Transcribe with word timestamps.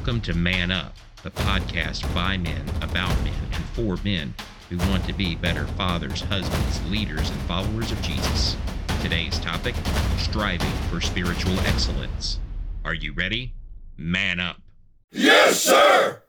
Welcome 0.00 0.22
to 0.22 0.34
Man 0.34 0.70
Up, 0.70 0.94
the 1.22 1.30
podcast 1.30 2.14
by 2.14 2.38
men, 2.38 2.64
about 2.80 3.14
men, 3.22 3.34
and 3.52 3.62
for 3.74 3.98
men 4.02 4.32
who 4.70 4.78
want 4.88 5.04
to 5.04 5.12
be 5.12 5.34
better 5.34 5.66
fathers, 5.66 6.22
husbands, 6.22 6.82
leaders, 6.90 7.28
and 7.28 7.38
followers 7.42 7.92
of 7.92 8.00
Jesus. 8.00 8.56
Today's 9.02 9.38
topic 9.40 9.74
striving 10.16 10.72
for 10.88 11.02
spiritual 11.02 11.60
excellence. 11.60 12.38
Are 12.82 12.94
you 12.94 13.12
ready? 13.12 13.52
Man 13.98 14.40
up. 14.40 14.62
Yes, 15.12 15.60
sir. 15.60 16.22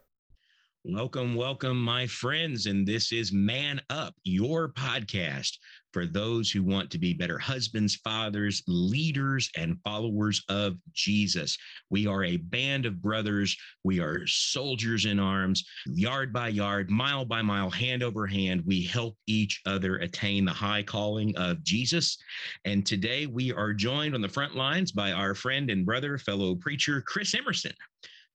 Welcome, 0.84 1.36
welcome, 1.36 1.80
my 1.80 2.08
friends. 2.08 2.66
And 2.66 2.84
this 2.84 3.12
is 3.12 3.32
Man 3.32 3.80
Up, 3.88 4.16
your 4.24 4.72
podcast 4.72 5.58
for 5.92 6.06
those 6.06 6.50
who 6.50 6.64
want 6.64 6.90
to 6.90 6.98
be 6.98 7.14
better 7.14 7.38
husbands, 7.38 7.94
fathers, 8.02 8.64
leaders, 8.66 9.48
and 9.56 9.78
followers 9.84 10.42
of 10.48 10.74
Jesus. 10.92 11.56
We 11.90 12.08
are 12.08 12.24
a 12.24 12.38
band 12.38 12.84
of 12.84 13.00
brothers. 13.00 13.56
We 13.84 14.00
are 14.00 14.26
soldiers 14.26 15.04
in 15.04 15.20
arms, 15.20 15.64
yard 15.86 16.32
by 16.32 16.48
yard, 16.48 16.90
mile 16.90 17.24
by 17.26 17.42
mile, 17.42 17.70
hand 17.70 18.02
over 18.02 18.26
hand. 18.26 18.64
We 18.66 18.82
help 18.82 19.16
each 19.28 19.60
other 19.64 19.98
attain 19.98 20.44
the 20.44 20.50
high 20.50 20.82
calling 20.82 21.32
of 21.36 21.62
Jesus. 21.62 22.18
And 22.64 22.84
today 22.84 23.26
we 23.26 23.52
are 23.52 23.72
joined 23.72 24.16
on 24.16 24.20
the 24.20 24.28
front 24.28 24.56
lines 24.56 24.90
by 24.90 25.12
our 25.12 25.36
friend 25.36 25.70
and 25.70 25.86
brother, 25.86 26.18
fellow 26.18 26.56
preacher, 26.56 27.00
Kris 27.02 27.36
Emerson 27.36 27.74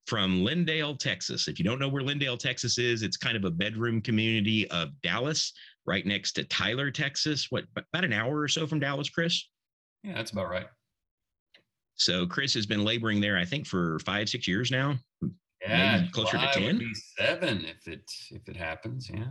from 0.07 0.41
Lindale, 0.41 0.97
Texas. 0.97 1.47
If 1.47 1.59
you 1.59 1.65
don't 1.65 1.79
know 1.79 1.89
where 1.89 2.01
Lindale, 2.01 2.39
Texas 2.39 2.77
is, 2.77 3.03
it's 3.03 3.17
kind 3.17 3.35
of 3.35 3.43
a 3.43 3.51
bedroom 3.51 4.01
community 4.01 4.69
of 4.71 4.89
Dallas, 5.01 5.53
right 5.85 6.05
next 6.05 6.33
to 6.33 6.45
Tyler, 6.45 6.89
Texas. 6.89 7.47
What, 7.49 7.65
about 7.75 8.05
an 8.05 8.13
hour 8.13 8.39
or 8.39 8.47
so 8.47 8.65
from 8.65 8.79
Dallas, 8.79 9.09
Kris? 9.09 9.47
Yeah, 10.03 10.13
that's 10.15 10.31
about 10.31 10.49
right. 10.49 10.67
So 11.95 12.25
Kris 12.25 12.53
has 12.53 12.65
been 12.65 12.85
laboring 12.85 13.19
there, 13.19 13.37
I 13.37 13.43
think, 13.45 13.67
for 13.67 13.99
five, 13.99 14.29
six 14.29 14.47
years 14.47 14.71
now. 14.71 14.95
Yeah, 15.61 15.97
Maybe 15.97 16.11
closer 16.11 16.37
to 16.37 16.49
10? 16.53 16.93
seven 17.17 17.65
if 17.65 17.87
it 17.87 18.03
if 18.29 18.47
it 18.47 18.55
happens. 18.55 19.09
Yeah. 19.11 19.25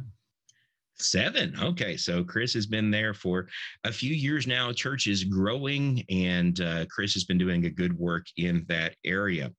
Seven. 0.99 1.55
Okay. 1.63 1.97
So 1.97 2.25
Kris 2.25 2.53
has 2.55 2.67
been 2.67 2.91
there 2.91 3.15
for 3.15 3.47
a 3.85 3.93
few 3.93 4.13
years 4.13 4.47
now. 4.47 4.73
Church 4.73 5.07
is 5.07 5.23
growing, 5.25 6.03
and 6.11 6.61
uh, 6.61 6.87
Kris 6.87 7.15
has 7.15 7.25
been 7.25 7.39
doing 7.39 7.67
a 7.67 7.71
good 7.71 7.97
work 7.97 8.27
in 8.37 8.65
that 8.69 8.97
area. 9.05 9.53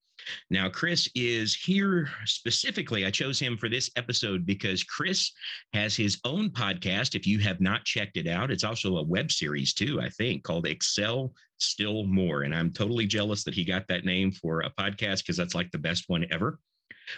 Now, 0.50 0.70
Kris 0.70 1.10
is 1.16 1.56
here 1.56 2.10
specifically. 2.26 3.06
I 3.06 3.12
chose 3.12 3.40
him 3.40 3.58
for 3.58 3.70
this 3.70 3.90
episode 3.96 4.46
because 4.46 4.84
Kris 4.84 5.32
has 5.74 5.96
his 5.96 6.20
own 6.24 6.50
podcast. 6.50 7.16
If 7.16 7.28
you 7.28 7.40
have 7.40 7.62
not 7.62 7.86
checked 7.86 8.18
it 8.18 8.28
out, 8.28 8.52
it's 8.52 8.64
also 8.64 8.98
a 8.98 9.04
web 9.04 9.32
series 9.32 9.74
too, 9.74 10.00
I 10.02 10.10
think, 10.10 10.44
called 10.44 10.66
Excel 10.66 11.34
Still 11.60 12.04
More. 12.06 12.44
And 12.44 12.56
I'm 12.56 12.72
totally 12.72 13.06
jealous 13.06 13.44
that 13.44 13.54
he 13.54 13.64
got 13.64 13.88
that 13.88 14.06
name 14.06 14.32
for 14.32 14.62
a 14.62 14.70
podcast 14.72 15.20
because 15.20 15.38
that's 15.38 15.56
like 15.56 15.72
the 15.72 15.78
best 15.78 16.06
one 16.08 16.26
ever. 16.32 16.60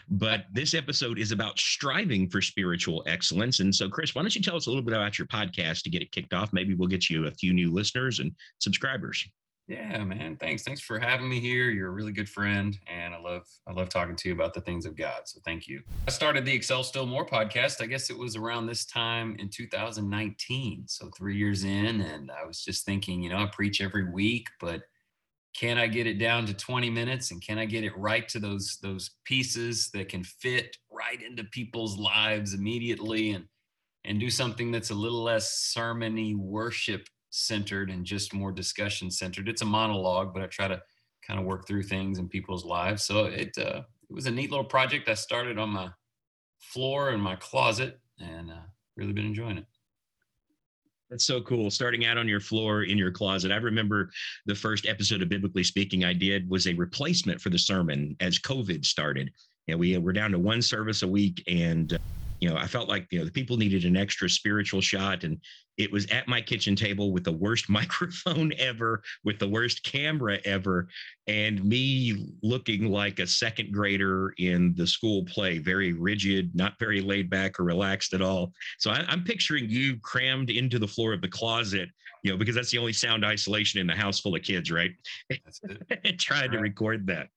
But 0.09 0.45
this 0.51 0.73
episode 0.73 1.17
is 1.17 1.31
about 1.31 1.57
striving 1.57 2.29
for 2.29 2.41
spiritual 2.41 3.03
excellence. 3.07 3.59
And 3.59 3.73
so, 3.73 3.89
Kris, 3.89 4.13
why 4.13 4.21
don't 4.21 4.35
you 4.35 4.41
tell 4.41 4.55
us 4.55 4.67
a 4.67 4.69
little 4.69 4.83
bit 4.83 4.93
about 4.93 5.17
your 5.17 5.27
podcast 5.27 5.81
to 5.83 5.89
get 5.89 6.01
it 6.01 6.11
kicked 6.11 6.33
off? 6.33 6.53
Maybe 6.53 6.75
we'll 6.75 6.87
get 6.87 7.09
you 7.09 7.25
a 7.25 7.31
few 7.31 7.53
new 7.53 7.71
listeners 7.71 8.19
and 8.19 8.31
subscribers. 8.59 9.27
Yeah, 9.69 10.03
man. 10.03 10.35
Thanks. 10.35 10.63
Thanks 10.63 10.81
for 10.81 10.97
having 10.97 11.29
me 11.29 11.39
here. 11.39 11.69
You're 11.69 11.89
a 11.89 11.91
really 11.91 12.11
good 12.11 12.27
friend, 12.27 12.75
and 12.87 13.13
I 13.13 13.19
love 13.19 13.43
I 13.67 13.71
love 13.71 13.87
talking 13.87 14.15
to 14.15 14.27
you 14.27 14.33
about 14.33 14.55
the 14.55 14.61
things 14.61 14.87
of 14.87 14.97
God. 14.97 15.21
So 15.25 15.39
thank 15.45 15.67
you. 15.67 15.83
I 16.07 16.11
started 16.11 16.43
the 16.43 16.51
Excel 16.51 16.83
Still 16.83 17.05
More 17.05 17.23
podcast. 17.23 17.79
I 17.79 17.85
guess 17.85 18.09
it 18.09 18.17
was 18.17 18.35
around 18.35 18.65
this 18.65 18.83
time 18.83 19.35
in 19.37 19.47
2019. 19.47 20.85
So 20.87 21.11
three 21.15 21.37
years 21.37 21.65
in, 21.65 22.01
and 22.01 22.31
I 22.31 22.47
was 22.47 22.63
just 22.63 22.83
thinking, 22.83 23.21
you 23.21 23.29
know, 23.29 23.37
I 23.37 23.45
preach 23.45 23.79
every 23.79 24.11
week, 24.11 24.47
but 24.59 24.81
can 25.55 25.77
I 25.77 25.85
get 25.85 26.07
it 26.07 26.17
down 26.17 26.47
to 26.47 26.53
20 26.55 26.89
minutes 26.89 27.29
and 27.29 27.39
can 27.39 27.59
I 27.59 27.65
get 27.65 27.83
it 27.83 27.95
right 27.95 28.27
to 28.29 28.39
those 28.39 28.79
those 28.81 29.11
pieces 29.23 29.91
that 29.91 30.09
can 30.09 30.23
fit 30.23 30.77
right 30.91 31.21
into 31.21 31.43
people's 31.43 31.95
lives 31.99 32.55
immediately 32.55 33.33
and 33.33 33.45
and 34.03 34.19
do 34.19 34.31
something 34.31 34.71
that's 34.71 34.89
a 34.89 34.95
little 34.95 35.21
less 35.21 35.71
sermony 35.77 36.35
worship 36.35 37.07
centered 37.29 37.89
and 37.89 38.05
just 38.05 38.33
more 38.33 38.51
discussion 38.51 39.11
centered. 39.11 39.47
It's 39.47 39.61
a 39.61 39.65
monologue, 39.65 40.33
but 40.33 40.43
I 40.43 40.47
try 40.47 40.67
to 40.67 40.81
kind 41.25 41.39
of 41.39 41.45
work 41.45 41.67
through 41.67 41.83
things 41.83 42.17
in 42.17 42.27
people's 42.27 42.65
lives. 42.65 43.03
So 43.03 43.25
it 43.25 43.57
uh, 43.57 43.81
it 44.09 44.13
was 44.13 44.25
a 44.25 44.31
neat 44.31 44.49
little 44.49 44.65
project 44.65 45.09
I 45.09 45.13
started 45.13 45.57
on 45.59 45.69
my 45.69 45.89
floor 46.59 47.11
in 47.11 47.21
my 47.21 47.35
closet, 47.35 47.99
and 48.19 48.49
uh, 48.49 48.65
really 48.95 49.13
been 49.13 49.25
enjoying 49.25 49.59
it. 49.59 49.65
That's 51.09 51.25
so 51.25 51.41
cool. 51.41 51.71
Starting 51.71 52.05
out 52.05 52.17
on 52.17 52.27
your 52.27 52.39
floor 52.39 52.83
in 52.83 52.97
your 52.97 53.11
closet. 53.11 53.51
I 53.51 53.55
remember 53.55 54.11
the 54.45 54.53
first 54.53 54.85
episode 54.85 55.23
of 55.23 55.29
Biblically 55.29 55.63
Speaking 55.63 56.03
I 56.03 56.13
did 56.13 56.47
was 56.49 56.67
a 56.67 56.73
replacement 56.75 57.41
for 57.41 57.49
the 57.49 57.57
sermon 57.57 58.15
as 58.19 58.37
COVID 58.39 58.85
started. 58.85 59.31
And 59.67 59.79
we 59.79 59.97
were 59.97 60.13
down 60.13 60.31
to 60.31 60.39
one 60.39 60.61
service 60.61 61.01
a 61.01 61.07
week, 61.07 61.43
and 61.47 61.93
uh, 61.93 61.97
you 62.39 62.49
know, 62.49 62.55
I 62.55 62.67
felt 62.67 62.87
like, 62.87 63.07
you 63.11 63.19
know, 63.19 63.25
the 63.25 63.31
people 63.31 63.57
needed 63.57 63.83
an 63.85 63.97
extra 63.97 64.29
spiritual 64.29 64.81
shot. 64.81 65.23
And 65.23 65.39
it 65.77 65.91
was 65.91 66.05
at 66.07 66.27
my 66.27 66.41
kitchen 66.41 66.75
table 66.75 67.11
with 67.11 67.23
the 67.23 67.31
worst 67.31 67.69
microphone 67.69 68.53
ever, 68.57 69.01
with 69.23 69.39
the 69.39 69.47
worst 69.47 69.83
camera 69.83 70.39
ever, 70.45 70.87
and 71.27 71.63
me 71.63 72.33
looking 72.41 72.91
like 72.91 73.19
a 73.19 73.27
second 73.27 73.73
grader 73.73 74.33
in 74.37 74.73
the 74.75 74.87
school 74.87 75.25
play, 75.25 75.57
very 75.57 75.93
rigid, 75.93 76.55
not 76.55 76.79
very 76.79 77.01
laid 77.01 77.29
back 77.29 77.59
or 77.59 77.63
relaxed 77.63 78.13
at 78.13 78.21
all. 78.21 78.53
So 78.77 78.91
I, 78.91 79.05
am 79.11 79.23
picturing 79.23 79.69
you 79.69 79.97
crammed 79.99 80.49
into 80.49 80.79
the 80.79 80.87
floor 80.87 81.13
of 81.13 81.21
the 81.21 81.27
closet, 81.27 81.89
you 82.23 82.31
know, 82.31 82.37
because 82.37 82.55
that's 82.55 82.71
the 82.71 82.77
only 82.77 82.93
sound 82.93 83.25
isolation 83.25 83.79
in 83.79 83.87
the 83.87 83.95
house 83.95 84.19
full 84.19 84.35
of 84.35 84.43
kids, 84.43 84.71
right? 84.71 84.91
and 86.03 86.19
trying 86.19 86.49
right. 86.49 86.51
to 86.51 86.59
record 86.59 87.05
that. 87.07 87.27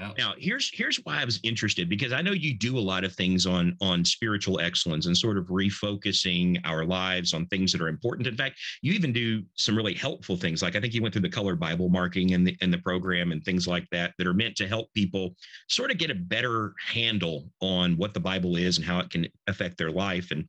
Yeah. 0.00 0.12
Now, 0.16 0.34
here's 0.38 0.70
here's 0.72 0.96
why 1.04 1.20
I 1.20 1.24
was 1.24 1.40
interested 1.42 1.88
because 1.88 2.12
I 2.12 2.22
know 2.22 2.32
you 2.32 2.56
do 2.56 2.78
a 2.78 2.80
lot 2.80 3.04
of 3.04 3.12
things 3.12 3.44
on 3.44 3.76
on 3.82 4.04
spiritual 4.04 4.58
excellence 4.60 5.06
and 5.06 5.16
sort 5.16 5.36
of 5.36 5.46
refocusing 5.46 6.58
our 6.64 6.86
lives 6.86 7.34
on 7.34 7.46
things 7.46 7.70
that 7.72 7.82
are 7.82 7.88
important. 7.88 8.26
In 8.26 8.36
fact, 8.36 8.58
you 8.80 8.92
even 8.94 9.12
do 9.12 9.42
some 9.56 9.76
really 9.76 9.92
helpful 9.92 10.36
things. 10.36 10.62
Like 10.62 10.76
I 10.76 10.80
think 10.80 10.94
you 10.94 11.02
went 11.02 11.12
through 11.12 11.22
the 11.22 11.28
color 11.28 11.54
Bible 11.54 11.90
marking 11.90 12.32
and 12.32 12.46
the 12.46 12.56
in 12.62 12.70
the 12.70 12.78
program 12.78 13.32
and 13.32 13.44
things 13.44 13.66
like 13.66 13.86
that 13.90 14.14
that 14.16 14.26
are 14.26 14.32
meant 14.32 14.56
to 14.56 14.68
help 14.68 14.92
people 14.94 15.36
sort 15.68 15.90
of 15.90 15.98
get 15.98 16.10
a 16.10 16.14
better 16.14 16.72
handle 16.82 17.50
on 17.60 17.96
what 17.98 18.14
the 18.14 18.20
Bible 18.20 18.56
is 18.56 18.78
and 18.78 18.86
how 18.86 19.00
it 19.00 19.10
can 19.10 19.26
affect 19.48 19.76
their 19.76 19.90
life. 19.90 20.30
And 20.30 20.48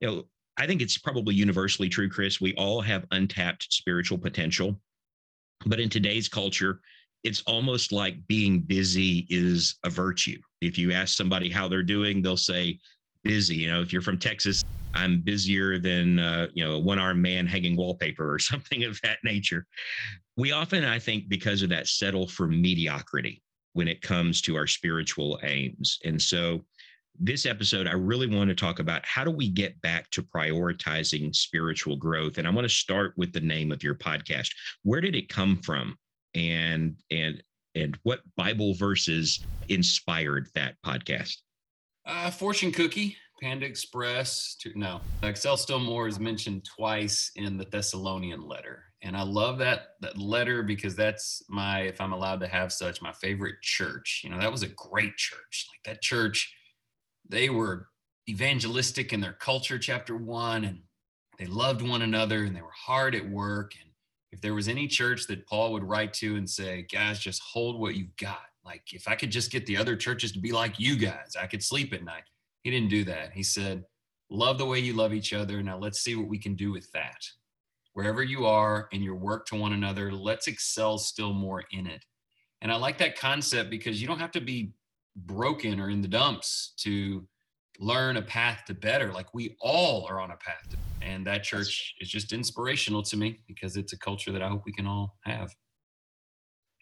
you 0.00 0.08
know, 0.08 0.22
I 0.58 0.66
think 0.66 0.80
it's 0.80 0.98
probably 0.98 1.34
universally 1.34 1.88
true, 1.88 2.08
Kris. 2.08 2.40
We 2.40 2.54
all 2.54 2.80
have 2.80 3.06
untapped 3.10 3.72
spiritual 3.72 4.18
potential, 4.18 4.78
but 5.66 5.80
in 5.80 5.88
today's 5.88 6.28
culture 6.28 6.80
it's 7.24 7.42
almost 7.42 7.92
like 7.92 8.26
being 8.26 8.60
busy 8.60 9.26
is 9.30 9.76
a 9.84 9.90
virtue. 9.90 10.38
If 10.60 10.76
you 10.78 10.92
ask 10.92 11.16
somebody 11.16 11.50
how 11.50 11.68
they're 11.68 11.82
doing, 11.82 12.22
they'll 12.22 12.36
say 12.36 12.78
busy. 13.22 13.56
You 13.56 13.70
know, 13.70 13.80
if 13.80 13.92
you're 13.92 14.02
from 14.02 14.18
Texas, 14.18 14.62
I'm 14.94 15.20
busier 15.20 15.78
than 15.78 16.18
uh, 16.18 16.48
you 16.52 16.64
know 16.64 16.72
a 16.72 16.78
one-armed 16.78 17.22
man 17.22 17.46
hanging 17.46 17.76
wallpaper 17.76 18.34
or 18.34 18.38
something 18.38 18.84
of 18.84 19.00
that 19.02 19.18
nature. 19.24 19.66
We 20.36 20.52
often, 20.52 20.84
I 20.84 20.98
think, 20.98 21.28
because 21.28 21.62
of 21.62 21.68
that, 21.70 21.88
settle 21.88 22.26
for 22.26 22.46
mediocrity 22.46 23.42
when 23.74 23.88
it 23.88 24.02
comes 24.02 24.40
to 24.42 24.56
our 24.56 24.66
spiritual 24.66 25.38
aims. 25.42 25.98
And 26.04 26.20
so, 26.20 26.64
this 27.18 27.44
episode, 27.46 27.86
I 27.86 27.92
really 27.92 28.26
want 28.26 28.48
to 28.48 28.54
talk 28.54 28.78
about 28.78 29.04
how 29.04 29.22
do 29.22 29.30
we 29.30 29.48
get 29.48 29.80
back 29.82 30.10
to 30.10 30.22
prioritizing 30.22 31.34
spiritual 31.36 31.96
growth. 31.96 32.38
And 32.38 32.48
I 32.48 32.50
want 32.50 32.64
to 32.64 32.74
start 32.74 33.12
with 33.16 33.32
the 33.32 33.40
name 33.40 33.70
of 33.70 33.82
your 33.82 33.94
podcast. 33.94 34.48
Where 34.82 35.00
did 35.00 35.14
it 35.14 35.28
come 35.28 35.58
from? 35.58 35.96
And 36.34 36.96
and 37.10 37.42
and 37.74 37.98
what 38.02 38.20
Bible 38.36 38.74
verses 38.74 39.44
inspired 39.68 40.48
that 40.54 40.74
podcast? 40.84 41.36
Uh, 42.04 42.30
Fortune 42.30 42.72
Cookie, 42.72 43.16
Panda 43.40 43.64
Express. 43.66 44.56
To, 44.60 44.72
no, 44.78 45.00
Excel 45.22 45.56
Still 45.56 45.78
More 45.78 46.08
is 46.08 46.20
mentioned 46.20 46.64
twice 46.64 47.30
in 47.36 47.56
the 47.56 47.64
Thessalonian 47.64 48.46
letter, 48.46 48.84
and 49.02 49.16
I 49.16 49.22
love 49.22 49.58
that 49.58 49.94
that 50.00 50.18
letter 50.18 50.62
because 50.62 50.96
that's 50.96 51.42
my, 51.48 51.80
if 51.82 52.00
I'm 52.00 52.12
allowed 52.12 52.40
to 52.40 52.48
have 52.48 52.72
such, 52.72 53.02
my 53.02 53.12
favorite 53.12 53.60
church. 53.62 54.22
You 54.24 54.30
know, 54.30 54.38
that 54.38 54.52
was 54.52 54.62
a 54.62 54.68
great 54.68 55.16
church. 55.16 55.68
Like 55.72 55.94
that 55.94 56.02
church, 56.02 56.54
they 57.28 57.50
were 57.50 57.88
evangelistic 58.28 59.12
in 59.12 59.20
their 59.20 59.32
culture, 59.32 59.78
chapter 59.78 60.16
one, 60.16 60.64
and 60.64 60.80
they 61.38 61.46
loved 61.46 61.82
one 61.82 62.02
another, 62.02 62.44
and 62.44 62.54
they 62.54 62.62
were 62.62 62.68
hard 62.70 63.14
at 63.14 63.28
work, 63.28 63.72
and 63.80 63.91
if 64.32 64.40
there 64.40 64.54
was 64.54 64.66
any 64.66 64.88
church 64.88 65.26
that 65.26 65.46
Paul 65.46 65.72
would 65.72 65.84
write 65.84 66.12
to 66.14 66.36
and 66.36 66.48
say, 66.48 66.86
guys, 66.90 67.18
just 67.18 67.42
hold 67.42 67.78
what 67.78 67.94
you've 67.94 68.16
got. 68.16 68.46
Like, 68.64 68.82
if 68.92 69.06
I 69.06 69.14
could 69.14 69.30
just 69.30 69.52
get 69.52 69.66
the 69.66 69.76
other 69.76 69.94
churches 69.94 70.32
to 70.32 70.40
be 70.40 70.52
like 70.52 70.80
you 70.80 70.96
guys, 70.96 71.36
I 71.40 71.46
could 71.46 71.62
sleep 71.62 71.92
at 71.92 72.04
night. 72.04 72.24
He 72.62 72.70
didn't 72.70 72.88
do 72.88 73.04
that. 73.04 73.32
He 73.32 73.42
said, 73.42 73.84
love 74.30 74.56
the 74.56 74.66
way 74.66 74.78
you 74.78 74.94
love 74.94 75.12
each 75.12 75.32
other. 75.32 75.62
Now 75.62 75.78
let's 75.78 76.00
see 76.00 76.16
what 76.16 76.28
we 76.28 76.38
can 76.38 76.54
do 76.54 76.72
with 76.72 76.90
that. 76.92 77.22
Wherever 77.92 78.22
you 78.22 78.46
are 78.46 78.88
in 78.92 79.02
your 79.02 79.16
work 79.16 79.44
to 79.46 79.56
one 79.56 79.74
another, 79.74 80.10
let's 80.12 80.46
excel 80.46 80.96
still 80.96 81.34
more 81.34 81.64
in 81.72 81.86
it. 81.86 82.02
And 82.62 82.72
I 82.72 82.76
like 82.76 82.96
that 82.98 83.18
concept 83.18 83.68
because 83.68 84.00
you 84.00 84.08
don't 84.08 84.20
have 84.20 84.30
to 84.32 84.40
be 84.40 84.72
broken 85.16 85.78
or 85.78 85.90
in 85.90 86.00
the 86.00 86.08
dumps 86.08 86.72
to 86.78 87.26
learn 87.78 88.16
a 88.16 88.22
path 88.22 88.62
to 88.66 88.74
better. 88.74 89.12
Like 89.12 89.34
we 89.34 89.56
all 89.60 90.06
are 90.08 90.20
on 90.20 90.30
a 90.30 90.36
path 90.36 90.68
to 90.70 90.76
and 91.00 91.26
that 91.26 91.42
church 91.42 91.94
is 92.00 92.08
just 92.08 92.32
inspirational 92.32 93.02
to 93.02 93.16
me 93.16 93.40
because 93.48 93.76
it's 93.76 93.92
a 93.92 93.98
culture 93.98 94.30
that 94.32 94.42
I 94.42 94.48
hope 94.48 94.62
we 94.64 94.72
can 94.72 94.86
all 94.86 95.16
have. 95.24 95.52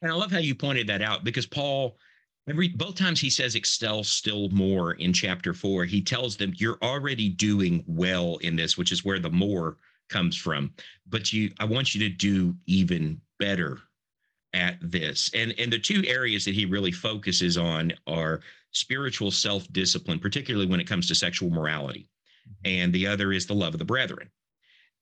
And 0.02 0.12
I 0.12 0.14
love 0.14 0.30
how 0.30 0.38
you 0.38 0.54
pointed 0.54 0.86
that 0.88 1.02
out 1.02 1.24
because 1.24 1.46
Paul 1.46 1.96
Every 2.48 2.68
both 2.68 2.96
times 2.96 3.20
he 3.20 3.30
says 3.30 3.54
excel 3.54 4.02
still 4.02 4.48
more 4.48 4.94
in 4.94 5.12
chapter 5.12 5.54
four, 5.54 5.84
he 5.84 6.02
tells 6.02 6.36
them 6.36 6.52
you're 6.56 6.78
already 6.82 7.28
doing 7.28 7.84
well 7.86 8.38
in 8.38 8.56
this, 8.56 8.76
which 8.76 8.92
is 8.92 9.04
where 9.04 9.20
the 9.20 9.30
more 9.30 9.76
comes 10.08 10.36
from. 10.36 10.72
But 11.06 11.32
you 11.32 11.52
I 11.60 11.64
want 11.64 11.94
you 11.94 12.00
to 12.08 12.08
do 12.08 12.56
even 12.66 13.20
better 13.38 13.78
at 14.54 14.76
this. 14.80 15.30
And 15.34 15.54
and 15.58 15.72
the 15.72 15.78
two 15.78 16.02
areas 16.06 16.44
that 16.44 16.54
he 16.54 16.64
really 16.64 16.92
focuses 16.92 17.56
on 17.56 17.92
are 18.06 18.40
spiritual 18.72 19.30
self-discipline, 19.30 20.18
particularly 20.18 20.66
when 20.66 20.80
it 20.80 20.86
comes 20.86 21.08
to 21.08 21.14
sexual 21.14 21.50
morality. 21.50 22.08
Mm-hmm. 22.48 22.82
And 22.82 22.92
the 22.92 23.06
other 23.06 23.32
is 23.32 23.46
the 23.46 23.54
love 23.54 23.74
of 23.74 23.78
the 23.78 23.84
brethren. 23.84 24.30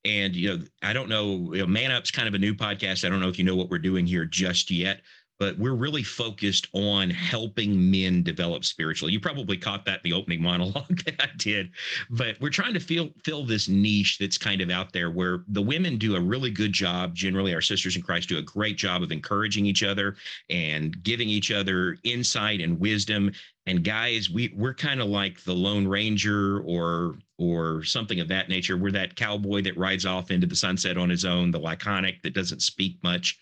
And 0.05 0.35
you 0.35 0.57
know, 0.57 0.65
I 0.83 0.93
don't 0.93 1.09
know, 1.09 1.53
you 1.53 1.61
know, 1.61 1.67
Man 1.67 1.91
Up's 1.91 2.11
kind 2.11 2.29
of 2.29 2.35
a 2.35 2.39
new 2.39 2.55
podcast. 2.55 3.05
I 3.05 3.09
don't 3.09 3.21
know 3.21 3.29
if 3.29 3.39
you 3.39 3.45
know 3.45 3.57
what 3.57 3.71
we're 3.71 3.79
doing 3.79 4.07
here 4.07 4.25
just 4.25 4.71
yet, 4.71 5.03
but 5.39 5.57
we're 5.59 5.75
really 5.75 6.03
focused 6.03 6.67
on 6.73 7.11
helping 7.11 7.91
men 7.91 8.23
develop 8.23 8.65
spiritually. 8.65 9.13
You 9.13 9.21
probably 9.21 9.57
caught 9.57 9.85
that 9.85 10.01
in 10.05 10.11
the 10.11 10.17
opening 10.17 10.43
monologue 10.43 10.97
that 11.05 11.21
I 11.21 11.29
did, 11.37 11.71
but 12.11 12.41
we're 12.41 12.51
trying 12.51 12.75
to 12.75 12.81
fill 12.81 13.11
fill 13.25 13.45
this 13.45 13.69
niche 13.69 14.19
that's 14.19 14.39
kind 14.39 14.61
of 14.61 14.71
out 14.71 14.93
there 14.93 15.11
where 15.11 15.45
the 15.49 15.63
women 15.63 15.97
do 15.97 16.17
a 16.17 16.21
really 16.21 16.51
good 16.51 16.73
job. 16.73 17.15
Generally, 17.15 17.55
our 17.55 17.61
sisters 17.61 17.97
in 17.97 18.03
Christ 18.03 18.29
do 18.29 18.39
a 18.39 18.43
great 18.43 18.77
job 18.77 19.03
of 19.03 19.13
encouraging 19.13 19.67
each 19.67 19.83
other 19.83 20.17
and 20.51 21.03
giving 21.03 21.29
each 21.29 21.53
other 21.53 21.97
insight 22.03 22.61
and 22.61 22.79
wisdom. 22.81 23.33
And 23.67 23.85
guys, 23.85 24.31
we 24.31 24.53
we're 24.57 24.75
kind 24.75 25.01
of 25.01 25.09
like 25.09 25.45
the 25.45 25.55
Lone 25.55 25.87
Ranger 25.87 26.61
or 26.61 27.19
or 27.39 27.85
something 27.85 28.19
of 28.19 28.29
that 28.29 28.49
nature. 28.49 28.77
We're 28.77 28.91
that 28.93 29.15
cowboy 29.15 29.63
that 29.63 29.77
rides 29.77 30.05
off 30.05 30.33
into 30.33 30.49
the 30.49 30.57
sunset 30.57 30.99
on 30.99 31.09
his 31.09 31.25
own, 31.25 31.53
the 31.53 31.61
laconic 31.61 32.23
that 32.23 32.35
doesn't 32.35 32.63
speak 32.63 32.97
much 33.05 33.39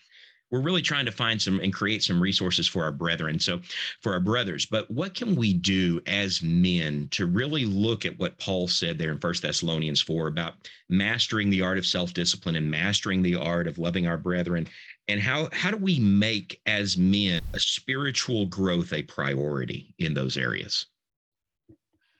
we're 0.51 0.61
really 0.61 0.81
trying 0.81 1.05
to 1.05 1.11
find 1.11 1.41
some 1.41 1.59
and 1.59 1.73
create 1.73 2.03
some 2.03 2.21
resources 2.21 2.67
for 2.67 2.83
our 2.83 2.91
brethren 2.91 3.39
so 3.39 3.59
for 4.01 4.13
our 4.13 4.19
brothers. 4.19 4.65
But 4.65 4.89
what 4.89 5.13
can 5.13 5.35
we 5.35 5.53
do 5.53 6.01
as 6.07 6.41
men 6.41 7.07
to 7.11 7.25
really 7.25 7.65
look 7.65 8.05
at 8.05 8.17
what 8.19 8.37
paul 8.39 8.67
said 8.67 8.97
there 8.97 9.11
in 9.11 9.19
first 9.19 9.41
thessalonians 9.41 10.01
4 10.01 10.27
about 10.27 10.53
mastering 10.89 11.49
the 11.49 11.61
art 11.61 11.77
of 11.77 11.85
self-discipline 11.85 12.55
and 12.55 12.69
mastering 12.69 13.21
the 13.21 13.35
art 13.35 13.67
of 13.67 13.77
loving 13.77 14.07
our 14.07 14.17
brethren? 14.17 14.67
And 15.09 15.21
how 15.21 15.49
how 15.53 15.71
do 15.71 15.77
we 15.77 15.99
make 15.99 16.61
as 16.65 16.97
men 16.97 17.41
a 17.53 17.59
spiritual 17.59 18.45
growth 18.47 18.91
a 18.93 19.03
priority 19.03 19.93
in 19.99 20.13
those 20.13 20.37
areas? 20.37 20.85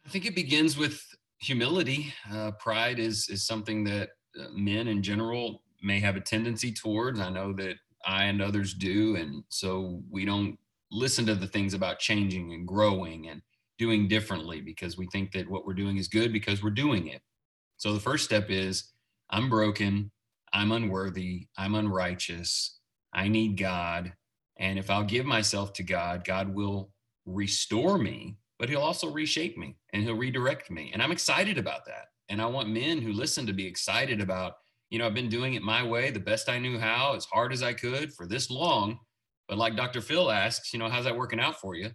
I 0.05 0.09
think 0.09 0.25
it 0.25 0.35
begins 0.35 0.77
with 0.77 1.03
humility. 1.39 2.13
Uh, 2.31 2.51
pride 2.51 2.99
is 2.99 3.27
is 3.29 3.45
something 3.45 3.83
that 3.85 4.09
uh, 4.39 4.47
men 4.53 4.87
in 4.87 5.03
general 5.03 5.63
may 5.83 5.99
have 5.99 6.15
a 6.15 6.21
tendency 6.21 6.71
towards. 6.71 7.19
I 7.19 7.29
know 7.29 7.53
that 7.53 7.75
I 8.07 8.23
and 8.23 8.41
others 8.41 8.73
do. 8.73 9.17
And 9.17 9.43
so 9.49 10.01
we 10.09 10.25
don't 10.25 10.57
listen 10.89 11.25
to 11.25 11.35
the 11.35 11.47
things 11.47 11.73
about 11.73 11.99
changing 11.99 12.53
and 12.53 12.65
growing 12.65 13.27
and 13.27 13.41
doing 13.77 14.07
differently 14.07 14.61
because 14.61 14.97
we 14.97 15.07
think 15.07 15.31
that 15.33 15.49
what 15.49 15.65
we're 15.65 15.73
doing 15.73 15.97
is 15.97 16.07
good 16.07 16.33
because 16.33 16.63
we're 16.63 16.69
doing 16.71 17.07
it. 17.07 17.21
So 17.75 17.93
the 17.93 17.99
first 17.99 18.25
step 18.25 18.49
is 18.49 18.91
I'm 19.29 19.49
broken, 19.49 20.09
I'm 20.53 20.71
unworthy, 20.71 21.47
I'm 21.57 21.75
unrighteous, 21.75 22.79
I 23.13 23.27
need 23.27 23.57
God. 23.59 24.13
And 24.57 24.79
if 24.79 24.89
I'll 24.89 25.03
give 25.03 25.25
myself 25.25 25.73
to 25.73 25.83
God, 25.83 26.23
God 26.25 26.55
will 26.55 26.89
restore 27.25 27.97
me, 27.97 28.37
but 28.57 28.69
He'll 28.69 28.81
also 28.81 29.11
reshape 29.11 29.57
me 29.57 29.75
and 29.93 30.01
He'll 30.01 30.15
redirect 30.15 30.71
me. 30.71 30.89
And 30.93 31.03
I'm 31.03 31.11
excited 31.11 31.57
about 31.57 31.85
that. 31.85 32.07
And 32.29 32.41
I 32.41 32.45
want 32.47 32.69
men 32.69 33.01
who 33.01 33.11
listen 33.11 33.45
to 33.45 33.53
be 33.53 33.67
excited 33.67 34.21
about 34.21 34.53
you 34.89 34.99
know, 34.99 35.05
I've 35.05 35.13
been 35.13 35.29
doing 35.29 35.55
it 35.55 35.61
my 35.61 35.83
way, 35.83 36.11
the 36.11 36.19
best 36.19 36.49
I 36.49 36.59
knew 36.59 36.79
how, 36.79 37.13
as 37.15 37.25
hard 37.25 37.51
as 37.51 37.61
I 37.63 37.73
could 37.73 38.13
for 38.13 38.25
this 38.25 38.49
long. 38.49 38.99
But 39.47 39.57
like 39.57 39.75
Dr. 39.75 40.01
Phil 40.01 40.31
asks, 40.31 40.73
you 40.73 40.79
know, 40.79 40.89
how's 40.89 41.05
that 41.05 41.17
working 41.17 41.39
out 41.39 41.59
for 41.59 41.75
you? 41.75 41.91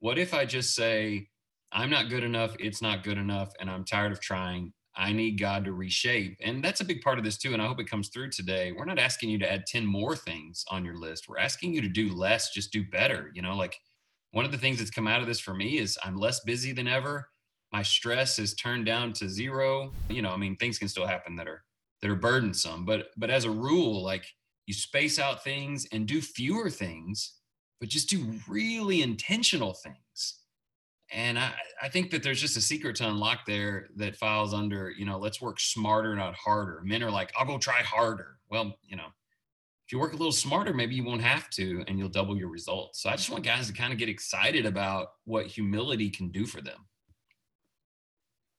What 0.00 0.18
if 0.18 0.34
I 0.34 0.44
just 0.44 0.74
say, 0.74 1.28
I'm 1.72 1.90
not 1.90 2.08
good 2.08 2.24
enough, 2.24 2.54
it's 2.58 2.80
not 2.80 3.02
good 3.02 3.18
enough, 3.18 3.50
and 3.60 3.70
I'm 3.70 3.84
tired 3.84 4.12
of 4.12 4.20
trying. 4.20 4.72
I 4.98 5.12
need 5.12 5.38
God 5.38 5.64
to 5.64 5.72
reshape. 5.72 6.36
And 6.42 6.62
that's 6.62 6.80
a 6.80 6.84
big 6.84 7.02
part 7.02 7.18
of 7.18 7.24
this 7.24 7.38
too. 7.38 7.52
And 7.52 7.62
I 7.62 7.66
hope 7.66 7.78
it 7.78 7.88
comes 7.88 8.08
through 8.08 8.30
today. 8.30 8.72
We're 8.72 8.84
not 8.84 8.98
asking 8.98 9.30
you 9.30 9.38
to 9.38 9.50
add 9.50 9.64
10 9.66 9.86
more 9.86 10.16
things 10.16 10.64
on 10.70 10.84
your 10.84 10.96
list. 10.96 11.28
We're 11.28 11.38
asking 11.38 11.72
you 11.72 11.80
to 11.82 11.88
do 11.88 12.12
less, 12.12 12.52
just 12.52 12.72
do 12.72 12.82
better. 12.82 13.30
You 13.32 13.42
know, 13.42 13.54
like 13.54 13.76
one 14.32 14.44
of 14.44 14.50
the 14.50 14.58
things 14.58 14.78
that's 14.78 14.90
come 14.90 15.06
out 15.06 15.20
of 15.20 15.28
this 15.28 15.38
for 15.38 15.54
me 15.54 15.78
is 15.78 15.96
I'm 16.02 16.16
less 16.16 16.40
busy 16.40 16.72
than 16.72 16.88
ever. 16.88 17.28
My 17.72 17.82
stress 17.82 18.38
is 18.40 18.54
turned 18.54 18.86
down 18.86 19.12
to 19.14 19.28
zero. 19.28 19.92
You 20.08 20.22
know, 20.22 20.30
I 20.30 20.36
mean, 20.36 20.56
things 20.56 20.78
can 20.78 20.88
still 20.88 21.06
happen 21.06 21.36
that 21.36 21.46
are 21.46 21.62
that 22.02 22.10
are 22.10 22.16
burdensome. 22.16 22.84
But 22.84 23.08
but 23.16 23.30
as 23.30 23.44
a 23.44 23.50
rule, 23.50 24.02
like 24.02 24.26
you 24.66 24.74
space 24.74 25.18
out 25.18 25.42
things 25.42 25.86
and 25.92 26.06
do 26.06 26.20
fewer 26.20 26.70
things, 26.70 27.34
but 27.80 27.88
just 27.88 28.10
do 28.10 28.34
really 28.48 29.02
intentional 29.02 29.74
things. 29.74 30.40
And 31.10 31.38
I, 31.38 31.52
I 31.82 31.88
think 31.88 32.10
that 32.10 32.22
there's 32.22 32.40
just 32.40 32.58
a 32.58 32.60
secret 32.60 32.96
to 32.96 33.08
unlock 33.08 33.46
there 33.46 33.88
that 33.96 34.16
files 34.16 34.52
under, 34.52 34.90
you 34.90 35.06
know, 35.06 35.18
let's 35.18 35.40
work 35.40 35.58
smarter, 35.58 36.14
not 36.14 36.34
harder. 36.34 36.82
Men 36.84 37.02
are 37.02 37.10
like, 37.10 37.32
I'll 37.38 37.46
go 37.46 37.56
try 37.56 37.80
harder. 37.82 38.36
Well, 38.50 38.76
you 38.82 38.96
know, 38.96 39.06
if 39.86 39.92
you 39.92 39.98
work 39.98 40.12
a 40.12 40.16
little 40.16 40.32
smarter, 40.32 40.74
maybe 40.74 40.94
you 40.94 41.04
won't 41.04 41.22
have 41.22 41.48
to 41.50 41.82
and 41.88 41.98
you'll 41.98 42.10
double 42.10 42.36
your 42.36 42.50
results. 42.50 43.02
So 43.02 43.08
I 43.08 43.16
just 43.16 43.30
want 43.30 43.42
guys 43.42 43.68
to 43.68 43.72
kind 43.72 43.90
of 43.90 43.98
get 43.98 44.10
excited 44.10 44.66
about 44.66 45.08
what 45.24 45.46
humility 45.46 46.10
can 46.10 46.28
do 46.28 46.44
for 46.44 46.60
them. 46.60 46.86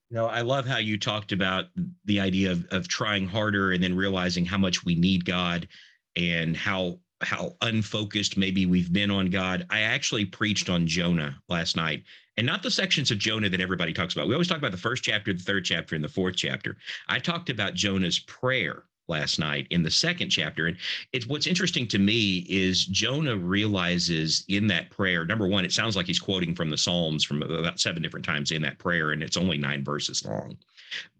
You 0.09 0.17
know, 0.17 0.25
I 0.25 0.41
love 0.41 0.65
how 0.65 0.77
you 0.77 0.97
talked 0.97 1.31
about 1.31 1.65
the 2.05 2.19
idea 2.19 2.51
of, 2.51 2.65
of 2.71 2.87
trying 2.87 3.27
harder 3.27 3.71
and 3.73 3.83
then 3.83 3.95
realizing 3.95 4.43
how 4.43 4.57
much 4.57 4.83
we 4.83 4.95
need 4.95 5.23
God 5.23 5.67
and 6.15 6.57
how 6.57 6.99
how 7.21 7.55
unfocused 7.61 8.37
maybe 8.37 8.65
we've 8.65 8.93
been 8.93 9.11
on 9.11 9.29
God. 9.29 9.65
I 9.69 9.81
actually 9.81 10.23
preached 10.23 10.69
on 10.69 10.87
Jonah 10.87 11.37
last 11.49 11.75
night 11.75 12.03
and 12.37 12.47
not 12.47 12.63
the 12.63 12.71
sections 12.71 13.11
of 13.11 13.17
Jonah 13.17 13.49
that 13.49 13.59
everybody 13.59 13.91
talks 13.91 14.13
about. 14.13 14.27
We 14.27 14.33
always 14.33 14.47
talk 14.47 14.57
about 14.57 14.71
the 14.71 14.77
first 14.77 15.03
chapter, 15.03 15.33
the 15.33 15.43
third 15.43 15.65
chapter, 15.65 15.95
and 15.95 16.03
the 16.03 16.09
fourth 16.09 16.37
chapter. 16.37 16.77
I 17.09 17.19
talked 17.19 17.49
about 17.49 17.73
Jonah's 17.73 18.19
prayer 18.19 18.83
last 19.09 19.39
night 19.39 19.67
in 19.71 19.83
the 19.83 19.91
second 19.91 20.29
chapter. 20.29 20.67
And 20.67 20.77
it's 21.11 21.27
what's 21.27 21.47
interesting 21.47 21.87
to 21.87 21.99
me 21.99 22.45
is 22.49 22.85
Jonah 22.85 23.35
realizes 23.35 24.45
in 24.47 24.67
that 24.67 24.89
prayer, 24.89 25.25
number 25.25 25.47
one, 25.47 25.65
it 25.65 25.73
sounds 25.73 25.95
like 25.95 26.05
he's 26.05 26.19
quoting 26.19 26.55
from 26.55 26.69
the 26.69 26.77
Psalms 26.77 27.23
from 27.23 27.41
about 27.41 27.79
seven 27.79 28.01
different 28.01 28.25
times 28.25 28.51
in 28.51 28.61
that 28.61 28.79
prayer, 28.79 29.11
and 29.11 29.23
it's 29.23 29.37
only 29.37 29.57
nine 29.57 29.83
verses 29.83 30.25
long. 30.25 30.57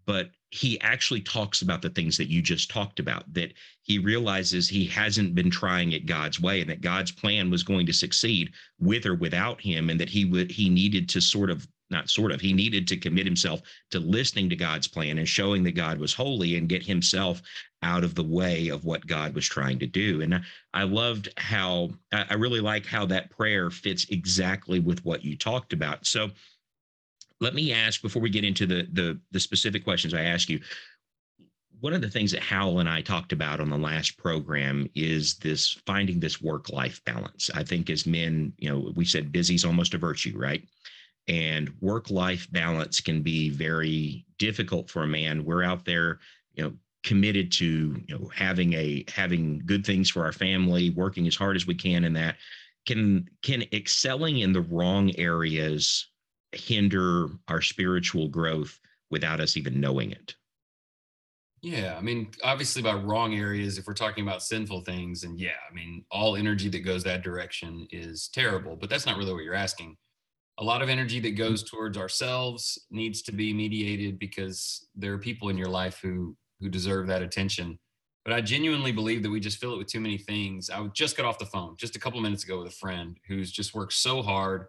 But 0.06 0.32
he 0.52 0.82
actually 0.82 1.22
talks 1.22 1.62
about 1.62 1.84
the 1.84 1.92
things 1.92 2.18
that 2.18 2.30
you 2.30 2.42
just 2.42 2.72
talked 2.72 3.00
about, 3.00 3.32
that 3.34 3.54
he 3.84 4.00
realizes 4.00 4.68
he 4.68 4.86
hasn't 4.86 5.36
been 5.36 5.52
trying 5.52 5.92
it 5.92 6.08
God's 6.08 6.42
way 6.42 6.62
and 6.62 6.70
that 6.70 6.82
God's 6.82 7.12
plan 7.12 7.52
was 7.52 7.62
going 7.62 7.86
to 7.86 7.94
succeed 7.94 8.52
with 8.80 9.06
or 9.06 9.14
without 9.14 9.62
him, 9.62 9.90
and 9.90 10.00
that 10.00 10.10
he 10.10 10.26
would 10.26 10.50
he 10.50 10.70
needed 10.70 11.08
to 11.10 11.22
sort 11.22 11.52
of 11.52 11.68
not 11.90 12.10
sort 12.10 12.32
of 12.32 12.42
he 12.42 12.54
needed 12.54 12.88
to 12.88 12.98
commit 12.98 13.26
himself 13.26 13.62
to 13.92 14.00
listening 14.00 14.50
to 14.50 14.56
god's 14.56 14.88
plan 14.88 15.18
and 15.18 15.28
showing 15.28 15.64
that 15.64 15.72
god 15.76 16.00
was 16.00 16.14
holy 16.14 16.56
and 16.56 16.70
get 16.70 16.86
himself 16.86 17.42
out 17.82 18.04
of 18.04 18.16
the 18.16 18.24
way 18.24 18.70
of 18.70 18.86
what 18.86 19.08
god 19.08 19.34
was 19.34 19.48
trying 19.48 19.80
to 19.80 19.88
do 19.88 20.22
and 20.22 20.42
i 20.74 20.84
loved 20.84 21.30
how 21.38 21.90
i 22.12 22.34
really 22.34 22.60
like 22.60 22.86
how 22.86 23.06
that 23.06 23.30
prayer 23.30 23.70
fits 23.70 24.06
exactly 24.10 24.80
with 24.80 25.04
what 25.06 25.24
you 25.24 25.38
talked 25.38 25.74
about 25.74 26.06
so 26.06 26.30
let 27.42 27.54
me 27.54 27.72
ask 27.72 28.02
before 28.02 28.22
we 28.22 28.30
get 28.30 28.44
into 28.44 28.66
the 28.66 28.88
the, 28.94 29.20
the 29.32 29.40
specific 29.40 29.84
questions 29.84 30.14
i 30.14 30.22
ask 30.22 30.50
you 30.50 30.60
one 31.82 31.94
of 31.94 32.02
the 32.02 32.10
things 32.10 32.32
that 32.32 32.42
Howell 32.42 32.80
and 32.80 32.90
I 32.90 33.02
talked 33.02 33.32
about 33.32 33.60
on 33.60 33.70
the 33.70 33.78
last 33.78 34.18
program 34.18 34.90
is 34.96 35.36
this 35.36 35.80
finding 35.86 36.20
this 36.20 36.42
work 36.42 36.70
life 36.70 37.02
balance. 37.06 37.50
I 37.54 37.64
think 37.64 37.90
as 37.90 38.06
men, 38.06 38.54
you 38.58 38.70
know, 38.70 38.92
we 38.96 39.06
said 39.06 39.32
busy 39.32 39.56
is 39.56 39.66
almost 39.66 39.94
a 39.94 39.98
virtue, 39.98 40.38
right? 40.38 40.68
And 41.30 41.72
work 41.80 42.10
life 42.10 42.52
balance 42.52 43.00
can 43.00 43.22
be 43.22 43.50
very 43.50 44.26
difficult 44.40 44.90
for 44.90 45.04
a 45.04 45.08
man. 45.08 45.46
We're 45.46 45.64
out 45.64 45.86
there 45.86 46.20
you 46.56 46.64
know 46.64 46.74
committed 47.04 47.52
to 47.54 48.04
you 48.08 48.20
know 48.20 48.30
having 48.36 48.74
a 48.74 49.06
having 49.08 49.62
good 49.66 49.86
things 49.86 50.10
for 50.10 50.26
our 50.26 50.34
family 50.34 50.90
working 50.90 51.28
as 51.28 51.36
hard 51.36 51.56
as 51.56 51.66
we 51.66 51.76
can 51.76 52.04
in 52.04 52.14
that 52.14 52.36
can 52.86 53.30
can 53.42 53.64
excelling 53.72 54.40
in 54.40 54.52
the 54.52 54.62
wrong 54.62 55.12
areas 55.18 56.10
hinder 56.52 57.28
our 57.48 57.62
spiritual 57.62 58.28
growth 58.28 58.80
without 59.12 59.40
us 59.40 59.56
even 59.56 59.80
knowing 59.80 60.12
it. 60.12 60.36
Yeah 61.62 61.96
i 61.98 62.02
mean 62.02 62.32
obviously 62.44 62.82
by 62.82 62.94
wrong 62.94 63.36
areas 63.36 63.78
if 63.78 63.86
we're 63.86 63.94
talking 63.94 64.26
about 64.26 64.42
sinful 64.42 64.82
things 64.82 65.24
and 65.24 65.38
yeah 65.38 65.60
i 65.70 65.74
mean 65.74 66.06
all 66.10 66.38
energy 66.38 66.70
that 66.70 66.86
goes 66.86 67.04
that 67.04 67.22
direction 67.22 67.86
is 67.92 68.30
terrible 68.34 68.78
but 68.78 68.90
that's 68.90 69.06
not 69.06 69.18
really 69.18 69.34
what 69.34 69.44
you're 69.44 69.54
asking 69.54 69.98
a 70.60 70.64
lot 70.64 70.82
of 70.82 70.90
energy 70.90 71.20
that 71.22 71.30
mm-hmm. 71.30 71.38
goes 71.38 71.64
towards 71.64 71.98
ourselves 71.98 72.78
needs 72.92 73.22
to 73.24 73.32
be 73.32 73.54
mediated 73.54 74.20
because 74.20 74.88
there 74.96 75.14
are 75.14 75.18
people 75.18 75.50
in 75.50 75.58
your 75.58 75.70
life 75.70 76.00
who 76.02 76.36
who 76.60 76.70
deserve 76.70 77.08
that 77.08 77.22
attention. 77.22 77.80
But 78.26 78.34
i 78.34 78.42
genuinely 78.42 78.92
believe 78.92 79.24
that 79.24 79.30
we 79.30 79.40
just 79.40 79.60
fill 79.60 79.74
it 79.74 79.78
with 79.78 79.88
too 79.88 80.02
many 80.02 80.18
things. 80.18 80.70
I 80.70 80.86
just 80.94 81.16
got 81.16 81.26
off 81.26 81.40
the 81.40 81.46
phone 81.46 81.76
just 81.78 81.96
a 81.96 82.00
couple 82.00 82.20
minutes 82.22 82.44
ago 82.44 82.60
with 82.60 82.68
a 82.68 82.76
friend 82.76 83.18
who's 83.28 83.52
just 83.52 83.74
worked 83.74 83.94
so 83.94 84.22
hard 84.22 84.68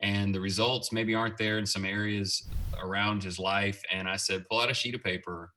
and 0.00 0.34
the 0.34 0.40
results 0.40 0.92
maybe 0.92 1.14
aren't 1.14 1.36
there 1.36 1.58
in 1.58 1.66
some 1.66 1.84
areas 1.84 2.48
around 2.80 3.22
his 3.22 3.38
life. 3.38 3.82
And 3.92 4.08
i 4.08 4.16
said 4.16 4.48
pull 4.48 4.60
out 4.60 4.70
a 4.70 4.74
sheet 4.74 4.94
of 4.94 5.02
paper 5.02 5.52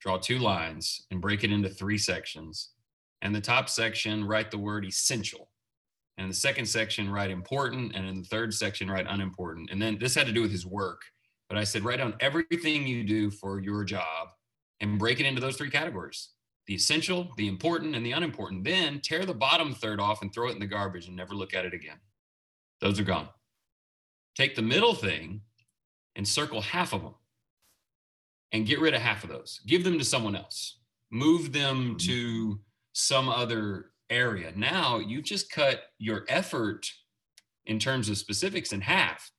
draw 0.00 0.18
two 0.18 0.38
lines 0.38 1.06
and 1.10 1.20
break 1.20 1.44
it 1.44 1.52
into 1.52 1.68
three 1.68 1.98
sections. 1.98 2.70
And 3.22 3.34
the 3.34 3.40
top 3.40 3.68
section 3.68 4.24
write 4.24 4.50
the 4.50 4.58
word 4.58 4.84
essential 4.84 5.49
And 6.20 6.26
in 6.26 6.30
the 6.32 6.36
second 6.36 6.66
section, 6.66 7.10
write 7.10 7.30
important. 7.30 7.96
And 7.96 8.06
in 8.06 8.20
the 8.20 8.28
third 8.28 8.52
section, 8.52 8.90
write 8.90 9.06
unimportant. 9.08 9.70
And 9.72 9.80
then 9.80 9.96
this 9.98 10.14
had 10.14 10.26
to 10.26 10.34
do 10.34 10.42
with 10.42 10.50
his 10.50 10.66
work. 10.66 11.00
But 11.48 11.56
I 11.56 11.64
said, 11.64 11.82
write 11.82 11.96
down 11.96 12.12
everything 12.20 12.86
you 12.86 13.04
do 13.04 13.30
for 13.30 13.58
your 13.58 13.84
job 13.84 14.28
and 14.80 14.98
break 14.98 15.18
it 15.18 15.24
into 15.24 15.40
those 15.40 15.56
three 15.56 15.70
categories 15.70 16.28
the 16.66 16.74
essential, 16.74 17.30
the 17.38 17.48
important, 17.48 17.96
and 17.96 18.04
the 18.04 18.12
unimportant. 18.12 18.64
Then 18.64 19.00
tear 19.00 19.24
the 19.24 19.32
bottom 19.32 19.74
third 19.74 19.98
off 19.98 20.20
and 20.20 20.30
throw 20.30 20.48
it 20.48 20.52
in 20.52 20.60
the 20.60 20.66
garbage 20.66 21.06
and 21.06 21.16
never 21.16 21.34
look 21.34 21.54
at 21.54 21.64
it 21.64 21.72
again. 21.72 21.96
Those 22.82 23.00
are 23.00 23.04
gone. 23.04 23.30
Take 24.36 24.54
the 24.54 24.62
middle 24.62 24.94
thing 24.94 25.40
and 26.16 26.28
circle 26.28 26.60
half 26.60 26.92
of 26.92 27.00
them 27.00 27.14
and 28.52 28.66
get 28.66 28.78
rid 28.78 28.92
of 28.92 29.00
half 29.00 29.24
of 29.24 29.30
those. 29.30 29.62
Give 29.66 29.84
them 29.84 29.98
to 29.98 30.04
someone 30.04 30.36
else. 30.36 30.80
Move 31.10 31.50
them 31.54 31.96
mm-hmm. 31.96 31.96
to 31.96 32.60
some 32.92 33.30
other 33.30 33.89
area. 34.10 34.52
Now 34.54 34.98
you've 34.98 35.24
just 35.24 35.50
cut 35.50 35.82
your 35.98 36.24
effort 36.28 36.86
in 37.66 37.78
terms 37.78 38.08
of 38.08 38.18
specifics 38.18 38.72
in 38.72 38.80
half, 38.80 39.30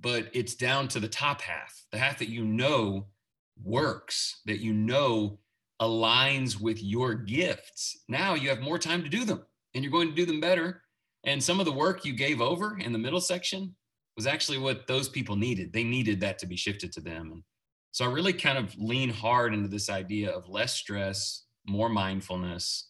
but 0.00 0.28
it's 0.32 0.54
down 0.54 0.88
to 0.88 1.00
the 1.00 1.08
top 1.08 1.40
half, 1.42 1.74
the 1.92 1.98
half 1.98 2.18
that 2.18 2.30
you 2.30 2.44
know 2.44 3.06
works, 3.62 4.40
that 4.46 4.60
you 4.60 4.72
know 4.72 5.38
aligns 5.80 6.60
with 6.60 6.82
your 6.82 7.14
gifts. 7.14 8.04
Now 8.08 8.34
you 8.34 8.48
have 8.48 8.60
more 8.60 8.78
time 8.78 9.02
to 9.02 9.08
do 9.08 9.24
them 9.24 9.44
and 9.74 9.84
you're 9.84 9.92
going 9.92 10.08
to 10.08 10.14
do 10.14 10.26
them 10.26 10.40
better. 10.40 10.82
And 11.24 11.42
some 11.42 11.60
of 11.60 11.66
the 11.66 11.72
work 11.72 12.04
you 12.04 12.12
gave 12.12 12.40
over 12.40 12.78
in 12.78 12.92
the 12.92 12.98
middle 12.98 13.20
section 13.20 13.74
was 14.16 14.26
actually 14.26 14.58
what 14.58 14.86
those 14.86 15.08
people 15.08 15.36
needed. 15.36 15.72
They 15.72 15.84
needed 15.84 16.20
that 16.20 16.38
to 16.38 16.46
be 16.46 16.56
shifted 16.56 16.92
to 16.92 17.00
them. 17.00 17.30
And 17.32 17.42
so 17.92 18.04
I 18.04 18.08
really 18.08 18.32
kind 18.32 18.58
of 18.58 18.74
lean 18.78 19.10
hard 19.10 19.54
into 19.54 19.68
this 19.68 19.90
idea 19.90 20.30
of 20.30 20.48
less 20.48 20.74
stress, 20.74 21.44
more 21.66 21.88
mindfulness. 21.88 22.87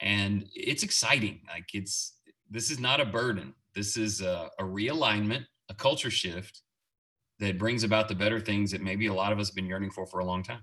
And 0.00 0.46
it's 0.54 0.82
exciting. 0.82 1.40
Like 1.48 1.74
it's, 1.74 2.18
this 2.50 2.70
is 2.70 2.78
not 2.78 3.00
a 3.00 3.04
burden. 3.04 3.54
This 3.74 3.96
is 3.96 4.20
a, 4.20 4.50
a 4.58 4.62
realignment, 4.62 5.46
a 5.68 5.74
culture 5.74 6.10
shift 6.10 6.62
that 7.40 7.58
brings 7.58 7.84
about 7.84 8.08
the 8.08 8.14
better 8.14 8.40
things 8.40 8.70
that 8.72 8.82
maybe 8.82 9.06
a 9.06 9.14
lot 9.14 9.32
of 9.32 9.38
us 9.38 9.48
have 9.48 9.54
been 9.54 9.66
yearning 9.66 9.90
for 9.90 10.06
for 10.06 10.20
a 10.20 10.24
long 10.24 10.42
time. 10.42 10.62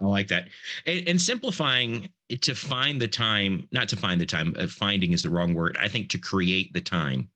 I 0.00 0.04
like 0.04 0.28
that. 0.28 0.48
And, 0.86 1.08
and, 1.08 1.20
simplifying 1.20 2.10
to 2.40 2.54
find 2.54 3.00
the 3.00 3.08
time, 3.08 3.66
not 3.72 3.88
to 3.88 3.96
find 3.96 4.20
the 4.20 4.26
time, 4.26 4.54
uh, 4.58 4.66
finding 4.66 5.12
is 5.12 5.22
the 5.22 5.30
wrong 5.30 5.54
word. 5.54 5.76
I 5.80 5.88
think 5.88 6.10
to 6.10 6.18
create 6.18 6.72
the 6.74 6.82
time 6.82 7.30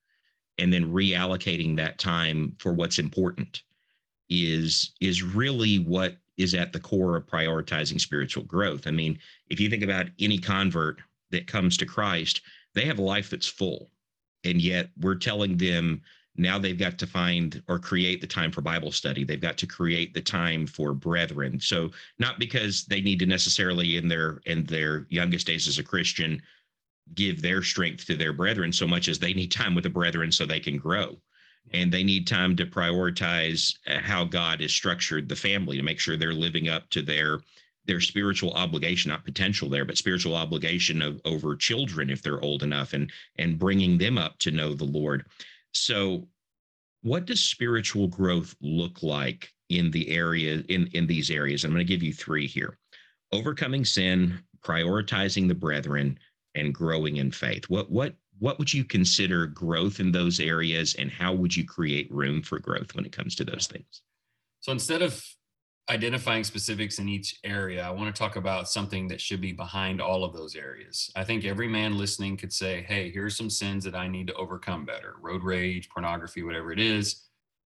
and 0.58 0.72
then 0.72 0.92
reallocating 0.92 1.76
that 1.76 1.98
time 1.98 2.54
for 2.58 2.72
what's 2.72 2.98
important 2.98 3.62
is 4.28 4.92
is 5.00 5.22
really 5.22 5.78
what 5.78 6.16
is 6.36 6.54
at 6.54 6.72
the 6.72 6.80
core 6.80 7.16
of 7.16 7.26
prioritizing 7.26 8.00
spiritual 8.00 8.44
growth. 8.44 8.86
I 8.86 8.90
mean, 8.90 9.18
if 9.48 9.60
you 9.60 9.70
think 9.70 9.82
about 9.82 10.06
any 10.18 10.38
convert 10.38 11.00
that 11.30 11.46
comes 11.46 11.76
to 11.76 11.86
Christ, 11.86 12.42
they 12.74 12.84
have 12.86 12.98
a 12.98 13.02
life 13.02 13.30
that's 13.30 13.46
full. 13.46 13.90
And 14.44 14.60
yet 14.60 14.90
we're 15.00 15.14
telling 15.14 15.56
them 15.56 16.02
now 16.36 16.58
they've 16.58 16.78
got 16.78 16.98
to 16.98 17.06
find 17.06 17.62
or 17.68 17.78
create 17.78 18.20
the 18.20 18.26
time 18.26 18.50
for 18.50 18.60
bible 18.60 18.90
study 18.90 19.24
they've 19.24 19.40
got 19.40 19.56
to 19.56 19.66
create 19.66 20.14
the 20.14 20.20
time 20.20 20.66
for 20.66 20.92
brethren 20.92 21.60
so 21.60 21.90
not 22.18 22.38
because 22.38 22.84
they 22.86 23.00
need 23.00 23.18
to 23.18 23.26
necessarily 23.26 23.96
in 23.96 24.08
their 24.08 24.40
in 24.46 24.64
their 24.64 25.06
youngest 25.10 25.46
days 25.46 25.68
as 25.68 25.78
a 25.78 25.82
christian 25.82 26.40
give 27.14 27.40
their 27.40 27.62
strength 27.62 28.06
to 28.06 28.16
their 28.16 28.32
brethren 28.32 28.72
so 28.72 28.86
much 28.86 29.08
as 29.08 29.18
they 29.18 29.34
need 29.34 29.52
time 29.52 29.74
with 29.74 29.84
the 29.84 29.90
brethren 29.90 30.32
so 30.32 30.44
they 30.44 30.60
can 30.60 30.76
grow 30.76 31.16
and 31.72 31.92
they 31.92 32.04
need 32.04 32.26
time 32.26 32.54
to 32.56 32.66
prioritize 32.66 33.76
uh, 33.86 33.98
how 34.00 34.24
god 34.24 34.60
has 34.60 34.72
structured 34.72 35.28
the 35.28 35.36
family 35.36 35.76
to 35.76 35.82
make 35.82 35.98
sure 35.98 36.16
they're 36.16 36.32
living 36.32 36.68
up 36.68 36.88
to 36.90 37.02
their 37.02 37.40
their 37.86 38.00
spiritual 38.00 38.52
obligation 38.52 39.10
not 39.10 39.24
potential 39.24 39.68
there 39.68 39.84
but 39.84 39.98
spiritual 39.98 40.34
obligation 40.34 41.02
of 41.02 41.20
over 41.24 41.54
children 41.56 42.10
if 42.10 42.22
they're 42.22 42.42
old 42.42 42.62
enough 42.62 42.92
and 42.92 43.10
and 43.36 43.58
bringing 43.58 43.98
them 43.98 44.18
up 44.18 44.38
to 44.38 44.50
know 44.50 44.74
the 44.74 44.84
lord 44.84 45.24
so, 45.74 46.28
what 47.02 47.26
does 47.26 47.40
spiritual 47.40 48.08
growth 48.08 48.54
look 48.62 49.02
like 49.02 49.52
in 49.68 49.90
the 49.90 50.08
area 50.08 50.62
in 50.68 50.86
in 50.88 51.06
these 51.06 51.30
areas? 51.30 51.64
I'm 51.64 51.72
going 51.72 51.80
to 51.80 51.92
give 51.92 52.02
you 52.02 52.12
three 52.12 52.46
here: 52.46 52.78
overcoming 53.32 53.84
sin, 53.84 54.42
prioritizing 54.62 55.48
the 55.48 55.54
brethren, 55.54 56.18
and 56.54 56.74
growing 56.74 57.16
in 57.16 57.30
faith. 57.30 57.68
What 57.68 57.90
what 57.90 58.14
what 58.44 58.58
would 58.58 58.74
you 58.74 58.84
consider 58.84 59.46
growth 59.46 60.00
in 60.00 60.12
those 60.12 60.38
areas, 60.38 60.94
and 60.98 61.10
how 61.10 61.32
would 61.32 61.56
you 61.56 61.64
create 61.64 62.12
room 62.12 62.42
for 62.42 62.58
growth 62.58 62.94
when 62.94 63.06
it 63.06 63.10
comes 63.10 63.34
to 63.34 63.42
those 63.42 63.66
things? 63.66 64.02
So 64.60 64.70
instead 64.70 65.00
of 65.00 65.24
identifying 65.88 66.44
specifics 66.44 66.98
in 66.98 67.08
each 67.08 67.38
area, 67.42 67.82
I 67.82 67.90
want 67.90 68.14
to 68.14 68.18
talk 68.18 68.36
about 68.36 68.68
something 68.68 69.08
that 69.08 69.18
should 69.18 69.40
be 69.40 69.52
behind 69.52 70.02
all 70.02 70.24
of 70.24 70.34
those 70.34 70.56
areas. 70.56 71.10
I 71.16 71.24
think 71.24 71.46
every 71.46 71.68
man 71.68 71.96
listening 71.96 72.36
could 72.36 72.52
say, 72.52 72.82
hey, 72.86 73.10
here's 73.10 73.34
some 73.34 73.48
sins 73.48 73.82
that 73.84 73.94
I 73.94 74.08
need 74.08 74.26
to 74.26 74.34
overcome 74.34 74.84
better 74.84 75.14
road 75.22 75.42
rage, 75.42 75.88
pornography, 75.88 76.42
whatever 76.42 76.70
it 76.70 76.78
is. 76.78 77.22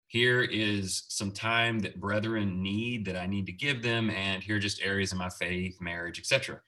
Here 0.05 0.43
is 0.43 1.05
some 1.07 1.31
time 1.31 1.79
that 1.79 1.99
brethren 1.99 2.61
need 2.61 3.05
that 3.05 3.15
I 3.15 3.25
need 3.25 3.47
to 3.47 3.51
give 3.51 3.81
them. 3.81 4.11
And 4.11 4.43
here 4.43 4.57
are 4.57 4.59
just 4.59 4.83
areas 4.83 5.13
of 5.13 5.17
my 5.17 5.29
faith, 5.29 5.81
marriage, 5.81 6.19
etc. 6.19 6.61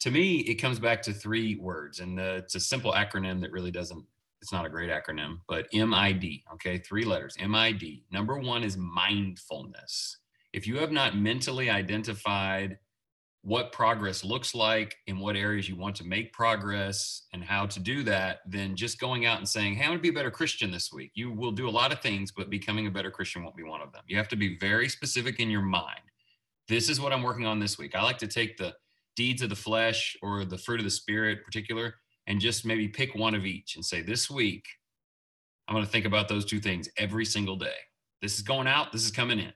To 0.00 0.10
me, 0.10 0.38
it 0.40 0.54
comes 0.54 0.78
back 0.78 1.02
to 1.02 1.12
three 1.12 1.56
words, 1.56 2.00
and 2.00 2.18
uh, 2.18 2.38
it's 2.38 2.54
a 2.54 2.60
simple 2.60 2.92
acronym 2.92 3.40
that 3.42 3.52
really 3.52 3.70
doesn't 3.70 4.04
it's 4.42 4.52
not 4.52 4.64
a 4.64 4.70
great 4.70 4.88
acronym, 4.88 5.40
but 5.48 5.66
MID, 5.70 6.40
okay, 6.54 6.78
three 6.78 7.04
letters, 7.04 7.36
MID. 7.46 8.04
Number 8.10 8.38
one 8.38 8.64
is 8.64 8.74
mindfulness 8.78 10.16
if 10.52 10.66
you 10.66 10.78
have 10.78 10.92
not 10.92 11.16
mentally 11.16 11.70
identified 11.70 12.78
what 13.42 13.72
progress 13.72 14.22
looks 14.22 14.54
like 14.54 14.96
in 15.06 15.18
what 15.18 15.34
areas 15.34 15.66
you 15.68 15.74
want 15.74 15.96
to 15.96 16.04
make 16.04 16.32
progress 16.32 17.22
and 17.32 17.42
how 17.42 17.64
to 17.64 17.80
do 17.80 18.02
that, 18.02 18.40
then 18.46 18.76
just 18.76 19.00
going 19.00 19.24
out 19.24 19.38
and 19.38 19.48
saying, 19.48 19.74
Hey, 19.74 19.84
I'm 19.84 19.90
gonna 19.90 20.00
be 20.00 20.10
a 20.10 20.12
better 20.12 20.30
Christian 20.30 20.70
this 20.70 20.92
week. 20.92 21.12
You 21.14 21.32
will 21.32 21.52
do 21.52 21.68
a 21.68 21.70
lot 21.70 21.92
of 21.92 22.00
things, 22.00 22.32
but 22.32 22.50
becoming 22.50 22.86
a 22.86 22.90
better 22.90 23.10
Christian 23.10 23.42
won't 23.42 23.56
be 23.56 23.62
one 23.62 23.80
of 23.80 23.92
them. 23.92 24.02
You 24.06 24.18
have 24.18 24.28
to 24.28 24.36
be 24.36 24.58
very 24.58 24.88
specific 24.88 25.40
in 25.40 25.48
your 25.48 25.62
mind. 25.62 26.00
This 26.68 26.90
is 26.90 27.00
what 27.00 27.12
I'm 27.12 27.22
working 27.22 27.46
on 27.46 27.58
this 27.58 27.78
week. 27.78 27.94
I 27.94 28.02
like 28.02 28.18
to 28.18 28.26
take 28.26 28.58
the 28.58 28.74
deeds 29.20 29.42
of 29.42 29.50
the 29.50 29.56
flesh 29.56 30.16
or 30.22 30.46
the 30.46 30.56
fruit 30.56 30.80
of 30.80 30.84
the 30.84 30.90
spirit 30.90 31.36
in 31.36 31.44
particular 31.44 31.94
and 32.26 32.40
just 32.40 32.64
maybe 32.64 32.88
pick 32.88 33.14
one 33.14 33.34
of 33.34 33.44
each 33.44 33.76
and 33.76 33.84
say, 33.84 34.00
This 34.00 34.30
week, 34.30 34.64
I'm 35.68 35.74
gonna 35.74 35.84
think 35.84 36.06
about 36.06 36.26
those 36.26 36.46
two 36.46 36.58
things 36.58 36.88
every 36.96 37.26
single 37.26 37.56
day. 37.56 37.80
This 38.22 38.36
is 38.36 38.40
going 38.40 38.66
out, 38.66 38.92
this 38.92 39.04
is 39.04 39.10
coming 39.10 39.38
in. 39.38 39.52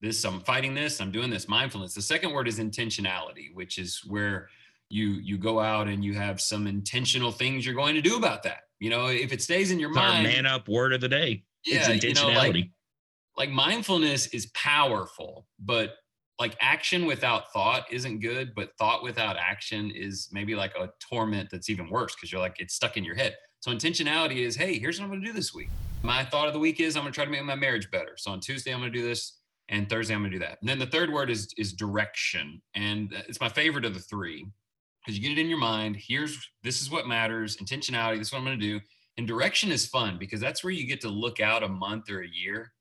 This 0.00 0.24
i'm 0.24 0.42
fighting 0.42 0.74
this 0.74 1.00
i'm 1.00 1.10
doing 1.10 1.28
this 1.28 1.48
mindfulness. 1.48 1.92
The 1.92 2.02
second 2.02 2.30
word 2.32 2.46
is 2.46 2.60
intentionality 2.60 3.52
which 3.52 3.78
is 3.78 4.00
where 4.06 4.48
you 4.90 5.08
you 5.08 5.38
go 5.38 5.58
out 5.58 5.88
and 5.88 6.04
you 6.04 6.14
have 6.14 6.40
some 6.40 6.68
intentional 6.68 7.32
things 7.32 7.66
you're 7.66 7.74
going 7.74 7.96
to 7.96 8.00
do 8.00 8.16
about 8.16 8.44
that. 8.44 8.60
You 8.78 8.90
know 8.90 9.06
if 9.06 9.32
it 9.32 9.42
stays 9.42 9.72
in 9.72 9.80
your 9.80 9.90
it's 9.90 9.96
mind 9.96 10.22
man 10.22 10.46
up 10.46 10.68
word 10.68 10.92
of 10.92 11.00
the 11.00 11.08
day. 11.08 11.42
Yeah, 11.64 11.78
it's 11.78 11.88
intentionality 11.88 12.14
you 12.14 12.62
know, 12.62 12.70
like, 13.36 13.48
like 13.48 13.50
mindfulness 13.50 14.28
is 14.28 14.46
powerful 14.54 15.48
but 15.58 15.96
like 16.38 16.56
action 16.60 17.06
without 17.06 17.52
thought 17.52 17.84
isn't 17.90 18.20
good 18.20 18.54
but 18.54 18.76
thought 18.78 19.02
without 19.02 19.36
action 19.36 19.90
is 19.90 20.28
maybe 20.32 20.54
like 20.54 20.74
a 20.76 20.90
torment 21.00 21.48
that's 21.50 21.70
even 21.70 21.90
worse 21.90 22.14
because 22.14 22.30
you're 22.30 22.40
like 22.40 22.56
it's 22.58 22.74
stuck 22.74 22.96
in 22.96 23.04
your 23.04 23.14
head 23.14 23.34
so 23.60 23.70
intentionality 23.72 24.38
is 24.38 24.56
hey 24.56 24.78
here's 24.78 24.98
what 24.98 25.04
i'm 25.04 25.10
going 25.10 25.20
to 25.20 25.26
do 25.26 25.32
this 25.32 25.54
week 25.54 25.70
my 26.02 26.24
thought 26.24 26.46
of 26.46 26.52
the 26.52 26.60
week 26.60 26.80
is 26.80 26.96
i'm 26.96 27.02
going 27.02 27.12
to 27.12 27.14
try 27.14 27.24
to 27.24 27.30
make 27.30 27.42
my 27.42 27.54
marriage 27.54 27.90
better 27.90 28.12
so 28.16 28.30
on 28.30 28.40
tuesday 28.40 28.72
i'm 28.72 28.80
going 28.80 28.92
to 28.92 28.98
do 28.98 29.06
this 29.06 29.38
and 29.68 29.88
Thursday 29.88 30.14
I'm 30.14 30.20
going 30.20 30.32
to 30.32 30.38
do 30.38 30.44
that. 30.44 30.58
And 30.60 30.68
then 30.68 30.78
the 30.78 30.86
third 30.86 31.12
word 31.12 31.30
is 31.30 31.52
is 31.56 31.72
direction, 31.72 32.60
and 32.74 33.12
uh, 33.14 33.20
it's 33.28 33.40
my 33.40 33.48
favorite 33.48 33.84
of 33.84 33.94
the 33.94 34.00
three 34.00 34.46
because 35.04 35.18
you 35.18 35.22
get 35.26 35.38
it 35.38 35.40
in 35.40 35.48
your 35.48 35.58
mind. 35.58 35.96
Here's 35.96 36.38
this 36.62 36.80
is 36.80 36.90
what 36.90 37.06
matters. 37.06 37.56
Intentionality. 37.56 38.18
This 38.18 38.28
is 38.28 38.32
what 38.32 38.40
I'm 38.40 38.44
going 38.44 38.58
to 38.58 38.66
do. 38.66 38.80
And 39.16 39.26
direction 39.26 39.72
is 39.72 39.86
fun 39.86 40.16
because 40.18 40.40
that's 40.40 40.62
where 40.62 40.72
you 40.72 40.86
get 40.86 41.00
to 41.00 41.08
look 41.08 41.40
out 41.40 41.64
a 41.64 41.68
month 41.68 42.08
or 42.08 42.22
a 42.22 42.28
year, 42.28 42.72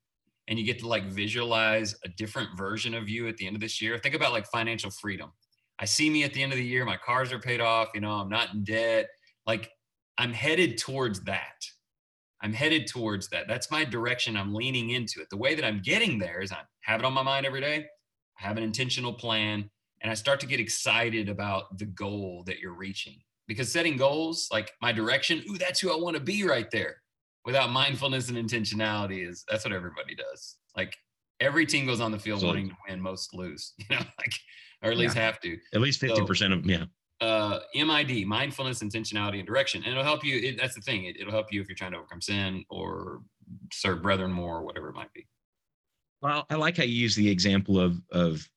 and 0.47 0.57
you 0.57 0.65
get 0.65 0.79
to 0.79 0.87
like 0.87 1.05
visualize 1.05 1.95
a 2.05 2.09
different 2.09 2.57
version 2.57 2.93
of 2.93 3.09
you 3.09 3.27
at 3.27 3.37
the 3.37 3.47
end 3.47 3.55
of 3.55 3.61
this 3.61 3.81
year. 3.81 3.97
Think 3.97 4.15
about 4.15 4.31
like 4.31 4.47
financial 4.47 4.91
freedom. 4.91 5.31
I 5.79 5.85
see 5.85 6.09
me 6.09 6.23
at 6.23 6.33
the 6.33 6.41
end 6.41 6.51
of 6.51 6.57
the 6.57 6.65
year. 6.65 6.85
My 6.85 6.97
cars 6.97 7.31
are 7.31 7.39
paid 7.39 7.61
off. 7.61 7.89
You 7.93 8.01
know, 8.01 8.11
I'm 8.11 8.29
not 8.29 8.53
in 8.53 8.63
debt. 8.63 9.09
Like 9.45 9.71
I'm 10.17 10.33
headed 10.33 10.77
towards 10.77 11.21
that 11.25 11.63
I'm 12.41 12.53
headed 12.53 12.87
towards 12.87 13.29
that. 13.29 13.47
That's 13.47 13.71
my 13.71 13.83
direction. 13.83 14.37
I'm 14.37 14.53
leaning 14.53 14.91
into 14.91 15.21
it. 15.21 15.29
The 15.29 15.37
way 15.37 15.55
that 15.55 15.65
I'm 15.65 15.81
getting 15.81 16.19
there 16.19 16.41
is 16.41 16.51
I 16.51 16.59
have 16.81 16.99
it 16.99 17.05
on 17.05 17.13
my 17.13 17.23
mind 17.23 17.45
every 17.45 17.61
day. 17.61 17.85
I 18.39 18.43
have 18.43 18.57
an 18.57 18.63
intentional 18.63 19.13
plan 19.13 19.69
and 20.01 20.11
I 20.11 20.13
start 20.13 20.39
to 20.41 20.47
get 20.47 20.59
excited 20.59 21.29
about 21.29 21.77
the 21.79 21.85
goal 21.85 22.43
that 22.45 22.59
you're 22.59 22.75
reaching. 22.75 23.15
Because 23.47 23.71
setting 23.71 23.97
goals, 23.97 24.49
like 24.51 24.71
my 24.81 24.91
direction, 24.91 25.43
ooh, 25.49 25.57
that's 25.57 25.79
who 25.79 25.91
I 25.91 25.99
want 25.99 26.15
to 26.15 26.21
be 26.21 26.43
right 26.43 26.69
there. 26.69 26.97
Without 27.47 27.71
mindfulness 27.71 28.29
and 28.29 28.37
intentionality 28.37 29.27
is 29.27 29.43
that's 29.49 29.65
what 29.65 29.73
everybody 29.73 30.13
does. 30.13 30.57
Like 30.75 30.95
every 31.39 31.65
team 31.65 31.87
goes 31.87 31.99
on 31.99 32.11
the 32.11 32.19
field 32.19 32.41
so, 32.41 32.47
wanting 32.47 32.69
to 32.69 32.75
win, 32.87 33.01
most 33.01 33.33
lose, 33.33 33.73
you 33.79 33.85
know, 33.89 34.03
like 34.19 34.33
or 34.83 34.91
at 34.91 34.97
least 34.97 35.15
yeah. 35.15 35.23
have 35.23 35.39
to. 35.39 35.57
At 35.73 35.81
least 35.81 35.99
50% 35.99 36.37
so, 36.37 36.45
of 36.45 36.49
them, 36.51 36.69
yeah 36.69 36.83
uh, 37.21 37.59
MID, 37.73 38.27
mindfulness, 38.27 38.79
intentionality, 38.79 39.39
and 39.39 39.47
direction. 39.47 39.83
And 39.83 39.91
it'll 39.91 40.03
help 40.03 40.23
you. 40.23 40.37
It, 40.37 40.59
that's 40.59 40.75
the 40.75 40.81
thing. 40.81 41.05
It, 41.05 41.23
will 41.25 41.31
help 41.31 41.51
you 41.51 41.61
if 41.61 41.67
you're 41.67 41.75
trying 41.75 41.93
to 41.93 41.97
overcome 41.97 42.21
sin 42.21 42.63
or 42.69 43.21
serve 43.71 44.01
brethren 44.01 44.31
more, 44.31 44.57
or 44.57 44.63
whatever 44.63 44.89
it 44.89 44.95
might 44.95 45.11
be. 45.13 45.25
Well, 46.21 46.45
I 46.49 46.55
like 46.55 46.77
how 46.77 46.83
you 46.83 46.93
use 46.93 47.15
the 47.15 47.29
example 47.29 47.79
of 47.79 48.01
of 48.11 48.47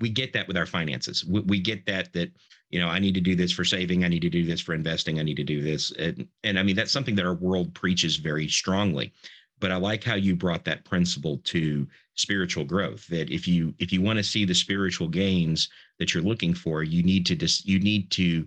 we 0.00 0.08
get 0.10 0.32
that 0.32 0.46
with 0.48 0.56
our 0.56 0.66
finances. 0.66 1.24
We, 1.24 1.40
we, 1.40 1.60
get 1.60 1.86
that 1.86 2.12
that 2.12 2.30
you 2.70 2.80
know 2.80 2.88
I 2.88 2.98
need 2.98 3.14
to 3.14 3.20
do 3.20 3.34
this 3.34 3.52
for 3.52 3.64
saving, 3.64 4.04
I 4.04 4.08
need 4.08 4.22
to 4.22 4.30
do 4.30 4.44
this 4.44 4.60
for 4.60 4.74
investing, 4.74 5.18
I 5.18 5.22
need 5.22 5.36
to 5.36 5.44
do 5.44 5.62
this, 5.62 5.92
and 5.92 6.26
and 6.44 6.58
I 6.58 6.62
mean 6.62 6.76
that's 6.76 6.92
something 6.92 7.14
that 7.16 7.26
our 7.26 7.34
world 7.34 7.74
preaches 7.74 8.16
very 8.16 8.48
strongly. 8.48 9.12
But 9.58 9.70
I 9.70 9.76
like 9.76 10.02
how 10.02 10.14
you 10.14 10.34
brought 10.34 10.64
that 10.64 10.86
principle 10.86 11.38
to 11.44 11.86
spiritual 12.14 12.64
growth. 12.64 13.06
That 13.08 13.30
if 13.30 13.46
you 13.46 13.74
if 13.78 13.92
you 13.92 14.00
want 14.00 14.18
to 14.18 14.24
see 14.24 14.44
the 14.44 14.54
spiritual 14.54 15.08
gains 15.08 15.68
that 15.98 16.14
you're 16.14 16.22
looking 16.22 16.54
for, 16.54 16.82
you 16.82 17.02
need 17.02 17.26
to 17.26 17.34
dis, 17.34 17.64
you 17.64 17.78
need 17.78 18.10
to 18.12 18.46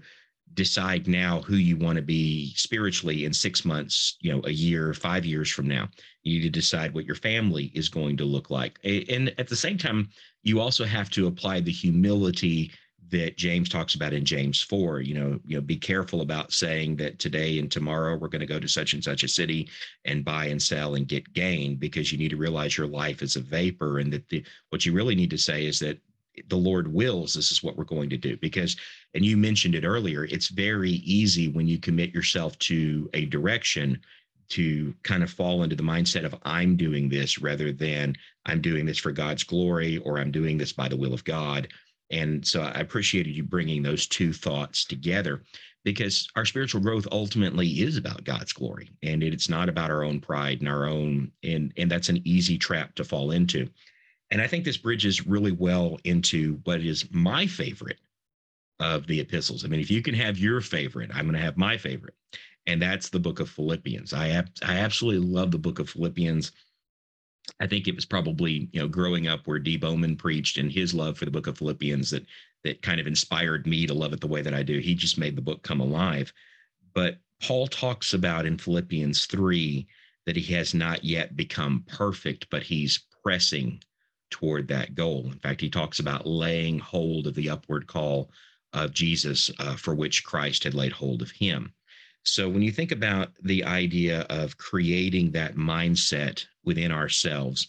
decide 0.54 1.08
now 1.08 1.42
who 1.42 1.56
you 1.56 1.78
want 1.78 1.96
to 1.96 2.02
be 2.02 2.54
spiritually 2.56 3.26
in 3.26 3.34
six 3.34 3.66
months, 3.66 4.18
you 4.22 4.32
know, 4.32 4.42
a 4.46 4.52
year, 4.52 4.94
five 4.94 5.26
years 5.26 5.50
from 5.50 5.68
now. 5.68 5.90
You 6.24 6.36
need 6.36 6.44
to 6.44 6.50
decide 6.50 6.94
what 6.94 7.06
your 7.06 7.16
family 7.16 7.72
is 7.74 7.90
going 7.90 8.18
to 8.18 8.26
look 8.26 8.50
like. 8.50 8.80
And 8.84 9.34
at 9.38 9.48
the 9.48 9.56
same 9.56 9.78
time, 9.78 10.10
you 10.44 10.60
also 10.60 10.86
have 10.86 11.10
to 11.12 11.28
apply 11.28 11.60
the 11.60 11.72
humility 11.72 12.72
that 13.10 13.38
James 13.38 13.70
talks 13.70 13.96
about 13.96 14.14
in 14.14 14.26
James 14.26 14.62
4. 14.62 15.02
You 15.02 15.14
know, 15.14 15.40
you 15.46 15.56
know, 15.56 15.62
be 15.62 15.78
careful 15.78 16.22
about 16.22 16.52
saying 16.52 16.96
that 16.98 17.20
today 17.20 17.60
and 17.60 17.72
tomorrow 17.72 18.18
we're 18.18 18.28
going 18.28 18.40
to 18.40 18.46
go 18.46 18.60
to 18.60 18.68
such 18.68 18.94
and 18.94 19.04
such 19.04 19.24
a 19.24 19.28
city 19.28 19.70
and 20.06 20.26
buy 20.26 20.46
and 20.46 20.62
sell 20.62 20.96
and 20.96 21.08
get 21.08 21.34
gain 21.34 21.76
because 21.76 22.12
you 22.12 22.18
need 22.18 22.32
to 22.32 22.38
realize 22.38 22.78
your 22.78 22.88
life 22.88 23.22
is 23.22 23.36
a 23.36 23.42
vapor 23.42 24.00
and 24.00 24.12
that 24.12 24.28
the 24.30 24.44
what 24.70 24.86
you 24.86 24.94
really 24.94 25.16
need 25.16 25.30
to 25.30 25.38
say 25.38 25.66
is 25.66 25.80
that 25.80 26.00
the 26.48 26.58
Lord 26.58 26.92
wills, 26.92 27.34
this 27.34 27.52
is 27.52 27.63
what 27.63 27.78
we're 27.78 27.84
going 27.84 28.10
to 28.10 28.18
do. 28.18 28.38
Because, 28.38 28.75
and 29.13 29.25
you 29.25 29.38
mentioned 29.38 29.75
it 29.75 29.86
earlier, 29.86 30.25
it's 30.25 30.48
very 30.48 30.92
easy 30.92 31.50
when 31.50 31.68
you 31.68 31.80
commit 31.80 32.13
yourself 32.13 32.58
to 32.60 33.10
a 33.13 33.25
direction 33.25 34.00
to 34.50 34.94
kind 35.04 35.24
of 35.24 35.32
fall 35.32 35.63
into 35.63 35.75
the 35.75 35.84
mindset 35.84 36.25
of 36.25 36.36
I'm 36.44 36.75
doing 36.75 37.10
this 37.10 37.40
rather 37.40 37.72
than 37.72 38.16
I'm 38.46 38.62
doing 38.62 38.86
this 38.86 38.98
for 38.98 39.12
God's 39.12 39.44
glory 39.44 39.98
or 40.00 40.20
I'm 40.20 40.32
doing 40.32 40.58
this 40.58 40.74
by 40.74 40.88
the 40.88 40.98
will 40.98 41.13
of 41.13 41.24
God. 41.24 41.70
And 42.12 42.46
so 42.46 42.62
I 42.62 42.80
appreciated 42.80 43.36
you 43.36 43.44
bringing 43.44 43.82
those 43.82 44.06
two 44.06 44.34
thoughts 44.34 44.86
together 44.86 45.42
because 45.84 46.28
our 46.36 46.46
spiritual 46.46 46.82
growth 46.82 47.08
ultimately 47.12 47.68
is 47.68 47.98
about 47.98 48.24
God's 48.24 48.54
glory 48.54 48.90
and 49.02 49.24
it's 49.24 49.50
not 49.50 49.70
about 49.70 49.92
our 49.92 50.04
own 50.04 50.20
pride 50.20 50.60
and 50.60 50.70
our 50.70 50.86
own 50.86 51.32
and 51.44 51.74
and 51.78 51.90
that's 51.90 52.10
an 52.10 52.22
easy 52.24 52.58
trap 52.58 52.96
to 52.96 53.04
fall 53.04 53.32
into. 53.32 53.68
And 54.34 54.42
I 54.42 54.48
think 54.48 54.66
this 54.66 54.78
bridges 54.78 55.28
really 55.28 55.52
well 55.52 56.00
into 56.06 56.60
what 56.63 56.82
is 56.82 57.06
my 57.12 57.46
favorite 57.46 58.00
of 58.80 59.06
the 59.06 59.20
epistles. 59.20 59.63
I 59.63 59.68
mean, 59.68 59.80
if 59.80 59.92
you 59.92 60.02
can 60.02 60.16
have 60.16 60.40
your 60.40 60.60
favorite, 60.60 61.12
I'm 61.13 61.25
going 61.25 61.36
to 61.36 61.40
have 61.40 61.56
my 61.56 61.78
favorite, 61.78 62.16
and 62.66 62.82
that's 62.82 63.10
the 63.10 63.20
book 63.20 63.40
of 63.40 63.48
Philippians. 63.48 64.12
I 64.12 64.30
have, 64.30 64.50
I 64.63 64.80
absolutely 64.80 65.28
love 65.28 65.52
the 65.52 65.60
book 65.60 65.78
of 65.78 65.92
Philippians. 65.92 66.52
I 67.60 67.68
think 67.68 67.88
it 67.88 67.94
was 67.94 68.06
probably 68.06 68.70
you 68.74 68.82
know 68.82 68.88
growing 68.88 69.28
up 69.28 69.46
where 69.46 69.60
Dee 69.60 69.78
Bowman 69.78 70.16
preached 70.16 70.58
and 70.58 70.72
his 70.72 70.96
love 70.96 71.16
for 71.16 71.25
the 71.25 71.32
book 71.32 71.46
of 71.46 71.60
Philippians 71.60 72.10
that 72.10 72.25
that 72.63 72.82
kind 72.82 73.00
of 73.00 73.06
inspired 73.06 73.68
me 73.68 73.86
to 73.86 73.94
love 73.94 74.13
it 74.13 74.20
the 74.20 74.25
way 74.25 74.42
that 74.42 74.56
I 74.56 74.63
do. 74.63 74.80
He 74.80 74.96
just 74.96 75.20
made 75.20 75.36
the 75.36 75.44
book 75.44 75.62
come 75.62 75.80
alive. 75.80 76.34
But 76.96 77.20
Paul 77.40 77.68
talks 77.68 78.16
about 78.16 78.48
in 78.48 78.58
Philippians 78.58 79.28
three 79.28 79.86
that 80.25 80.38
he 80.38 80.54
has 80.56 80.74
not 80.74 81.04
yet 81.04 81.36
become 81.36 81.84
perfect, 81.88 82.50
but 82.50 82.63
he's 82.63 83.00
pressing 83.22 83.80
toward 84.34 84.68
that 84.68 84.96
goal. 84.96 85.28
In 85.28 85.38
fact, 85.38 85.62
he 85.62 85.70
talks 85.70 86.00
about 86.00 86.25
laying 86.25 86.80
hold 86.80 87.28
of 87.28 87.36
the 87.36 87.52
upward 87.52 87.86
call 87.86 88.32
of 88.74 88.92
Jesus 88.92 89.52
uh, 89.60 89.75
for 89.75 89.94
which 89.94 90.24
Christ 90.24 90.63
had 90.63 90.74
laid 90.74 90.92
hold 90.92 91.22
of 91.22 91.30
him. 91.30 91.72
So 92.24 92.50
when 92.50 92.63
you 92.63 92.72
think 92.72 92.92
about 92.92 93.30
the 93.44 93.63
idea 93.63 94.22
of 94.22 94.58
creating 94.58 95.32
that 95.32 95.56
mindset 95.56 96.46
within 96.66 96.92
ourselves, 96.92 97.68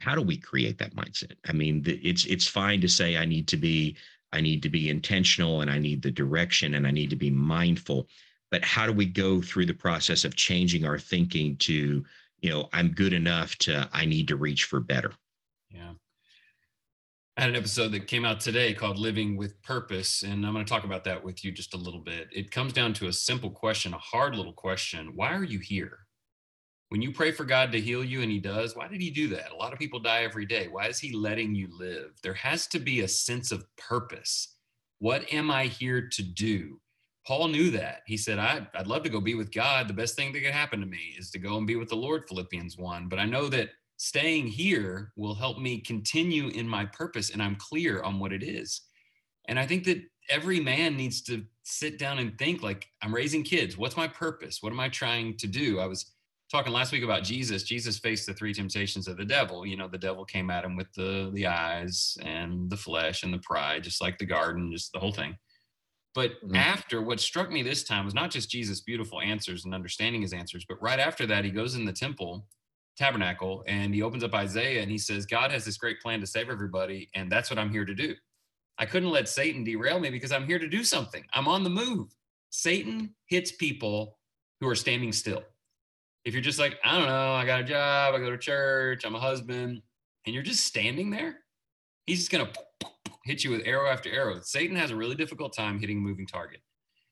how 0.00 0.16
do 0.16 0.22
we 0.22 0.36
create 0.36 0.78
that 0.78 0.96
mindset? 0.96 1.34
I 1.46 1.52
mean, 1.52 1.84
it's 1.86 2.24
it's 2.26 2.48
fine 2.48 2.80
to 2.80 2.88
say 2.88 3.16
I 3.16 3.24
need 3.24 3.46
to 3.48 3.56
be 3.56 3.96
I 4.32 4.40
need 4.40 4.64
to 4.64 4.68
be 4.68 4.90
intentional 4.90 5.60
and 5.60 5.70
I 5.70 5.78
need 5.78 6.02
the 6.02 6.10
direction 6.10 6.74
and 6.74 6.88
I 6.88 6.90
need 6.90 7.10
to 7.10 7.16
be 7.16 7.30
mindful, 7.30 8.08
but 8.50 8.64
how 8.64 8.84
do 8.86 8.92
we 8.92 9.06
go 9.06 9.40
through 9.40 9.66
the 9.66 9.74
process 9.74 10.24
of 10.24 10.34
changing 10.34 10.84
our 10.84 10.98
thinking 10.98 11.56
to, 11.58 12.04
you 12.40 12.50
know, 12.50 12.68
I'm 12.72 12.88
good 12.88 13.12
enough 13.12 13.54
to 13.58 13.88
I 13.92 14.06
need 14.06 14.26
to 14.28 14.36
reach 14.36 14.64
for 14.64 14.80
better? 14.80 15.12
Yeah. 15.74 15.94
I 17.36 17.40
had 17.40 17.50
an 17.50 17.56
episode 17.56 17.88
that 17.92 18.06
came 18.06 18.24
out 18.24 18.38
today 18.38 18.74
called 18.74 18.96
Living 18.96 19.36
with 19.36 19.60
Purpose, 19.62 20.22
and 20.22 20.46
I'm 20.46 20.52
going 20.52 20.64
to 20.64 20.70
talk 20.70 20.84
about 20.84 21.02
that 21.04 21.24
with 21.24 21.44
you 21.44 21.50
just 21.50 21.74
a 21.74 21.78
little 21.78 22.00
bit. 22.00 22.28
It 22.30 22.52
comes 22.52 22.72
down 22.72 22.92
to 22.94 23.08
a 23.08 23.12
simple 23.12 23.50
question, 23.50 23.92
a 23.92 23.98
hard 23.98 24.36
little 24.36 24.52
question. 24.52 25.12
Why 25.16 25.32
are 25.34 25.42
you 25.42 25.58
here? 25.58 25.98
When 26.90 27.02
you 27.02 27.10
pray 27.10 27.32
for 27.32 27.44
God 27.44 27.72
to 27.72 27.80
heal 27.80 28.04
you 28.04 28.22
and 28.22 28.30
He 28.30 28.38
does, 28.38 28.76
why 28.76 28.86
did 28.86 29.00
He 29.00 29.10
do 29.10 29.26
that? 29.30 29.50
A 29.50 29.56
lot 29.56 29.72
of 29.72 29.80
people 29.80 29.98
die 29.98 30.22
every 30.22 30.46
day. 30.46 30.68
Why 30.70 30.86
is 30.86 31.00
He 31.00 31.12
letting 31.12 31.56
you 31.56 31.68
live? 31.76 32.12
There 32.22 32.34
has 32.34 32.68
to 32.68 32.78
be 32.78 33.00
a 33.00 33.08
sense 33.08 33.50
of 33.50 33.66
purpose. 33.76 34.54
What 35.00 35.24
am 35.32 35.50
I 35.50 35.64
here 35.64 36.08
to 36.12 36.22
do? 36.22 36.80
Paul 37.26 37.48
knew 37.48 37.72
that. 37.72 38.02
He 38.06 38.16
said, 38.16 38.38
I'd, 38.38 38.68
I'd 38.74 38.86
love 38.86 39.02
to 39.02 39.08
go 39.08 39.20
be 39.20 39.34
with 39.34 39.50
God. 39.50 39.88
The 39.88 39.94
best 39.94 40.14
thing 40.14 40.32
that 40.32 40.40
could 40.40 40.52
happen 40.52 40.78
to 40.78 40.86
me 40.86 41.16
is 41.18 41.32
to 41.32 41.40
go 41.40 41.56
and 41.56 41.66
be 41.66 41.74
with 41.74 41.88
the 41.88 41.96
Lord, 41.96 42.28
Philippians 42.28 42.78
1. 42.78 43.08
But 43.08 43.18
I 43.18 43.24
know 43.24 43.48
that 43.48 43.70
staying 43.96 44.46
here 44.46 45.12
will 45.16 45.34
help 45.34 45.58
me 45.58 45.80
continue 45.80 46.48
in 46.48 46.68
my 46.68 46.84
purpose 46.84 47.30
and 47.30 47.42
I'm 47.42 47.56
clear 47.56 48.02
on 48.02 48.18
what 48.18 48.32
it 48.32 48.42
is. 48.42 48.82
And 49.48 49.58
I 49.58 49.66
think 49.66 49.84
that 49.84 50.02
every 50.30 50.60
man 50.60 50.96
needs 50.96 51.22
to 51.22 51.44
sit 51.64 51.98
down 51.98 52.18
and 52.18 52.36
think 52.38 52.62
like 52.62 52.86
I'm 53.02 53.14
raising 53.14 53.42
kids. 53.42 53.76
What's 53.76 53.96
my 53.96 54.08
purpose? 54.08 54.58
What 54.62 54.72
am 54.72 54.80
I 54.80 54.88
trying 54.88 55.36
to 55.38 55.46
do? 55.46 55.80
I 55.80 55.86
was 55.86 56.12
talking 56.50 56.72
last 56.72 56.92
week 56.92 57.04
about 57.04 57.24
Jesus. 57.24 57.62
Jesus 57.62 57.98
faced 57.98 58.26
the 58.26 58.34
three 58.34 58.54
temptations 58.54 59.08
of 59.08 59.16
the 59.16 59.24
devil. 59.24 59.66
You 59.66 59.76
know, 59.76 59.88
the 59.88 59.98
devil 59.98 60.24
came 60.24 60.50
at 60.50 60.64
him 60.64 60.76
with 60.76 60.92
the 60.94 61.30
the 61.34 61.46
eyes 61.46 62.16
and 62.22 62.70
the 62.70 62.76
flesh 62.76 63.22
and 63.22 63.32
the 63.32 63.38
pride, 63.38 63.84
just 63.84 64.00
like 64.00 64.18
the 64.18 64.26
garden, 64.26 64.72
just 64.72 64.92
the 64.92 64.98
whole 64.98 65.12
thing. 65.12 65.36
But 66.14 66.32
mm-hmm. 66.44 66.54
after 66.54 67.02
what 67.02 67.18
struck 67.18 67.50
me 67.50 67.62
this 67.62 67.82
time 67.82 68.04
was 68.04 68.14
not 68.14 68.30
just 68.30 68.50
Jesus' 68.50 68.80
beautiful 68.80 69.20
answers 69.20 69.64
and 69.64 69.74
understanding 69.74 70.22
his 70.22 70.32
answers, 70.32 70.64
but 70.68 70.80
right 70.80 71.00
after 71.00 71.26
that, 71.26 71.44
he 71.44 71.50
goes 71.50 71.74
in 71.74 71.84
the 71.84 71.92
temple 71.92 72.46
tabernacle 72.96 73.64
and 73.66 73.94
he 73.94 74.02
opens 74.02 74.24
up 74.24 74.34
Isaiah 74.34 74.82
and 74.82 74.90
he 74.90 74.98
says, 74.98 75.26
God 75.26 75.50
has 75.50 75.64
this 75.64 75.76
great 75.76 76.00
plan 76.00 76.20
to 76.20 76.26
save 76.26 76.48
everybody, 76.48 77.08
and 77.14 77.30
that's 77.30 77.50
what 77.50 77.58
I'm 77.58 77.70
here 77.70 77.84
to 77.84 77.94
do. 77.94 78.14
I 78.78 78.86
couldn't 78.86 79.10
let 79.10 79.28
Satan 79.28 79.64
derail 79.64 80.00
me 80.00 80.10
because 80.10 80.32
I'm 80.32 80.46
here 80.46 80.58
to 80.58 80.68
do 80.68 80.82
something. 80.82 81.24
I'm 81.32 81.48
on 81.48 81.62
the 81.62 81.70
move. 81.70 82.14
Satan 82.50 83.14
hits 83.26 83.52
people 83.52 84.18
who 84.60 84.68
are 84.68 84.74
standing 84.74 85.12
still. 85.12 85.42
If 86.24 86.34
you're 86.34 86.42
just 86.42 86.58
like, 86.58 86.78
I 86.84 86.98
don't 86.98 87.08
know, 87.08 87.32
I 87.32 87.44
got 87.44 87.60
a 87.60 87.64
job, 87.64 88.14
I 88.14 88.18
go 88.18 88.30
to 88.30 88.38
church, 88.38 89.04
I'm 89.04 89.14
a 89.14 89.20
husband, 89.20 89.82
and 90.24 90.34
you're 90.34 90.42
just 90.42 90.64
standing 90.64 91.10
there, 91.10 91.40
he's 92.06 92.18
just 92.20 92.30
going 92.30 92.46
to 92.46 92.88
hit 93.24 93.44
you 93.44 93.50
with 93.50 93.62
arrow 93.66 93.88
after 93.88 94.10
arrow. 94.10 94.40
Satan 94.42 94.76
has 94.76 94.90
a 94.90 94.96
really 94.96 95.14
difficult 95.14 95.54
time 95.54 95.78
hitting 95.78 95.98
a 95.98 96.00
moving 96.00 96.26
target. 96.26 96.60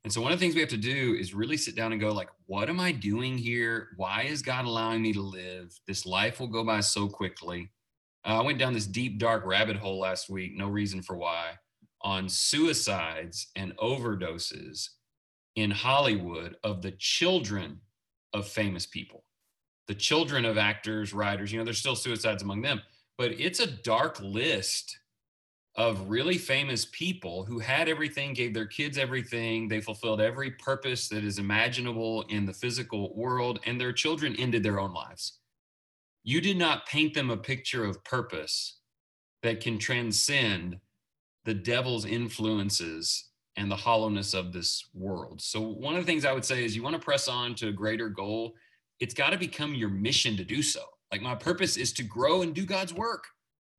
And 0.05 0.12
so 0.12 0.21
one 0.21 0.33
of 0.33 0.38
the 0.38 0.45
things 0.45 0.55
we 0.55 0.61
have 0.61 0.71
to 0.71 0.77
do 0.77 1.17
is 1.19 1.33
really 1.33 1.57
sit 1.57 1.77
down 1.77 1.93
and 1.93 2.01
go 2.01 2.12
like, 2.12 2.29
what 2.47 2.69
am 2.69 2.81
I 2.81 2.91
doing 2.91 3.38
here? 3.38 3.91
Why 3.97 4.23
is 4.23 4.43
God 4.43 4.65
allowing 4.65 5.01
me 5.01 5.12
to 5.12 5.21
live? 5.23 5.79
This 5.87 6.05
life 6.05 6.41
will 6.41 6.49
go 6.49 6.65
by 6.65 6.81
so 6.81 7.09
quickly. 7.09 7.71
Uh, 8.25 8.41
I 8.41 8.43
went 8.43 8.59
down 8.59 8.73
this 8.73 8.87
deep 8.87 9.19
dark 9.19 9.47
rabbit 9.47 9.77
hole 9.77 10.01
last 10.01 10.29
week, 10.29 10.57
no 10.57 10.69
reason 10.69 11.03
for 11.03 11.17
why, 11.17 11.53
on 12.03 12.29
suicides 12.29 13.49
and 13.55 13.77
overdoses 13.77 14.88
in 15.55 15.71
Hollywood 15.71 16.57
of 16.65 16.83
the 16.83 16.93
children 16.93 17.81
of 18.33 18.49
famous 18.49 18.87
people. 18.87 19.25
The 19.87 19.95
children 19.95 20.45
of 20.45 20.59
actors, 20.59 21.12
writers, 21.12 21.53
you 21.53 21.59
know, 21.59 21.65
there's 21.65 21.79
still 21.79 21.97
suicides 21.97 22.43
among 22.43 22.62
them, 22.62 22.81
but 23.19 23.33
it's 23.33 23.61
a 23.61 23.67
dark 23.71 24.21
list 24.21 24.99
of 25.77 26.11
really 26.11 26.37
famous 26.37 26.87
people 26.93 27.45
who 27.45 27.59
had 27.59 27.89
everything, 27.89 28.35
gave 28.35 28.53
their 28.53 28.67
kids 28.67 28.99
everything. 28.99 29.69
They 29.69 29.81
fulfilled 29.81 30.21
every 30.21 30.51
purpose 30.51 31.09
that 31.09 31.25
is 31.25 31.39
imaginable 31.39 32.23
in 32.29 32.45
the 32.45 32.53
physical 32.53 33.15
world, 33.17 33.61
and 33.65 33.81
their 33.81 33.93
children 33.93 34.37
ended 34.37 34.63
their 34.63 34.81
own 34.81 34.93
lives. 34.93 35.39
You 36.25 36.41
did 36.41 36.59
not 36.59 36.87
paint 36.87 37.15
them 37.15 37.31
a 37.31 37.37
picture 37.37 37.85
of 37.85 38.05
purpose 38.05 38.81
that 39.43 39.61
can 39.61 39.79
transcend 39.79 40.79
the 41.45 41.55
devil's 41.55 42.05
influences 42.05 43.31
and 43.57 43.71
the 43.71 43.77
hollowness 43.77 44.35
of 44.35 44.53
this 44.53 44.89
world. 44.95 45.41
So, 45.41 45.61
one 45.61 45.97
of 45.97 46.03
the 46.03 46.07
things 46.07 46.25
I 46.25 46.33
would 46.33 46.45
say 46.45 46.65
is 46.65 46.77
you 46.77 46.83
want 46.83 46.95
to 46.95 47.03
press 47.03 47.29
on 47.29 47.55
to 47.57 47.69
a 47.69 47.73
greater 47.73 48.09
goal, 48.09 48.55
it's 49.01 49.15
got 49.15 49.31
to 49.31 49.39
become 49.39 49.75
your 49.75 49.89
mission 49.89 50.37
to 50.37 50.45
do 50.45 50.63
so. 50.63 50.83
Like, 51.11 51.23
my 51.23 51.35
purpose 51.35 51.77
is 51.77 51.93
to 51.95 52.03
grow 52.03 52.43
and 52.43 52.55
do 52.55 52.65
God's 52.65 52.95
work. 52.95 53.25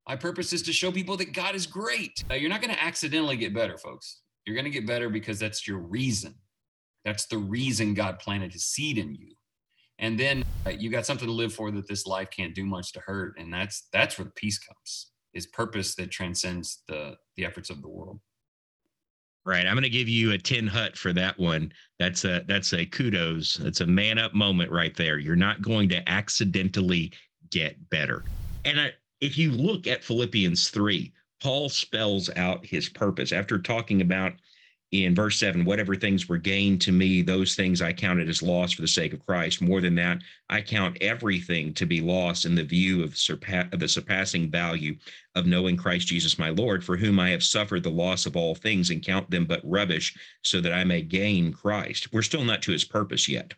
My 0.08 0.16
purpose 0.16 0.52
is 0.52 0.62
to 0.63 0.74
show 0.74 0.92
people 0.92 1.16
that 1.18 1.34
God 1.34 1.56
is 1.56 1.66
great. 1.66 2.24
Uh, 2.30 2.34
you're 2.34 2.50
not 2.50 2.62
going 2.62 2.74
to 2.74 2.84
accidentally 2.84 3.38
get 3.38 3.54
better, 3.54 3.78
folks. 3.78 4.22
You're 4.46 4.56
going 4.56 4.66
to 4.66 4.72
get 4.72 4.86
better 4.86 5.10
because 5.10 5.39
that's 5.39 5.68
your 5.68 5.80
reason. 5.80 6.36
That's 7.06 7.26
the 7.26 7.38
reason 7.38 7.94
God 7.94 8.20
planted 8.20 8.52
his 8.52 8.66
seed 8.66 8.98
in 8.98 9.16
you. 9.16 9.34
And 10.00 10.20
then 10.20 10.44
uh, 10.66 10.72
you 10.72 10.89
got 10.89 11.06
something 11.06 11.28
to 11.28 11.34
live 11.34 11.54
for 11.54 11.72
that 11.72 11.88
this 11.88 12.06
life 12.06 12.30
can't 12.30 12.56
do 12.56 12.66
much 12.66 12.92
to 12.94 13.00
hurt. 13.00 13.36
And 13.38 13.54
that's 13.54 13.88
that's 13.94 14.18
where 14.18 14.26
the 14.26 14.32
peace 14.32 14.60
comes. 14.60 15.12
Is 15.34 15.48
purpose 15.48 15.96
that 15.96 16.12
transcends 16.12 16.84
the 16.88 17.16
the 17.38 17.46
efforts 17.46 17.70
of 17.70 17.82
the 17.82 17.89
world. 17.89 18.20
Right. 19.46 19.66
I'm 19.66 19.74
going 19.74 19.84
to 19.84 19.89
give 19.89 20.08
you 20.08 20.32
a 20.32 20.38
tin 20.38 20.68
hut 20.68 20.98
for 20.98 21.12
that 21.13 21.38
one. 21.38 21.74
That's 22.00 22.24
a 22.24 22.44
that's 22.48 22.74
a 22.74 22.86
kudos. 22.86 23.56
That's 23.56 23.82
a 23.82 23.88
man 23.88 24.18
up 24.18 24.34
moment 24.34 24.72
right 24.72 24.96
there. 24.96 25.18
You're 25.20 25.36
not 25.36 25.62
going 25.62 25.89
to 25.89 26.10
accidentally 26.10 27.12
get 27.52 27.89
better. 27.89 28.24
And 28.66 28.80
I, 28.80 28.92
if 29.24 29.38
you 29.38 29.52
look 29.52 29.88
at 29.88 30.04
Philippians 30.04 30.70
3, 30.70 31.14
Paul 31.42 31.70
spells 31.70 32.30
out 32.36 32.66
his 32.66 32.90
purpose. 32.90 33.32
After 33.32 33.58
talking 33.58 34.02
about 34.02 34.34
in 34.92 35.16
verse 35.16 35.40
7 35.40 35.66
whatever 35.66 35.96
things 35.96 36.30
were 36.30 36.38
gained 36.38 36.80
to 36.80 36.92
me 36.92 37.24
those 37.24 37.56
things 37.56 37.82
i 37.82 37.92
counted 37.92 38.30
as 38.30 38.44
loss 38.44 38.74
for 38.74 38.84
the 38.84 38.88
sake 38.88 39.12
of 39.12 39.26
christ. 39.26 39.60
More 39.60 39.82
than 39.82 39.96
that 39.96 40.20
i 40.52 40.62
count 40.62 41.00
everything 41.02 41.74
to 41.74 41.88
be 41.88 42.00
lost 42.00 42.46
in 42.46 42.54
the 42.54 42.64
view 42.64 43.04
of, 43.04 43.16
surpa- 43.16 43.74
of 43.74 43.80
the 43.80 43.88
surpassing 43.88 44.52
value 44.52 44.96
of 45.34 45.48
knowing 45.48 45.78
christ 45.78 46.10
jesus 46.10 46.38
my 46.38 46.50
lord 46.50 46.84
for 46.84 46.96
whom 46.96 47.20
i 47.20 47.32
have 47.32 47.44
suffered 47.44 47.82
the 47.82 47.90
loss 47.90 48.28
of 48.28 48.36
all 48.36 48.54
things 48.54 48.92
and 48.92 49.02
count 49.02 49.28
them 49.32 49.46
but 49.46 49.62
rubbish 49.64 50.16
so 50.44 50.62
that 50.62 50.74
i 50.74 50.84
may 50.84 51.02
gain 51.02 51.52
christ. 51.52 52.14
We're 52.14 52.22
still 52.22 52.44
not 52.44 52.62
to 52.62 52.72
his 52.72 52.84
purpose 52.84 53.28
yet 53.28 53.56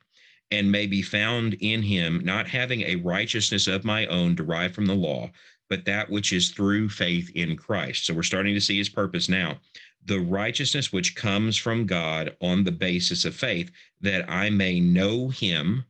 and 0.52 0.72
may 0.72 0.88
be 0.88 1.02
found 1.02 1.56
in 1.56 1.82
him 1.82 2.24
not 2.24 2.48
having 2.48 2.82
a 2.82 2.96
righteousness 2.98 3.68
of 3.68 3.84
my 3.84 4.06
own 4.08 4.36
derived 4.36 4.76
from 4.76 4.86
the 4.86 4.96
law 4.96 5.30
but 5.70 5.86
that 5.86 6.10
which 6.10 6.32
is 6.34 6.52
through 6.52 6.90
faith 6.90 7.30
in 7.36 7.56
christ 7.56 8.06
so 8.06 8.14
we're 8.14 8.24
starting 8.24 8.54
to 8.54 8.62
see 8.62 8.78
his 8.78 8.90
purpose 8.90 9.30
now 9.30 9.58
the 10.06 10.20
righteousness 10.20 10.94
which 10.94 11.16
comes 11.16 11.58
from 11.58 11.88
God 11.88 12.36
on 12.40 12.64
the 12.64 12.72
basis 12.72 13.26
of 13.26 13.36
faith, 13.36 13.72
that 14.02 14.30
I 14.30 14.52
may 14.52 14.80
know 14.80 15.30
him, 15.30 15.86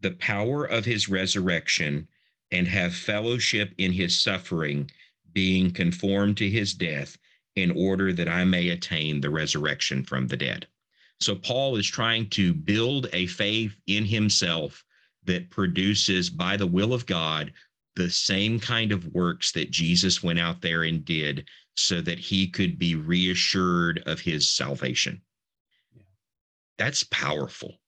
the 0.00 0.10
power 0.12 0.64
of 0.64 0.84
his 0.84 1.08
resurrection, 1.08 2.08
and 2.50 2.66
have 2.66 2.94
fellowship 2.94 3.72
in 3.78 3.92
his 3.92 4.20
suffering, 4.20 4.90
being 5.32 5.70
conformed 5.70 6.36
to 6.38 6.50
his 6.50 6.74
death, 6.74 7.16
in 7.54 7.70
order 7.70 8.12
that 8.12 8.28
I 8.28 8.44
may 8.44 8.70
attain 8.70 9.20
the 9.20 9.30
resurrection 9.30 10.04
from 10.04 10.26
the 10.26 10.36
dead. 10.36 10.66
So, 11.20 11.36
Paul 11.36 11.76
is 11.76 11.86
trying 11.86 12.30
to 12.30 12.52
build 12.52 13.08
a 13.12 13.26
faith 13.26 13.76
in 13.86 14.04
himself 14.04 14.84
that 15.24 15.50
produces, 15.50 16.30
by 16.30 16.56
the 16.56 16.66
will 16.66 16.92
of 16.92 17.06
God, 17.06 17.52
the 17.96 18.10
same 18.10 18.60
kind 18.60 18.92
of 18.92 19.06
works 19.08 19.52
that 19.52 19.70
Jesus 19.70 20.22
went 20.22 20.38
out 20.38 20.60
there 20.60 20.84
and 20.84 21.04
did 21.04 21.48
so 21.74 22.00
that 22.00 22.18
he 22.18 22.46
could 22.46 22.78
be 22.78 22.94
reassured 22.94 24.02
of 24.06 24.20
his 24.20 24.48
salvation. 24.48 25.20
Yeah. 25.94 26.02
That's 26.78 27.04
powerful 27.04 27.80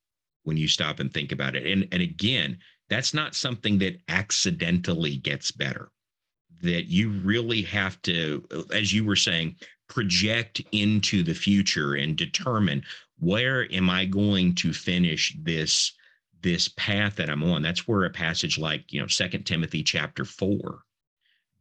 when 0.44 0.56
you 0.56 0.68
stop 0.68 1.00
and 1.00 1.12
think 1.12 1.32
about 1.32 1.54
it. 1.56 1.66
And, 1.66 1.86
and 1.92 2.02
again, 2.02 2.58
that's 2.88 3.14
not 3.14 3.34
something 3.34 3.78
that 3.78 4.00
accidentally 4.08 5.16
gets 5.16 5.50
better. 5.50 5.90
That 6.62 6.86
you 6.86 7.10
really 7.10 7.62
have 7.62 8.00
to, 8.02 8.44
as 8.72 8.92
you 8.92 9.04
were 9.04 9.16
saying, 9.16 9.56
project 9.88 10.62
into 10.72 11.22
the 11.22 11.34
future 11.34 11.94
and 11.94 12.16
determine 12.16 12.82
where 13.18 13.72
am 13.72 13.90
I 13.90 14.04
going 14.04 14.54
to 14.56 14.72
finish 14.72 15.36
this 15.40 15.92
this 16.42 16.68
path 16.68 17.16
that 17.16 17.30
I'm 17.30 17.42
on. 17.44 17.62
That's 17.62 17.86
where 17.86 18.04
a 18.04 18.10
passage 18.10 18.58
like, 18.58 18.92
you 18.92 19.00
know, 19.00 19.06
Second 19.06 19.44
Timothy 19.44 19.82
chapter 19.82 20.24
4 20.24 20.82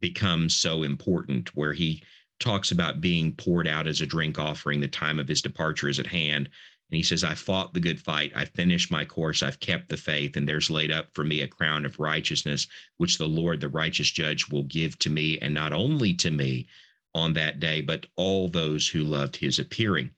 becomes 0.00 0.56
so 0.56 0.82
important 0.82 1.54
where 1.54 1.72
he 1.72 2.02
talks 2.40 2.72
about 2.72 3.00
being 3.00 3.32
poured 3.32 3.68
out 3.68 3.86
as 3.86 4.00
a 4.00 4.06
drink 4.06 4.38
offering. 4.38 4.80
The 4.80 4.88
time 4.88 5.18
of 5.18 5.28
his 5.28 5.42
departure 5.42 5.88
is 5.88 6.00
at 6.00 6.06
hand. 6.06 6.48
And 6.90 6.96
he 6.96 7.02
says, 7.02 7.24
I 7.24 7.34
fought 7.34 7.72
the 7.72 7.80
good 7.80 8.00
fight. 8.00 8.32
I 8.34 8.44
finished 8.44 8.90
my 8.90 9.04
course. 9.04 9.42
I've 9.42 9.60
kept 9.60 9.88
the 9.88 9.96
faith. 9.96 10.36
And 10.36 10.46
there's 10.46 10.68
laid 10.68 10.90
up 10.90 11.08
for 11.14 11.24
me 11.24 11.40
a 11.40 11.48
crown 11.48 11.86
of 11.86 11.98
righteousness, 11.98 12.66
which 12.98 13.16
the 13.16 13.28
Lord, 13.28 13.60
the 13.60 13.68
righteous 13.68 14.10
judge, 14.10 14.50
will 14.50 14.64
give 14.64 14.98
to 14.98 15.08
me. 15.08 15.38
And 15.38 15.54
not 15.54 15.72
only 15.72 16.12
to 16.14 16.30
me 16.30 16.66
on 17.14 17.32
that 17.34 17.60
day, 17.60 17.80
but 17.80 18.06
all 18.16 18.48
those 18.48 18.88
who 18.88 19.04
loved 19.04 19.36
his 19.36 19.58
appearing. 19.58 20.10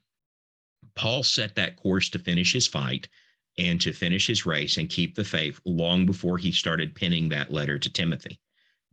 Paul 0.94 1.22
set 1.22 1.54
that 1.56 1.76
course 1.76 2.08
to 2.10 2.18
finish 2.18 2.52
his 2.52 2.66
fight 2.66 3.08
and 3.58 3.80
to 3.80 3.92
finish 3.92 4.26
his 4.26 4.46
race 4.46 4.76
and 4.76 4.88
keep 4.88 5.14
the 5.14 5.24
faith 5.24 5.60
long 5.64 6.06
before 6.06 6.38
he 6.38 6.52
started 6.52 6.94
penning 6.94 7.28
that 7.28 7.52
letter 7.52 7.78
to 7.78 7.90
Timothy 7.90 8.40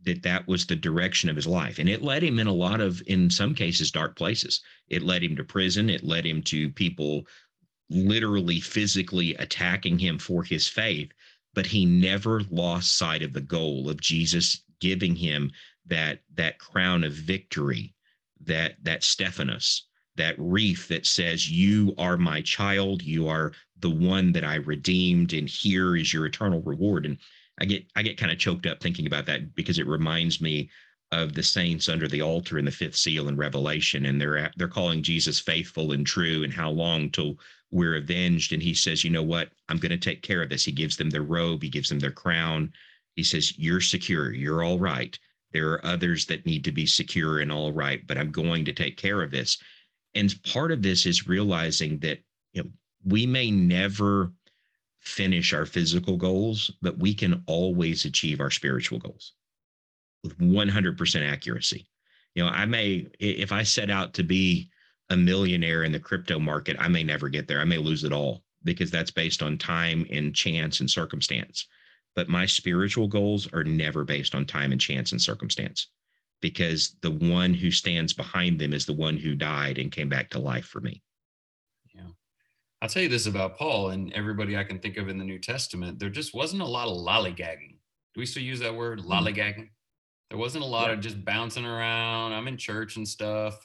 that 0.04 0.22
that 0.22 0.46
was 0.48 0.66
the 0.66 0.74
direction 0.74 1.28
of 1.28 1.36
his 1.36 1.46
life. 1.46 1.78
And 1.78 1.88
it 1.88 2.02
led 2.02 2.24
him 2.24 2.40
in 2.40 2.48
a 2.48 2.52
lot 2.52 2.80
of 2.80 3.00
in 3.06 3.30
some 3.30 3.54
cases 3.54 3.92
dark 3.92 4.16
places. 4.16 4.60
It 4.88 5.02
led 5.02 5.22
him 5.22 5.36
to 5.36 5.44
prison. 5.44 5.88
It 5.88 6.02
led 6.02 6.26
him 6.26 6.42
to 6.44 6.70
people 6.70 7.24
literally 7.88 8.58
physically 8.58 9.34
attacking 9.36 9.98
him 9.98 10.18
for 10.18 10.42
his 10.42 10.66
faith 10.66 11.12
but 11.54 11.66
he 11.66 11.84
never 11.84 12.42
lost 12.50 12.96
sight 12.96 13.22
of 13.22 13.32
the 13.32 13.40
goal 13.40 13.88
of 13.88 14.00
Jesus 14.00 14.62
giving 14.80 15.14
him 15.14 15.50
that 15.86 16.20
that 16.34 16.58
crown 16.58 17.04
of 17.04 17.12
victory 17.12 17.94
that 18.40 18.76
that 18.82 19.04
stephanos 19.04 19.86
that 20.16 20.34
wreath 20.38 20.88
that 20.88 21.06
says 21.06 21.50
you 21.50 21.94
are 21.96 22.18
my 22.18 22.42
child. 22.42 23.02
You 23.02 23.28
are 23.28 23.52
the 23.82 23.90
one 23.90 24.32
that 24.32 24.44
i 24.44 24.54
redeemed 24.56 25.32
and 25.32 25.48
here 25.48 25.96
is 25.96 26.12
your 26.12 26.26
eternal 26.26 26.62
reward 26.62 27.04
and 27.04 27.18
I 27.60 27.64
get 27.64 27.84
I 27.94 28.02
get 28.02 28.16
kind 28.16 28.32
of 28.32 28.38
choked 28.38 28.66
up 28.66 28.80
thinking 28.80 29.06
about 29.06 29.26
that 29.26 29.54
because 29.54 29.78
it 29.78 29.86
reminds 29.86 30.40
me 30.40 30.70
of 31.10 31.34
the 31.34 31.42
saints 31.42 31.88
under 31.88 32.08
the 32.08 32.22
altar 32.22 32.58
in 32.58 32.64
the 32.64 32.70
fifth 32.70 32.96
seal 32.96 33.28
in 33.28 33.36
Revelation, 33.36 34.06
and 34.06 34.20
they're 34.20 34.50
they're 34.56 34.68
calling 34.68 35.02
Jesus 35.02 35.38
faithful 35.38 35.92
and 35.92 36.06
true, 36.06 36.44
and 36.44 36.52
how 36.52 36.70
long 36.70 37.10
till 37.10 37.38
we're 37.70 37.96
avenged. 37.96 38.52
And 38.52 38.62
he 38.62 38.74
says, 38.74 39.04
you 39.04 39.10
know 39.10 39.22
what? 39.22 39.50
I'm 39.68 39.78
going 39.78 39.90
to 39.90 39.98
take 39.98 40.22
care 40.22 40.42
of 40.42 40.48
this. 40.48 40.64
He 40.64 40.72
gives 40.72 40.96
them 40.96 41.10
their 41.10 41.22
robe, 41.22 41.62
he 41.62 41.68
gives 41.68 41.88
them 41.88 42.00
their 42.00 42.10
crown. 42.10 42.72
He 43.16 43.22
says, 43.22 43.58
you're 43.58 43.80
secure, 43.80 44.32
you're 44.32 44.64
all 44.64 44.78
right. 44.78 45.18
There 45.52 45.70
are 45.72 45.84
others 45.84 46.24
that 46.26 46.46
need 46.46 46.64
to 46.64 46.72
be 46.72 46.86
secure 46.86 47.40
and 47.40 47.52
all 47.52 47.72
right, 47.72 48.06
but 48.06 48.16
I'm 48.16 48.30
going 48.30 48.64
to 48.64 48.72
take 48.72 48.96
care 48.96 49.20
of 49.22 49.30
this. 49.30 49.58
And 50.14 50.34
part 50.44 50.72
of 50.72 50.82
this 50.82 51.04
is 51.04 51.28
realizing 51.28 51.98
that 51.98 52.20
you 52.54 52.62
know 52.62 52.70
we 53.04 53.26
may 53.26 53.50
never 53.50 54.32
finish 55.00 55.52
our 55.52 55.66
physical 55.66 56.16
goals, 56.16 56.70
but 56.80 56.98
we 56.98 57.14
can 57.14 57.42
always 57.46 58.04
achieve 58.04 58.40
our 58.40 58.50
spiritual 58.50 58.98
goals 58.98 59.32
with 60.22 60.38
100% 60.38 61.32
accuracy. 61.32 61.86
You 62.34 62.44
know, 62.44 62.50
I 62.50 62.64
may, 62.66 63.08
if 63.18 63.52
I 63.52 63.62
set 63.64 63.90
out 63.90 64.14
to 64.14 64.22
be 64.22 64.70
a 65.10 65.16
millionaire 65.16 65.82
in 65.82 65.92
the 65.92 66.00
crypto 66.00 66.38
market, 66.38 66.76
I 66.78 66.88
may 66.88 67.02
never 67.02 67.28
get 67.28 67.48
there. 67.48 67.60
I 67.60 67.64
may 67.64 67.78
lose 67.78 68.04
it 68.04 68.12
all 68.12 68.44
because 68.64 68.90
that's 68.90 69.10
based 69.10 69.42
on 69.42 69.58
time 69.58 70.06
and 70.10 70.34
chance 70.34 70.80
and 70.80 70.90
circumstance. 70.90 71.66
But 72.14 72.28
my 72.28 72.46
spiritual 72.46 73.08
goals 73.08 73.52
are 73.52 73.64
never 73.64 74.04
based 74.04 74.34
on 74.34 74.46
time 74.46 74.70
and 74.70 74.80
chance 74.80 75.12
and 75.12 75.20
circumstance 75.20 75.88
because 76.40 76.96
the 77.00 77.10
one 77.10 77.54
who 77.54 77.70
stands 77.70 78.12
behind 78.12 78.58
them 78.58 78.72
is 78.72 78.86
the 78.86 78.92
one 78.92 79.16
who 79.16 79.34
died 79.34 79.78
and 79.78 79.90
came 79.90 80.08
back 80.08 80.30
to 80.30 80.38
life 80.38 80.66
for 80.66 80.80
me. 80.80 81.02
I'll 82.82 82.88
tell 82.88 83.02
you 83.04 83.08
this 83.08 83.26
about 83.26 83.56
Paul 83.56 83.90
and 83.90 84.12
everybody 84.12 84.56
I 84.56 84.64
can 84.64 84.80
think 84.80 84.96
of 84.96 85.08
in 85.08 85.16
the 85.16 85.24
New 85.24 85.38
Testament. 85.38 86.00
There 86.00 86.10
just 86.10 86.34
wasn't 86.34 86.62
a 86.62 86.66
lot 86.66 86.88
of 86.88 86.96
lollygagging. 86.96 87.76
Do 88.12 88.20
we 88.20 88.26
still 88.26 88.42
use 88.42 88.58
that 88.58 88.74
word, 88.74 88.98
mm. 88.98 89.04
lollygagging? 89.06 89.68
There 90.30 90.38
wasn't 90.38 90.64
a 90.64 90.66
lot 90.66 90.88
yeah. 90.88 90.94
of 90.94 91.00
just 91.00 91.24
bouncing 91.24 91.64
around. 91.64 92.32
I'm 92.32 92.48
in 92.48 92.56
church 92.56 92.96
and 92.96 93.06
stuff. 93.06 93.64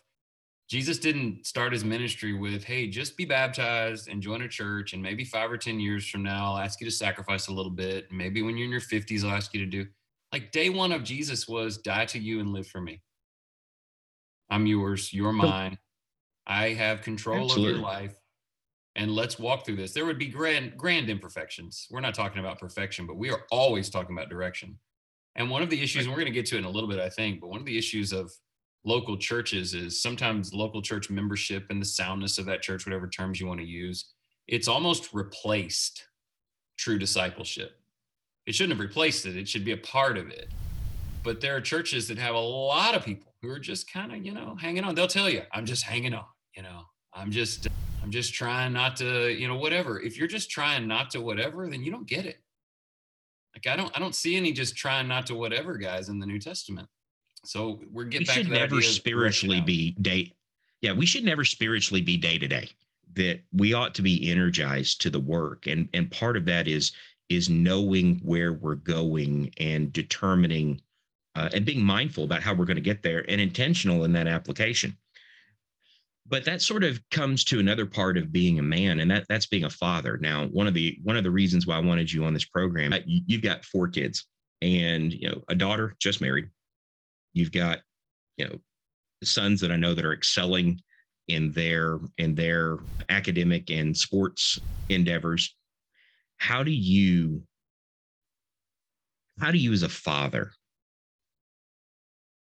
Jesus 0.70 1.00
didn't 1.00 1.48
start 1.48 1.74
his 1.74 1.84
ministry 1.84 2.34
with, 2.34 2.64
hey, 2.64 2.88
just 2.88 3.18
be 3.18 3.26
baptized 3.26 4.08
and 4.08 4.22
join 4.22 4.44
a 4.44 4.48
church. 4.48 4.94
And 4.94 5.02
maybe 5.02 5.24
five 5.24 5.52
or 5.52 5.58
10 5.58 5.80
years 5.80 6.08
from 6.08 6.22
now, 6.22 6.52
I'll 6.52 6.60
ask 6.60 6.80
you 6.80 6.86
to 6.86 6.92
sacrifice 6.92 7.48
a 7.48 7.54
little 7.54 7.72
bit. 7.72 8.12
Maybe 8.12 8.44
when 8.44 8.56
you're 8.56 8.66
in 8.66 8.72
your 8.72 8.82
50s, 8.82 9.24
I'll 9.24 9.36
ask 9.36 9.52
you 9.52 9.62
to 9.62 9.66
do. 9.66 9.88
Like 10.32 10.52
day 10.52 10.70
one 10.70 10.92
of 10.92 11.04
Jesus 11.04 11.48
was 11.48 11.80
die 11.80 12.06
to 12.06 12.20
you 12.20 12.40
and 12.40 12.54
live 12.54 12.68
for 12.68 12.82
me. 12.82 13.02
I'm 14.52 14.68
yours, 14.68 15.12
you're 15.12 15.34
mine. 15.34 15.80
I 16.46 16.74
have 16.74 17.02
control 17.02 17.46
Absolutely. 17.46 17.72
of 17.72 17.78
your 17.78 17.84
life 17.84 18.14
and 18.98 19.12
let's 19.12 19.38
walk 19.38 19.64
through 19.64 19.76
this. 19.76 19.94
There 19.94 20.06
would 20.06 20.18
be 20.18 20.28
grand 20.28 20.76
grand 20.76 21.10
imperfections. 21.10 21.88
We're 21.90 22.02
not 22.02 22.16
talking 22.16 22.40
about 22.40 22.60
perfection, 22.60 23.06
but 23.06 23.18
we 23.18 23.30
are 23.30 23.44
always 23.52 23.90
talking 23.90 24.18
about 24.18 24.30
direction. 24.30 24.78
And 25.36 25.52
one 25.52 25.62
of 25.62 25.70
the 25.70 25.82
issues, 25.82 26.06
and 26.06 26.12
we're 26.12 26.20
going 26.20 26.34
to 26.34 26.38
get 26.38 26.48
to 26.48 26.58
in 26.58 26.66
a 26.66 26.70
little 26.70 26.90
bit, 26.90 27.00
I 27.00 27.10
think, 27.10 27.40
but 27.40 27.50
one 27.50 27.60
of 27.60 27.66
the 27.66 27.78
issues 27.78 28.12
of 28.12 28.32
local 28.84 29.16
churches 29.16 29.76
is 29.76 30.02
sometimes 30.02 30.54
local 30.54 30.82
church 30.82 31.12
membership 31.12 31.68
and 31.70 31.80
the 31.80 31.86
soundness 31.86 32.40
of 32.40 32.46
that 32.48 32.64
church, 32.64 32.88
whatever 32.88 33.08
terms 33.08 33.40
you 33.40 33.46
want 33.46 33.60
to 33.60 33.66
use, 33.66 34.14
it's 34.48 34.68
almost 34.68 35.14
replaced 35.14 36.08
true 36.78 36.98
discipleship. 36.98 37.80
It 38.48 38.56
shouldn't 38.56 38.80
have 38.80 38.88
replaced 38.88 39.26
it, 39.28 39.38
it 39.38 39.48
should 39.48 39.66
be 39.66 39.74
a 39.74 39.78
part 39.78 40.18
of 40.18 40.30
it. 40.30 40.50
But 41.24 41.42
there 41.42 41.56
are 41.56 41.62
churches 41.62 42.08
that 42.08 42.18
have 42.18 42.34
a 42.34 42.40
lot 42.40 42.96
of 42.96 43.04
people 43.04 43.34
who 43.42 43.50
are 43.50 43.60
just 43.60 43.92
kind 43.92 44.14
of, 44.14 44.26
you 44.26 44.34
know, 44.34 44.56
hanging 44.56 44.84
on. 44.84 44.96
They'll 44.96 45.08
tell 45.08 45.30
you, 45.30 45.42
I'm 45.52 45.66
just 45.66 45.84
hanging 45.84 46.14
on, 46.14 46.26
you 46.56 46.64
know, 46.64 46.84
I'm 47.14 47.30
just 47.30 47.68
I'm 48.08 48.12
just 48.12 48.34
trying 48.34 48.72
not 48.72 48.96
to, 48.98 49.28
you 49.38 49.50
know, 49.50 49.58
whatever. 49.58 50.00
If 50.00 50.18
you're 50.18 50.30
just 50.30 50.50
trying 50.50 50.88
not 50.88 51.10
to 51.10 51.20
whatever, 51.20 51.68
then 51.68 51.84
you 51.84 51.92
don't 51.92 52.08
get 52.08 52.26
it. 52.26 52.38
Like 53.54 53.68
I 53.68 53.76
don't 53.76 53.92
I 53.94 54.00
don't 54.00 54.16
see 54.16 54.38
any 54.38 54.54
just 54.54 54.78
trying 54.78 55.10
not 55.10 55.26
to 55.26 55.36
whatever 55.36 55.76
guys 55.76 56.08
in 56.08 56.18
the 56.18 56.26
New 56.26 56.40
Testament. 56.40 56.88
So 57.44 57.82
we're 57.92 58.06
getting 58.06 58.22
we 58.22 58.28
back 58.28 58.36
should 58.36 58.50
never 58.50 58.82
spiritually 58.82 59.60
be 59.60 59.92
day. 59.92 60.32
Yeah, 60.80 60.94
we 60.94 61.06
should 61.06 61.26
never 61.26 61.44
spiritually 61.44 62.02
be 62.02 62.16
day 62.16 62.38
to 62.38 62.48
day. 62.48 62.70
That 63.16 63.42
we 63.52 63.74
ought 63.74 63.94
to 63.96 64.02
be 64.02 64.32
energized 64.32 65.02
to 65.02 65.10
the 65.10 65.20
work. 65.20 65.68
And 65.68 65.90
and 65.94 66.10
part 66.10 66.38
of 66.38 66.46
that 66.46 66.70
is 66.70 66.94
is 67.28 67.50
knowing 67.50 68.22
where 68.24 68.54
we're 68.54 68.76
going 68.76 69.52
and 69.58 69.92
determining 69.92 70.80
uh, 71.36 71.50
and 71.54 71.66
being 71.66 71.84
mindful 71.84 72.24
about 72.24 72.42
how 72.42 72.54
we're 72.54 72.64
going 72.64 72.76
to 72.76 72.82
get 72.82 73.04
there 73.04 73.30
and 73.30 73.42
intentional 73.42 74.06
in 74.06 74.14
that 74.14 74.28
application 74.28 74.96
but 76.30 76.44
that 76.46 76.62
sort 76.62 76.84
of 76.84 77.00
comes 77.10 77.44
to 77.46 77.60
another 77.60 77.86
part 77.86 78.18
of 78.18 78.32
being 78.32 78.60
a 78.60 78.64
man 78.64 79.00
and 79.00 79.10
that 79.10 79.26
that's 79.30 79.46
being 79.46 79.64
a 79.64 79.70
father 79.70 80.18
now 80.18 80.46
one 80.48 80.68
of 80.68 80.74
the 80.74 80.98
one 81.04 81.18
of 81.18 81.24
the 81.24 81.32
reasons 81.32 81.66
why 81.66 81.76
i 81.76 81.80
wanted 81.80 82.12
you 82.12 82.26
on 82.26 82.34
this 82.34 82.46
program 82.46 82.94
you've 83.06 83.42
got 83.42 83.66
four 83.66 83.88
kids 83.88 84.26
and 84.62 85.14
you 85.14 85.30
know 85.30 85.42
a 85.50 85.56
daughter 85.56 85.96
just 86.00 86.22
married 86.22 86.50
you've 87.34 87.52
got 87.52 87.80
you 88.38 88.46
know 88.48 88.58
sons 89.24 89.62
that 89.62 89.72
I 89.72 89.76
know 89.76 89.94
that 89.94 90.06
are 90.06 90.14
excelling 90.14 90.82
in 91.28 91.52
their 91.52 92.00
in 92.18 92.36
their 92.36 92.78
academic 93.10 93.70
and 93.70 93.96
sports 93.96 94.58
endeavors. 94.90 95.56
How 96.38 96.64
do 96.64 96.72
you 96.72 97.44
how 99.40 99.52
do 99.52 99.58
you 99.58 99.72
as 99.74 99.84
a 99.84 99.90
father 99.90 100.52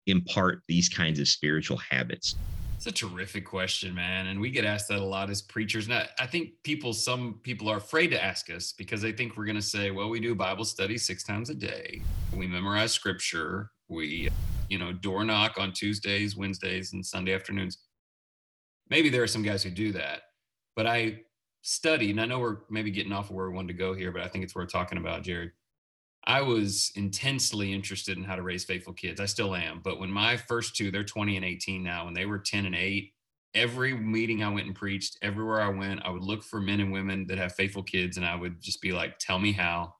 impart 0.07 0.61
these 0.67 0.87
kinds 0.87 1.19
of 1.19 1.27
spiritual 1.27 1.77
habits? 1.77 2.39
It's 2.85 3.01
a 3.01 3.07
terrific 3.07 3.45
question, 3.45 3.95
man. 3.95 4.27
And 4.27 4.39
we 4.39 4.51
get 4.51 4.63
asked 4.63 4.89
that 4.89 4.99
a 4.99 5.03
lot 5.03 5.31
as 5.31 5.41
preachers. 5.41 5.85
And 5.85 5.95
I, 5.95 6.07
I 6.19 6.27
think 6.27 6.51
people, 6.61 6.93
some 6.93 7.39
people 7.41 7.67
are 7.67 7.77
afraid 7.77 8.09
to 8.09 8.23
ask 8.23 8.51
us 8.51 8.73
because 8.73 9.01
they 9.01 9.11
think 9.11 9.35
we're 9.35 9.45
going 9.45 9.55
to 9.55 9.61
say, 9.61 9.89
well, 9.89 10.07
we 10.07 10.19
do 10.19 10.35
Bible 10.35 10.65
study 10.65 10.99
six 10.99 11.23
times 11.23 11.49
a 11.49 11.55
day. 11.55 12.03
We 12.31 12.45
memorize 12.45 12.91
scripture. 12.91 13.71
We, 13.87 14.29
you 14.69 14.77
know, 14.77 14.93
door 14.93 15.23
knock 15.23 15.57
on 15.57 15.73
Tuesdays, 15.73 16.37
Wednesdays, 16.37 16.93
and 16.93 17.03
Sunday 17.03 17.33
afternoons. 17.33 17.79
Maybe 18.91 19.09
there 19.09 19.23
are 19.23 19.27
some 19.27 19.41
guys 19.41 19.63
who 19.63 19.71
do 19.71 19.91
that, 19.93 20.21
but 20.75 20.85
I 20.85 21.21
study, 21.63 22.11
and 22.11 22.21
I 22.21 22.27
know 22.27 22.37
we're 22.37 22.57
maybe 22.69 22.91
getting 22.91 23.13
off 23.13 23.31
of 23.31 23.35
where 23.35 23.49
we 23.49 23.55
wanted 23.55 23.69
to 23.69 23.79
go 23.79 23.95
here, 23.95 24.11
but 24.11 24.21
I 24.21 24.27
think 24.27 24.43
it's 24.43 24.53
worth 24.53 24.71
talking 24.71 24.99
about, 24.99 25.23
Jared. 25.23 25.53
I 26.27 26.41
was 26.41 26.91
intensely 26.95 27.71
interested 27.71 28.17
in 28.17 28.23
how 28.23 28.35
to 28.35 28.41
raise 28.41 28.63
faithful 28.63 28.93
kids. 28.93 29.21
I 29.21 29.25
still 29.25 29.55
am. 29.55 29.81
But 29.83 29.99
when 29.99 30.09
my 30.09 30.37
first 30.37 30.75
two, 30.75 30.89
they're 30.89 31.03
20 31.03 31.35
and 31.35 31.45
18 31.45 31.83
now, 31.83 32.05
when 32.05 32.13
they 32.13 32.25
were 32.25 32.39
10 32.39 32.65
and 32.65 32.75
8, 32.75 33.13
every 33.53 33.93
meeting 33.93 34.43
I 34.43 34.49
went 34.49 34.65
and 34.65 34.75
preached, 34.75 35.17
everywhere 35.21 35.61
I 35.61 35.69
went, 35.69 36.01
I 36.03 36.09
would 36.09 36.23
look 36.23 36.43
for 36.43 36.59
men 36.59 36.79
and 36.79 36.91
women 36.91 37.27
that 37.27 37.37
have 37.37 37.53
faithful 37.53 37.83
kids 37.83 38.17
and 38.17 38.25
I 38.25 38.35
would 38.35 38.59
just 38.61 38.81
be 38.81 38.91
like, 38.91 39.19
tell 39.19 39.39
me 39.39 39.51
how, 39.51 39.93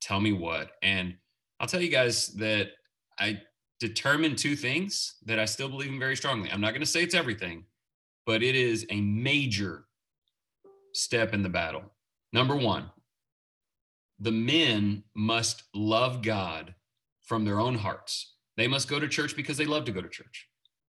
tell 0.00 0.20
me 0.20 0.32
what. 0.32 0.72
And 0.82 1.16
I'll 1.58 1.66
tell 1.66 1.82
you 1.82 1.90
guys 1.90 2.28
that 2.34 2.70
I 3.18 3.40
determined 3.80 4.38
two 4.38 4.56
things 4.56 5.16
that 5.26 5.38
I 5.38 5.44
still 5.44 5.68
believe 5.68 5.90
in 5.90 5.98
very 5.98 6.16
strongly. 6.16 6.50
I'm 6.50 6.60
not 6.60 6.70
going 6.70 6.80
to 6.80 6.86
say 6.86 7.02
it's 7.02 7.14
everything, 7.14 7.64
but 8.24 8.42
it 8.42 8.54
is 8.54 8.86
a 8.90 9.00
major 9.00 9.84
step 10.92 11.34
in 11.34 11.42
the 11.42 11.48
battle. 11.48 11.82
Number 12.32 12.56
one, 12.56 12.90
the 14.18 14.32
men 14.32 15.04
must 15.14 15.64
love 15.74 16.22
God 16.22 16.74
from 17.22 17.44
their 17.44 17.60
own 17.60 17.74
hearts. 17.74 18.34
They 18.56 18.68
must 18.68 18.88
go 18.88 18.98
to 18.98 19.08
church 19.08 19.36
because 19.36 19.56
they 19.56 19.66
love 19.66 19.84
to 19.86 19.92
go 19.92 20.00
to 20.00 20.08
church. 20.08 20.48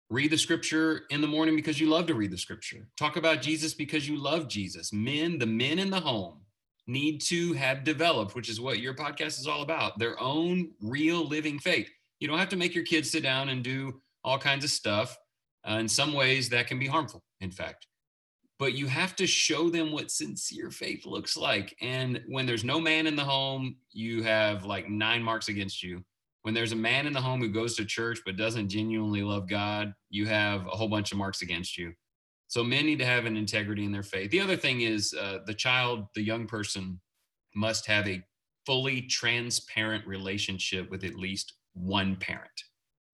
Read 0.10 0.32
the 0.32 0.38
scripture 0.38 1.02
in 1.10 1.22
the 1.22 1.28
morning 1.28 1.56
because 1.56 1.80
you 1.80 1.88
love 1.88 2.06
to 2.08 2.14
read 2.14 2.32
the 2.32 2.38
scripture. 2.38 2.88
Talk 2.98 3.16
about 3.16 3.42
Jesus 3.42 3.74
because 3.74 4.08
you 4.08 4.18
love 4.18 4.48
Jesus. 4.48 4.94
Men, 4.94 5.40
the 5.40 5.48
men 5.48 5.80
in 5.80 5.90
the 5.90 6.00
home, 6.00 6.42
need 6.88 7.20
to 7.20 7.54
have 7.54 7.84
developed, 7.84 8.36
which 8.36 8.48
is 8.48 8.62
what 8.62 8.80
your 8.80 8.94
podcast 8.94 9.40
is 9.40 9.48
all 9.48 9.64
about, 9.64 9.98
their 9.98 10.20
own 10.22 10.70
real 10.80 11.26
living 11.28 11.58
faith. 11.58 11.90
You 12.20 12.28
don't 12.28 12.38
have 12.38 12.50
to 12.50 12.56
make 12.56 12.76
your 12.76 12.84
kids 12.84 13.10
sit 13.10 13.24
down 13.24 13.50
and 13.50 13.64
do 13.64 14.00
all 14.24 14.38
kinds 14.38 14.64
of 14.64 14.70
stuff. 14.70 15.18
Uh, 15.68 15.78
in 15.78 15.88
some 15.88 16.14
ways, 16.14 16.50
that 16.50 16.68
can 16.68 16.78
be 16.78 16.86
harmful, 16.86 17.24
in 17.42 17.50
fact 17.50 17.88
but 18.58 18.74
you 18.74 18.88
have 18.88 19.16
to 19.18 19.28
show 19.28 19.70
them 19.70 19.92
what 19.92 20.12
sincere 20.12 20.72
faith 20.72 21.06
looks 21.06 21.36
like. 21.36 21.76
And 21.82 22.22
when 22.28 22.46
there's 22.46 22.64
no 22.64 22.80
man 22.80 23.08
in 23.08 23.16
the 23.16 23.24
home, 23.24 23.78
you 23.92 24.24
have 24.24 24.66
like 24.66 24.90
nine 24.90 25.22
marks 25.22 25.50
against 25.50 25.84
you. 25.84 26.04
When 26.44 26.54
there's 26.54 26.72
a 26.72 26.78
man 26.78 27.08
in 27.08 27.14
the 27.14 27.22
home 27.22 27.42
who 27.42 27.50
goes 27.50 27.76
to 27.76 27.86
church 27.86 28.20
but 28.26 28.38
doesn't 28.38 28.70
genuinely 28.70 29.24
love 29.24 29.50
God, 29.50 29.94
you 30.10 30.26
have 30.28 30.68
a 30.68 30.72
whole 30.72 30.88
bunch 30.88 31.12
of 31.12 31.18
marks 31.18 31.42
against 31.42 31.78
you. 31.78 31.94
So 32.48 32.64
men 32.64 32.86
need 32.86 33.00
to 33.00 33.06
have 33.06 33.26
an 33.26 33.36
integrity 33.36 33.84
in 33.84 33.92
their 33.92 34.04
faith. 34.04 34.32
The 34.32 34.42
other 34.42 34.56
thing 34.56 34.82
is 34.82 35.14
uh, 35.14 35.40
the 35.46 35.54
child, 35.54 36.06
the 36.14 36.22
young 36.22 36.46
person, 36.46 37.00
must 37.56 37.88
have 37.88 38.08
a 38.08 38.24
fully 38.66 39.02
transparent 39.02 40.06
relationship 40.08 40.90
with 40.90 41.04
at 41.04 41.16
least 41.16 41.54
one 41.74 42.16
parent. 42.16 42.64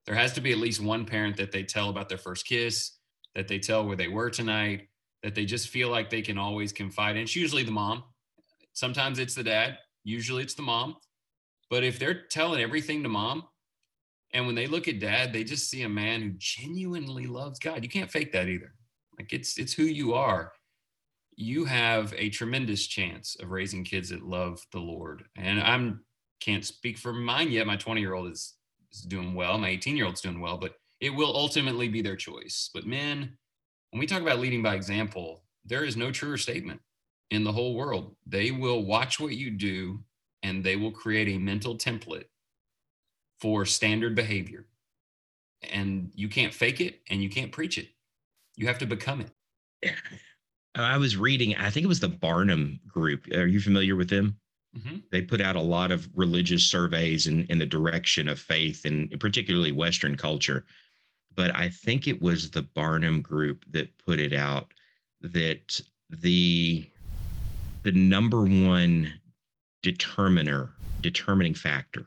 There 0.06 0.16
has 0.16 0.34
to 0.34 0.42
be 0.42 0.52
at 0.52 0.58
least 0.58 0.82
one 0.82 1.06
parent 1.06 1.38
that 1.38 1.52
they 1.52 1.64
tell 1.64 1.90
about 1.90 2.10
their 2.10 2.18
first 2.18 2.46
kiss, 2.46 2.98
that 3.36 3.48
they 3.48 3.60
tell 3.60 3.86
where 3.86 3.96
they 3.96 4.08
were 4.08 4.30
tonight, 4.30 4.90
that 5.24 5.36
they 5.36 5.46
just 5.46 5.70
feel 5.70 5.90
like 5.90 6.10
they 6.10 6.22
can 6.22 6.38
always 6.38 6.74
confide 6.74 7.16
in. 7.16 7.24
It's 7.24 7.36
usually 7.36 7.64
the 7.64 7.72
mom. 7.72 8.04
Sometimes 8.74 9.20
it's 9.20 9.36
the 9.36 9.44
dad. 9.44 9.78
Usually 10.04 10.44
it's 10.44 10.54
the 10.54 10.62
mom. 10.62 10.96
But 11.70 11.84
if 11.84 12.00
they're 12.00 12.24
telling 12.28 12.62
everything 12.62 13.04
to 13.04 13.10
mom, 13.10 13.44
and 14.34 14.46
when 14.46 14.56
they 14.56 14.68
look 14.68 14.88
at 14.88 15.00
dad, 15.00 15.34
they 15.34 15.44
just 15.44 15.70
see 15.70 15.84
a 15.84 15.90
man 15.90 16.22
who 16.22 16.32
genuinely 16.38 17.28
loves 17.28 17.60
God. 17.60 17.84
You 17.84 17.90
can't 17.90 18.12
fake 18.12 18.32
that 18.32 18.48
either. 18.48 18.74
Like 19.20 19.34
it's 19.34 19.58
it's 19.58 19.74
who 19.74 19.84
you 19.84 20.14
are. 20.14 20.54
You 21.36 21.66
have 21.66 22.14
a 22.18 22.30
tremendous 22.30 22.88
chance 22.88 23.36
of 23.40 23.52
raising 23.52 23.84
kids 23.84 24.10
that 24.10 24.24
love 24.24 24.66
the 24.72 24.80
Lord. 24.80 25.24
And 25.36 25.60
I'm 25.60 26.02
can't 26.40 26.66
speak 26.66 26.98
for 26.98 27.14
mine 27.14 27.52
yet. 27.52 27.68
My 27.68 27.78
20 27.78 28.02
year 28.02 28.16
old 28.16 28.32
is, 28.32 28.56
is 28.92 29.02
doing 29.02 29.34
well. 29.34 29.58
My 29.58 29.70
18 29.70 29.96
year 29.96 30.06
old's 30.06 30.22
doing 30.22 30.42
well, 30.42 30.58
but 30.58 30.74
it 31.00 31.12
will 31.12 31.36
ultimately 31.36 31.88
be 31.88 32.02
their 32.02 32.16
choice. 32.16 32.70
But 32.74 32.86
men, 32.86 33.38
when 33.92 34.00
we 34.00 34.08
talk 34.08 34.22
about 34.22 34.40
leading 34.40 34.64
by 34.64 34.76
example, 34.76 35.44
there 35.66 35.84
is 35.84 35.96
no 35.96 36.12
truer 36.12 36.38
statement 36.38 36.82
in 37.30 37.44
the 37.44 37.52
whole 37.52 37.76
world. 37.76 38.16
They 38.26 38.52
will 38.52 38.84
watch 38.84 39.20
what 39.20 39.34
you 39.34 39.52
do 39.52 40.00
and 40.44 40.64
they 40.64 40.76
will 40.76 40.92
create 40.92 41.28
a 41.28 41.38
mental 41.38 41.78
template 41.78 42.26
for 43.40 43.66
standard 43.66 44.16
behavior. 44.16 44.66
And 45.72 46.12
you 46.16 46.30
can't 46.30 46.54
fake 46.54 46.82
it 46.82 47.02
and 47.10 47.22
you 47.22 47.30
can't 47.30 47.52
preach 47.52 47.78
it. 47.78 47.90
You 48.56 48.68
have 48.68 48.80
to 48.80 48.86
become 48.86 49.22
it. 49.22 49.94
I 50.76 50.98
was 50.98 51.18
reading, 51.18 51.56
I 51.56 51.70
think 51.70 51.84
it 51.84 51.88
was 51.88 52.00
the 52.00 52.08
Barna 52.08 52.80
Group. 52.88 53.28
Are 53.34 53.46
you 53.46 53.60
familiar 53.60 53.96
with 53.96 54.10
them? 54.10 54.38
Mm-hmm. 54.78 54.98
They 55.12 55.22
put 55.22 55.42
out 55.42 55.58
a 55.58 55.62
lot 55.62 55.92
of 55.92 56.08
religious 56.16 56.64
surveys 56.64 57.28
in, 57.28 57.46
in 57.48 57.60
the 57.60 57.66
direction 57.66 58.30
of 58.30 58.40
faith 58.40 58.86
and 58.86 59.14
particularly 59.20 59.74
Western 59.74 60.16
culture 60.16 60.66
but 61.36 61.56
I 61.56 61.70
think 61.70 62.08
it 62.08 62.22
was 62.22 62.50
the 62.50 62.64
Barna 62.64 63.22
Group 63.22 63.64
that 63.72 63.98
put 64.06 64.20
it 64.20 64.34
out 64.34 64.74
that 65.22 65.80
the 66.10 66.88
the 67.84 67.92
number 67.92 68.44
one 68.44 69.14
determiner 69.82 70.70
determining 71.02 71.56
factor 71.56 72.06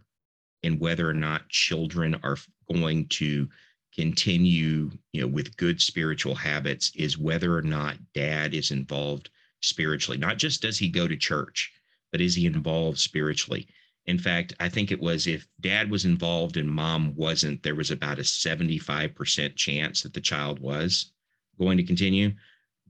in 0.63 0.79
whether 0.79 1.09
or 1.09 1.15
not 1.15 1.49
children 1.49 2.17
are 2.23 2.37
going 2.73 3.07
to 3.09 3.49
continue 3.95 4.91
you 5.13 5.21
know 5.21 5.27
with 5.27 5.57
good 5.57 5.81
spiritual 5.81 6.35
habits 6.35 6.93
is 6.97 7.19
whether 7.19 7.57
or 7.57 7.63
not 7.63 7.97
dad 8.13 8.55
is 8.55 8.71
involved 8.71 9.31
spiritually. 9.63 10.19
Not 10.19 10.39
just 10.39 10.63
does 10.63 10.79
he 10.79 10.89
go 10.89 11.09
to 11.09 11.17
church 11.17 11.73
but 12.13 12.21
is 12.21 12.35
he 12.35 12.47
involved 12.47 12.99
spiritually 12.99 13.67
in 14.07 14.19
fact, 14.19 14.53
I 14.61 14.69
think 14.69 14.93
it 14.93 15.01
was 15.01 15.27
if 15.27 15.49
dad 15.61 15.90
was 15.90 16.05
involved 16.05 16.57
and 16.57 16.71
mom 16.71 17.14
wasn't, 17.14 17.62
there 17.62 17.75
was 17.75 17.90
about 17.90 18.19
a 18.19 18.23
75% 18.23 19.57
chance 19.57 20.03
that 20.03 20.12
the 20.12 20.21
child 20.21 20.59
was 20.61 21.12
going 21.59 21.79
to 21.79 21.85
continue. 21.85 22.33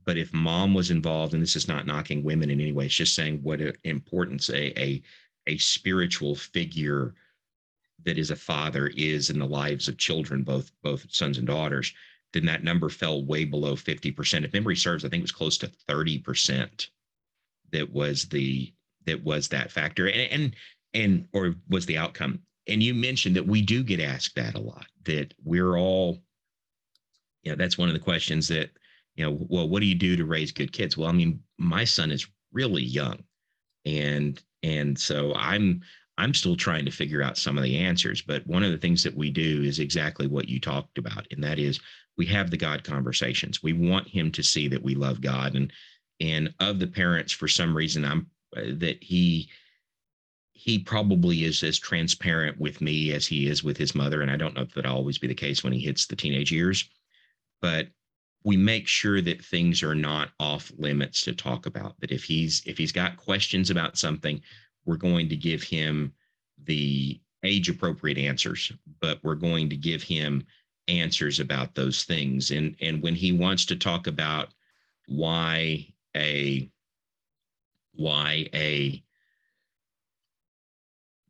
But 0.03 0.17
if 0.17 0.33
mom 0.33 0.73
was 0.73 0.91
involved, 0.91 1.33
and 1.33 1.41
this 1.41 1.55
is 1.55 1.67
not 1.67 1.87
knocking 1.87 2.23
women 2.23 2.49
in 2.49 2.59
any 2.59 2.73
way, 2.73 2.85
it's 2.85 2.95
just 2.95 3.15
saying 3.15 3.39
what 3.41 3.61
importance 3.85 4.49
a, 4.49 4.79
a, 4.79 5.01
a 5.47 5.57
spiritual 5.57 6.35
figure 6.35 7.15
that 8.03 8.17
is 8.17 8.29
a 8.29 8.35
father 8.35 8.91
is 8.95 9.29
in 9.29 9.39
the 9.39 9.47
lives 9.47 9.87
of 9.87 9.97
children, 9.97 10.43
both 10.43 10.71
both 10.83 11.05
sons 11.09 11.37
and 11.37 11.47
daughters, 11.47 11.93
then 12.33 12.45
that 12.45 12.63
number 12.63 12.89
fell 12.89 13.23
way 13.23 13.45
below 13.45 13.75
50%. 13.75 14.43
If 14.43 14.53
memory 14.53 14.75
serves, 14.75 15.05
I 15.05 15.09
think 15.09 15.21
it 15.21 15.23
was 15.23 15.31
close 15.31 15.57
to 15.59 15.71
30% 15.89 16.87
that 17.71 17.91
was 17.91 18.25
the 18.25 18.73
that 19.05 19.23
was 19.23 19.47
that 19.49 19.71
factor. 19.71 20.07
And, 20.07 20.31
and 20.31 20.55
and 20.95 21.27
or 21.33 21.55
was 21.69 21.85
the 21.85 21.97
outcome. 21.97 22.39
And 22.67 22.81
you 22.81 22.95
mentioned 22.95 23.35
that 23.35 23.45
we 23.45 23.61
do 23.61 23.83
get 23.83 23.99
asked 23.99 24.35
that 24.35 24.55
a 24.55 24.59
lot 24.59 24.87
that 25.03 25.33
we're 25.43 25.77
all 25.77 26.23
you 27.43 27.51
know 27.51 27.55
that's 27.55 27.77
one 27.77 27.89
of 27.89 27.93
the 27.93 27.99
questions 27.99 28.47
that 28.47 28.71
you 29.15 29.23
know 29.23 29.37
well 29.49 29.69
what 29.69 29.81
do 29.81 29.85
you 29.85 29.95
do 29.95 30.15
to 30.15 30.25
raise 30.25 30.51
good 30.51 30.71
kids? 30.71 30.97
Well 30.97 31.09
i 31.09 31.11
mean 31.11 31.39
my 31.59 31.83
son 31.83 32.11
is 32.11 32.27
really 32.51 32.83
young. 32.83 33.23
And 33.85 34.41
and 34.63 34.97
so 34.97 35.33
i'm 35.35 35.81
i'm 36.17 36.33
still 36.33 36.55
trying 36.55 36.85
to 36.85 36.91
figure 36.91 37.21
out 37.21 37.37
some 37.37 37.55
of 37.57 37.63
the 37.63 37.77
answers 37.77 38.21
but 38.21 38.47
one 38.47 38.63
of 38.63 38.71
the 38.71 38.77
things 38.77 39.03
that 39.03 39.15
we 39.15 39.29
do 39.29 39.61
is 39.61 39.77
exactly 39.77 40.25
what 40.25 40.49
you 40.49 40.59
talked 40.59 40.97
about 40.97 41.27
and 41.29 41.43
that 41.43 41.59
is 41.59 41.79
we 42.17 42.25
have 42.25 42.49
the 42.49 42.57
god 42.57 42.83
conversations. 42.83 43.61
We 43.61 43.73
want 43.73 44.07
him 44.07 44.31
to 44.31 44.41
see 44.41 44.67
that 44.69 44.81
we 44.81 44.95
love 44.95 45.21
god 45.21 45.55
and 45.55 45.71
and 46.19 46.53
of 46.59 46.79
the 46.79 46.87
parents 46.87 47.31
for 47.33 47.47
some 47.47 47.75
reason 47.75 48.05
i'm 48.05 48.27
uh, 48.57 48.61
that 48.77 49.03
he 49.03 49.49
he 50.55 50.79
probably 50.79 51.43
is 51.43 51.61
as 51.63 51.77
transparent 51.77 52.57
with 52.57 52.79
me 52.79 53.11
as 53.11 53.27
he 53.27 53.47
is 53.47 53.61
with 53.61 53.75
his 53.75 53.93
mother. 53.93 54.21
And 54.21 54.31
I 54.31 54.37
don't 54.37 54.55
know 54.55 54.61
if 54.61 54.73
that'll 54.73 54.95
always 54.95 55.17
be 55.17 55.27
the 55.27 55.35
case 55.35 55.63
when 55.63 55.73
he 55.73 55.79
hits 55.79 56.07
the 56.07 56.15
teenage 56.15 56.51
years, 56.51 56.89
but 57.61 57.89
we 58.45 58.55
make 58.55 58.87
sure 58.87 59.19
that 59.21 59.43
things 59.43 59.83
are 59.83 59.93
not 59.93 60.29
off 60.39 60.71
limits 60.77 61.23
to 61.23 61.33
talk 61.33 61.65
about. 61.65 61.99
That 61.99 62.11
if 62.11 62.23
he's 62.23 62.63
if 62.65 62.77
he's 62.77 62.93
got 62.93 63.17
questions 63.17 63.69
about 63.69 63.97
something, 63.97 64.41
we're 64.85 64.95
going 64.95 65.27
to 65.27 65.35
give 65.35 65.61
him 65.61 66.13
the 66.63 67.19
age 67.43 67.67
appropriate 67.67 68.17
answers, 68.17 68.71
but 69.01 69.19
we're 69.23 69.35
going 69.35 69.69
to 69.69 69.75
give 69.75 70.01
him 70.01 70.45
answers 70.87 71.41
about 71.41 71.75
those 71.75 72.05
things. 72.05 72.51
And 72.51 72.77
and 72.79 73.03
when 73.03 73.13
he 73.13 73.33
wants 73.33 73.65
to 73.65 73.75
talk 73.75 74.07
about 74.07 74.53
why 75.07 75.93
a 76.15 76.71
why 77.93 78.47
a 78.53 79.03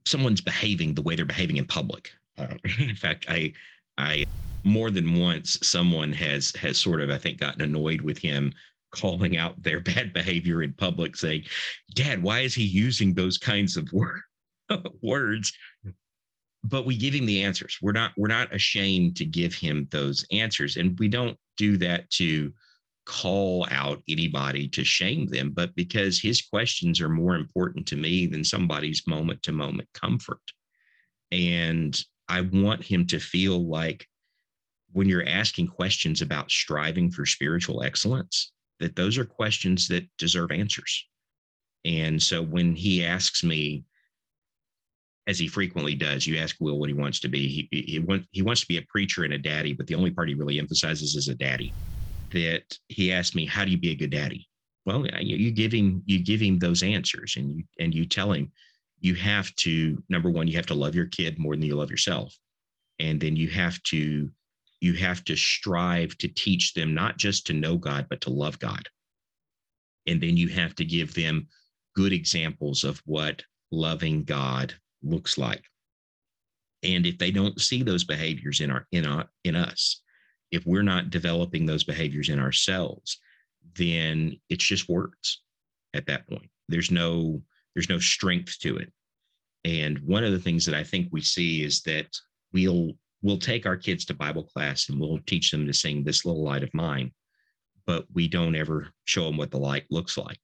someone's 0.06 0.42
behaving 0.42 0.94
the 0.94 1.02
way 1.02 1.16
they're 1.16 1.26
behaving 1.26 1.58
in 1.58 1.66
public. 1.66 2.12
Uh, 2.38 2.48
in 2.80 2.96
fact, 2.96 3.26
I 3.30 3.54
I 3.98 4.26
more 4.64 4.92
than 4.92 5.20
once 5.20 5.60
someone 5.62 6.12
has 6.12 6.52
has 6.56 6.80
sort 6.80 7.00
of 7.00 7.12
i 7.12 7.20
think 7.20 7.40
gotten 7.40 7.62
annoyed 7.62 8.02
with 8.02 8.18
him 8.18 8.52
calling 8.90 9.38
out 9.38 9.62
their 9.62 9.80
bad 9.92 10.12
behavior 10.12 10.64
in 10.64 10.74
public 10.74 11.16
saying 11.16 11.44
dad 11.94 12.24
why 12.24 12.40
is 12.40 12.56
he 12.56 12.64
using 12.64 13.14
those 13.14 13.38
kinds 13.38 13.78
of 13.78 13.88
word, 13.94 14.22
words? 15.02 15.54
But 16.64 16.86
we 16.86 16.98
give 16.98 17.14
him 17.14 17.26
the 17.26 17.44
answers. 17.44 17.78
We're 17.82 17.92
not 17.92 18.12
we're 18.18 18.28
not 18.28 18.54
ashamed 18.54 19.16
to 19.18 19.26
give 19.26 19.54
him 19.54 19.88
those 19.92 20.26
answers. 20.32 20.78
And 20.78 20.98
we 21.00 21.08
don't 21.08 21.38
do 21.58 21.78
that 21.78 22.10
to 22.12 22.52
call 23.06 23.68
out 23.72 24.02
anybody 24.10 24.68
to 24.68 24.84
shame 24.84 25.28
them 25.28 25.52
but 25.52 25.76
because 25.76 26.20
his 26.20 26.42
questions 26.42 27.00
are 27.00 27.10
more 27.10 27.36
important 27.36 27.86
to 27.86 27.96
me 27.96 28.26
than 28.26 28.44
somebody's 28.44 29.06
moment 29.08 29.42
to 29.44 29.52
moment 29.52 29.88
comfort 29.94 30.42
and 31.32 32.04
i 32.28 32.42
want 32.42 32.84
him 32.84 33.06
to 33.06 33.20
feel 33.20 33.68
like 33.68 34.08
when 34.96 35.10
you're 35.10 35.28
asking 35.28 35.68
questions 35.68 36.22
about 36.22 36.50
striving 36.50 37.12
for 37.12 37.26
spiritual 37.26 37.84
excellence, 37.84 38.54
that 38.80 38.96
those 38.96 39.18
are 39.18 39.26
questions 39.26 39.90
that 39.90 40.08
deserve 40.18 40.52
answers. 40.52 41.06
And 41.84 42.24
so 42.24 42.42
when 42.42 42.76
he 42.76 43.04
asks 43.04 43.44
me, 43.44 43.84
as 45.28 45.38
he 45.38 45.50
frequently 45.50 45.96
does, 45.96 46.26
you 46.26 46.38
ask 46.38 46.56
Will 46.62 46.80
what 46.80 46.88
he 46.88 46.96
wants 46.96 47.20
to 47.20 47.28
be. 47.28 47.68
He, 47.70 47.84
he, 47.86 48.00
want, 48.00 48.26
he 48.32 48.42
wants 48.42 48.62
to 48.62 48.68
be 48.68 48.78
a 48.78 48.84
preacher 48.84 49.26
and 49.26 49.34
a 49.34 49.38
daddy, 49.38 49.74
but 49.74 49.86
the 49.86 49.96
only 49.96 50.12
part 50.12 50.30
he 50.30 50.36
really 50.36 50.60
emphasizes 50.60 51.16
is 51.16 51.28
a 51.28 51.36
daddy. 51.36 51.76
That 52.36 52.78
he 52.90 53.12
asked 53.12 53.34
me, 53.34 53.46
"How 53.46 53.66
do 53.66 53.72
you 53.72 53.78
be 53.78 53.92
a 53.92 53.96
good 53.96 54.12
daddy?" 54.12 54.48
Well, 54.86 55.08
you, 55.22 55.38
you 55.38 55.52
give 55.52 55.72
him 55.72 56.04
you 56.06 56.20
give 56.20 56.42
him 56.42 56.60
those 56.60 56.84
answers, 56.84 57.36
and 57.38 57.58
you 57.58 57.64
and 57.80 57.96
you 57.96 58.06
tell 58.06 58.32
him 58.34 58.52
you 59.00 59.16
have 59.16 59.56
to 59.56 60.04
number 60.10 60.30
one, 60.30 60.48
you 60.48 60.56
have 60.56 60.66
to 60.68 60.74
love 60.74 60.96
your 60.96 61.08
kid 61.08 61.40
more 61.40 61.56
than 61.56 61.66
you 61.66 61.76
love 61.76 61.92
yourself, 61.92 62.38
and 63.00 63.20
then 63.20 63.36
you 63.36 63.48
have 63.50 63.82
to 63.84 64.30
you 64.82 64.94
have 64.94 65.24
to 65.26 65.36
strive 65.36 66.18
to 66.18 66.28
teach 66.28 66.74
them 66.74 66.94
not 66.94 67.18
just 67.18 67.48
to 67.48 67.54
know 67.54 67.78
God, 67.78 68.08
but 68.10 68.22
to 68.22 68.30
love 68.30 68.60
God. 68.60 68.88
And 70.08 70.22
then 70.22 70.38
you 70.38 70.50
have 70.50 70.76
to 70.76 70.86
give 70.86 71.14
them 71.14 71.48
good 71.96 72.14
examples 72.14 72.84
of 72.84 73.02
what 73.06 73.44
loving 73.72 74.24
God 74.24 74.74
looks 75.02 75.38
like. 75.38 75.64
And 76.84 77.06
if 77.06 77.18
they 77.18 77.32
don't 77.32 77.60
see 77.60 77.82
those 77.82 78.04
behaviors 78.04 78.60
in 78.60 78.70
our 78.70 78.86
in 78.92 79.06
our 79.06 79.26
in 79.44 79.56
us, 79.56 80.02
if 80.52 80.66
we're 80.66 80.84
not 80.84 81.10
developing 81.10 81.66
those 81.66 81.84
behaviors 81.84 82.30
in 82.30 82.40
ourselves, 82.40 83.20
then 83.76 84.38
it's 84.50 84.66
just 84.66 84.90
words 84.90 85.42
at 85.94 86.06
that 86.08 86.28
point. 86.28 86.50
There's 86.70 86.92
no 86.92 87.42
there's 87.76 87.90
no 87.90 88.00
strength 88.00 88.58
to 88.60 88.78
it. 88.78 88.92
And 89.66 90.00
one 90.00 90.24
of 90.24 90.32
the 90.32 90.40
things 90.40 90.66
that 90.66 90.76
I 90.76 90.84
think 90.84 91.10
we 91.12 91.22
see 91.22 91.64
is 91.64 91.82
that 91.84 92.08
we'll 92.54 92.94
we'll 93.22 93.40
take 93.40 93.66
our 93.66 93.78
kids 93.78 94.06
to 94.06 94.14
Bible 94.14 94.44
class 94.44 94.90
and 94.90 95.00
we'll 95.00 95.20
teach 95.26 95.52
them 95.52 95.66
to 95.66 95.74
sing 95.74 96.04
This 96.04 96.26
Little 96.26 96.44
Light 96.44 96.64
of 96.64 96.74
Mine, 96.74 97.12
but 97.86 98.06
we 98.14 98.28
don't 98.28 98.56
ever 98.56 98.90
show 99.06 99.26
them 99.26 99.38
what 99.38 99.52
the 99.52 99.58
light 99.58 99.86
looks 99.90 100.18
like. 100.18 100.40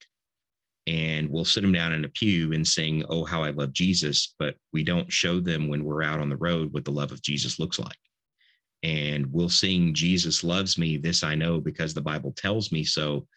And 0.87 1.29
we'll 1.29 1.45
sit 1.45 1.61
them 1.61 1.71
down 1.71 1.93
in 1.93 2.05
a 2.05 2.09
pew 2.09 2.53
and 2.53 2.67
sing, 2.67 3.05
Oh, 3.07 3.23
how 3.23 3.43
I 3.43 3.51
love 3.51 3.71
Jesus, 3.71 4.33
but 4.39 4.55
we 4.73 4.83
don't 4.83 5.13
show 5.13 5.39
them 5.39 5.67
when 5.67 5.83
we're 5.83 6.03
out 6.03 6.19
on 6.19 6.29
the 6.29 6.37
road 6.37 6.73
what 6.73 6.85
the 6.85 6.91
love 6.91 7.11
of 7.11 7.21
Jesus 7.21 7.59
looks 7.59 7.77
like. 7.77 7.97
And 8.83 9.31
we'll 9.31 9.49
sing, 9.49 9.93
Jesus 9.93 10.43
loves 10.43 10.77
me, 10.77 10.97
this 10.97 11.23
I 11.23 11.35
know 11.35 11.59
because 11.59 11.93
the 11.93 12.01
Bible 12.01 12.33
tells 12.35 12.71
me 12.71 12.83
so, 12.83 13.27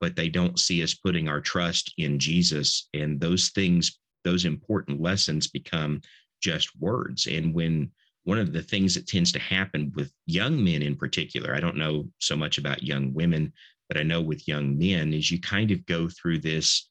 but 0.00 0.16
they 0.16 0.28
don't 0.28 0.58
see 0.58 0.82
us 0.82 0.94
putting 0.94 1.28
our 1.28 1.40
trust 1.40 1.92
in 1.98 2.18
Jesus. 2.18 2.88
And 2.94 3.20
those 3.20 3.50
things, 3.50 3.98
those 4.24 4.44
important 4.44 5.00
lessons 5.00 5.46
become 5.46 6.00
just 6.42 6.70
words. 6.80 7.26
And 7.26 7.54
when 7.54 7.90
one 8.24 8.38
of 8.38 8.52
the 8.52 8.62
things 8.62 8.94
that 8.94 9.06
tends 9.06 9.30
to 9.32 9.38
happen 9.38 9.92
with 9.94 10.10
young 10.26 10.62
men 10.62 10.82
in 10.82 10.96
particular, 10.96 11.54
I 11.54 11.60
don't 11.60 11.76
know 11.76 12.08
so 12.18 12.34
much 12.34 12.56
about 12.58 12.82
young 12.82 13.12
women, 13.12 13.52
but 13.88 13.98
I 13.98 14.02
know 14.02 14.22
with 14.22 14.48
young 14.48 14.78
men 14.78 15.12
is 15.12 15.30
you 15.30 15.40
kind 15.40 15.70
of 15.70 15.84
go 15.86 16.08
through 16.08 16.40
this 16.40 16.88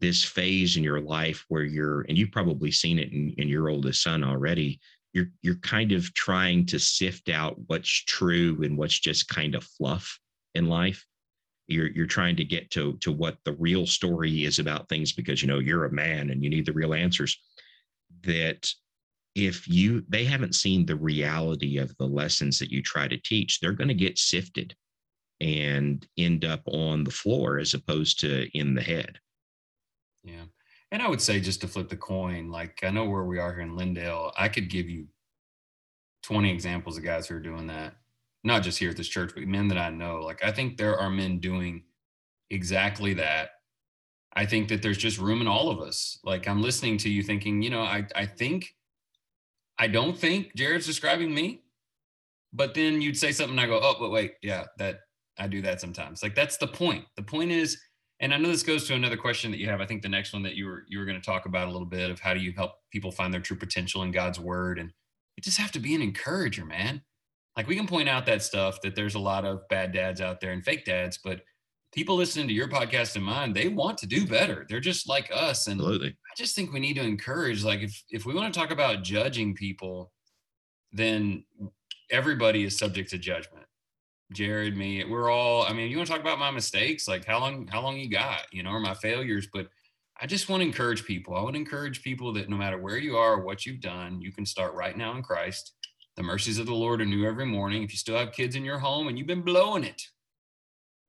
this 0.00 0.24
phase 0.24 0.76
in 0.76 0.82
your 0.82 1.00
life 1.00 1.44
where 1.48 1.62
you're 1.62 2.02
and 2.02 2.18
you've 2.18 2.32
probably 2.32 2.70
seen 2.70 2.98
it 2.98 3.12
in, 3.12 3.32
in 3.38 3.48
your 3.48 3.68
oldest 3.68 4.02
son 4.02 4.24
already 4.24 4.80
you're 5.14 5.28
you're 5.42 5.54
kind 5.56 5.92
of 5.92 6.12
trying 6.12 6.66
to 6.66 6.78
sift 6.78 7.30
out 7.30 7.56
what's 7.68 7.88
true 7.88 8.60
and 8.62 8.76
what's 8.76 8.98
just 8.98 9.28
kind 9.28 9.54
of 9.54 9.64
fluff 9.64 10.18
in 10.54 10.68
life. 10.68 11.06
You're 11.68 11.90
you're 11.90 12.06
trying 12.06 12.36
to 12.36 12.44
get 12.44 12.70
to 12.72 12.98
to 12.98 13.12
what 13.12 13.38
the 13.44 13.54
real 13.54 13.86
story 13.86 14.44
is 14.44 14.58
about 14.58 14.88
things 14.88 15.12
because 15.12 15.40
you 15.40 15.48
know 15.48 15.60
you're 15.60 15.86
a 15.86 15.92
man 15.92 16.30
and 16.30 16.42
you 16.42 16.50
need 16.50 16.66
the 16.66 16.72
real 16.72 16.92
answers 16.92 17.40
that 18.24 18.68
if 19.34 19.66
you 19.68 20.04
they 20.08 20.24
haven't 20.24 20.56
seen 20.56 20.84
the 20.84 20.96
reality 20.96 21.78
of 21.78 21.96
the 21.96 22.06
lessons 22.06 22.58
that 22.58 22.70
you 22.70 22.82
try 22.82 23.08
to 23.08 23.16
teach 23.16 23.58
they're 23.58 23.72
going 23.72 23.88
to 23.88 23.94
get 23.94 24.18
sifted 24.18 24.74
and 25.40 26.06
end 26.16 26.44
up 26.44 26.62
on 26.66 27.02
the 27.02 27.10
floor 27.10 27.58
as 27.58 27.74
opposed 27.74 28.20
to 28.20 28.48
in 28.56 28.74
the 28.74 28.82
head. 28.82 29.18
Yeah 30.22 30.44
and 30.94 31.02
i 31.02 31.08
would 31.08 31.20
say 31.20 31.38
just 31.38 31.60
to 31.60 31.68
flip 31.68 31.88
the 31.88 31.96
coin 31.96 32.50
like 32.50 32.82
i 32.82 32.90
know 32.90 33.04
where 33.04 33.24
we 33.24 33.38
are 33.38 33.52
here 33.52 33.62
in 33.62 33.76
lindale 33.76 34.32
i 34.38 34.48
could 34.48 34.70
give 34.70 34.88
you 34.88 35.06
20 36.22 36.50
examples 36.50 36.96
of 36.96 37.04
guys 37.04 37.26
who 37.26 37.36
are 37.36 37.40
doing 37.40 37.66
that 37.66 37.96
not 38.44 38.62
just 38.62 38.78
here 38.78 38.90
at 38.90 38.96
this 38.96 39.08
church 39.08 39.32
but 39.34 39.44
men 39.44 39.68
that 39.68 39.78
i 39.78 39.90
know 39.90 40.20
like 40.20 40.42
i 40.42 40.50
think 40.50 40.78
there 40.78 40.98
are 40.98 41.10
men 41.10 41.38
doing 41.38 41.82
exactly 42.48 43.12
that 43.12 43.50
i 44.34 44.46
think 44.46 44.68
that 44.68 44.80
there's 44.80 44.96
just 44.96 45.18
room 45.18 45.42
in 45.42 45.46
all 45.46 45.68
of 45.68 45.80
us 45.80 46.18
like 46.24 46.48
i'm 46.48 46.62
listening 46.62 46.96
to 46.96 47.10
you 47.10 47.22
thinking 47.22 47.60
you 47.60 47.70
know 47.70 47.82
i 47.82 48.06
i 48.16 48.24
think 48.24 48.74
I 49.78 49.88
don't 49.88 50.16
think 50.16 50.54
Jared's 50.54 50.86
describing 50.86 51.34
me. 51.34 51.60
But 52.52 52.74
then 52.74 53.00
you'd 53.00 53.18
say 53.18 53.32
something, 53.32 53.58
and 53.58 53.60
I 53.60 53.66
go, 53.66 53.80
oh, 53.82 53.96
but 53.98 54.10
wait, 54.10 54.34
yeah, 54.40 54.64
that 54.78 55.00
I 55.38 55.48
do 55.48 55.60
that 55.62 55.80
sometimes. 55.80 56.22
Like 56.22 56.36
that's 56.36 56.56
the 56.56 56.68
point. 56.68 57.04
The 57.16 57.22
point 57.22 57.50
is, 57.50 57.80
and 58.24 58.32
I 58.32 58.38
know 58.38 58.48
this 58.48 58.62
goes 58.62 58.86
to 58.86 58.94
another 58.94 59.18
question 59.18 59.50
that 59.50 59.58
you 59.58 59.68
have. 59.68 59.82
I 59.82 59.86
think 59.86 60.00
the 60.00 60.08
next 60.08 60.32
one 60.32 60.42
that 60.44 60.54
you 60.54 60.64
were 60.64 60.84
you 60.88 60.98
were 60.98 61.04
going 61.04 61.20
to 61.20 61.24
talk 61.24 61.44
about 61.44 61.68
a 61.68 61.70
little 61.70 61.86
bit 61.86 62.10
of 62.10 62.20
how 62.20 62.32
do 62.32 62.40
you 62.40 62.52
help 62.52 62.72
people 62.90 63.12
find 63.12 63.34
their 63.34 63.40
true 63.42 63.56
potential 63.56 64.02
in 64.02 64.12
God's 64.12 64.40
word, 64.40 64.78
and 64.78 64.90
you 65.36 65.42
just 65.42 65.58
have 65.58 65.70
to 65.72 65.78
be 65.78 65.94
an 65.94 66.00
encourager, 66.00 66.64
man. 66.64 67.02
Like 67.54 67.68
we 67.68 67.76
can 67.76 67.86
point 67.86 68.08
out 68.08 68.24
that 68.24 68.42
stuff 68.42 68.80
that 68.80 68.96
there's 68.96 69.14
a 69.14 69.18
lot 69.18 69.44
of 69.44 69.68
bad 69.68 69.92
dads 69.92 70.22
out 70.22 70.40
there 70.40 70.52
and 70.52 70.64
fake 70.64 70.86
dads, 70.86 71.18
but 71.22 71.42
people 71.92 72.16
listening 72.16 72.48
to 72.48 72.54
your 72.54 72.66
podcast 72.66 73.14
and 73.14 73.24
mine, 73.24 73.52
they 73.52 73.68
want 73.68 73.98
to 73.98 74.06
do 74.06 74.26
better. 74.26 74.64
They're 74.70 74.80
just 74.80 75.06
like 75.06 75.30
us. 75.30 75.66
And 75.66 75.78
Absolutely. 75.78 76.08
I 76.08 76.34
just 76.34 76.56
think 76.56 76.72
we 76.72 76.80
need 76.80 76.94
to 76.94 77.02
encourage, 77.02 77.62
like 77.62 77.80
if 77.80 78.04
if 78.08 78.24
we 78.24 78.32
want 78.32 78.54
to 78.54 78.58
talk 78.58 78.70
about 78.70 79.02
judging 79.02 79.54
people, 79.54 80.12
then 80.92 81.44
everybody 82.10 82.64
is 82.64 82.78
subject 82.78 83.10
to 83.10 83.18
judgment. 83.18 83.63
Jared, 84.32 84.76
me, 84.76 85.04
we're 85.04 85.30
all, 85.30 85.64
I 85.64 85.72
mean, 85.72 85.90
you 85.90 85.96
want 85.96 86.06
to 86.06 86.12
talk 86.12 86.22
about 86.22 86.38
my 86.38 86.50
mistakes, 86.50 87.06
like 87.06 87.24
how 87.24 87.38
long, 87.38 87.66
how 87.68 87.82
long 87.82 87.98
you 87.98 88.10
got, 88.10 88.42
you 88.52 88.62
know, 88.62 88.70
or 88.70 88.80
my 88.80 88.94
failures, 88.94 89.48
but 89.52 89.68
I 90.20 90.26
just 90.26 90.48
want 90.48 90.62
to 90.62 90.66
encourage 90.66 91.04
people. 91.04 91.34
I 91.36 91.42
want 91.42 91.54
to 91.54 91.60
encourage 91.60 92.02
people 92.02 92.32
that 92.34 92.48
no 92.48 92.56
matter 92.56 92.78
where 92.78 92.96
you 92.96 93.16
are 93.16 93.34
or 93.34 93.44
what 93.44 93.66
you've 93.66 93.80
done, 93.80 94.20
you 94.20 94.32
can 94.32 94.46
start 94.46 94.74
right 94.74 94.96
now 94.96 95.14
in 95.16 95.22
Christ. 95.22 95.72
The 96.16 96.22
mercies 96.22 96.58
of 96.58 96.66
the 96.66 96.74
Lord 96.74 97.00
are 97.00 97.06
new 97.06 97.26
every 97.26 97.46
morning. 97.46 97.82
If 97.82 97.92
you 97.92 97.98
still 97.98 98.16
have 98.16 98.32
kids 98.32 98.54
in 98.54 98.64
your 98.64 98.78
home 98.78 99.08
and 99.08 99.18
you've 99.18 99.26
been 99.26 99.42
blowing 99.42 99.82
it, 99.84 100.00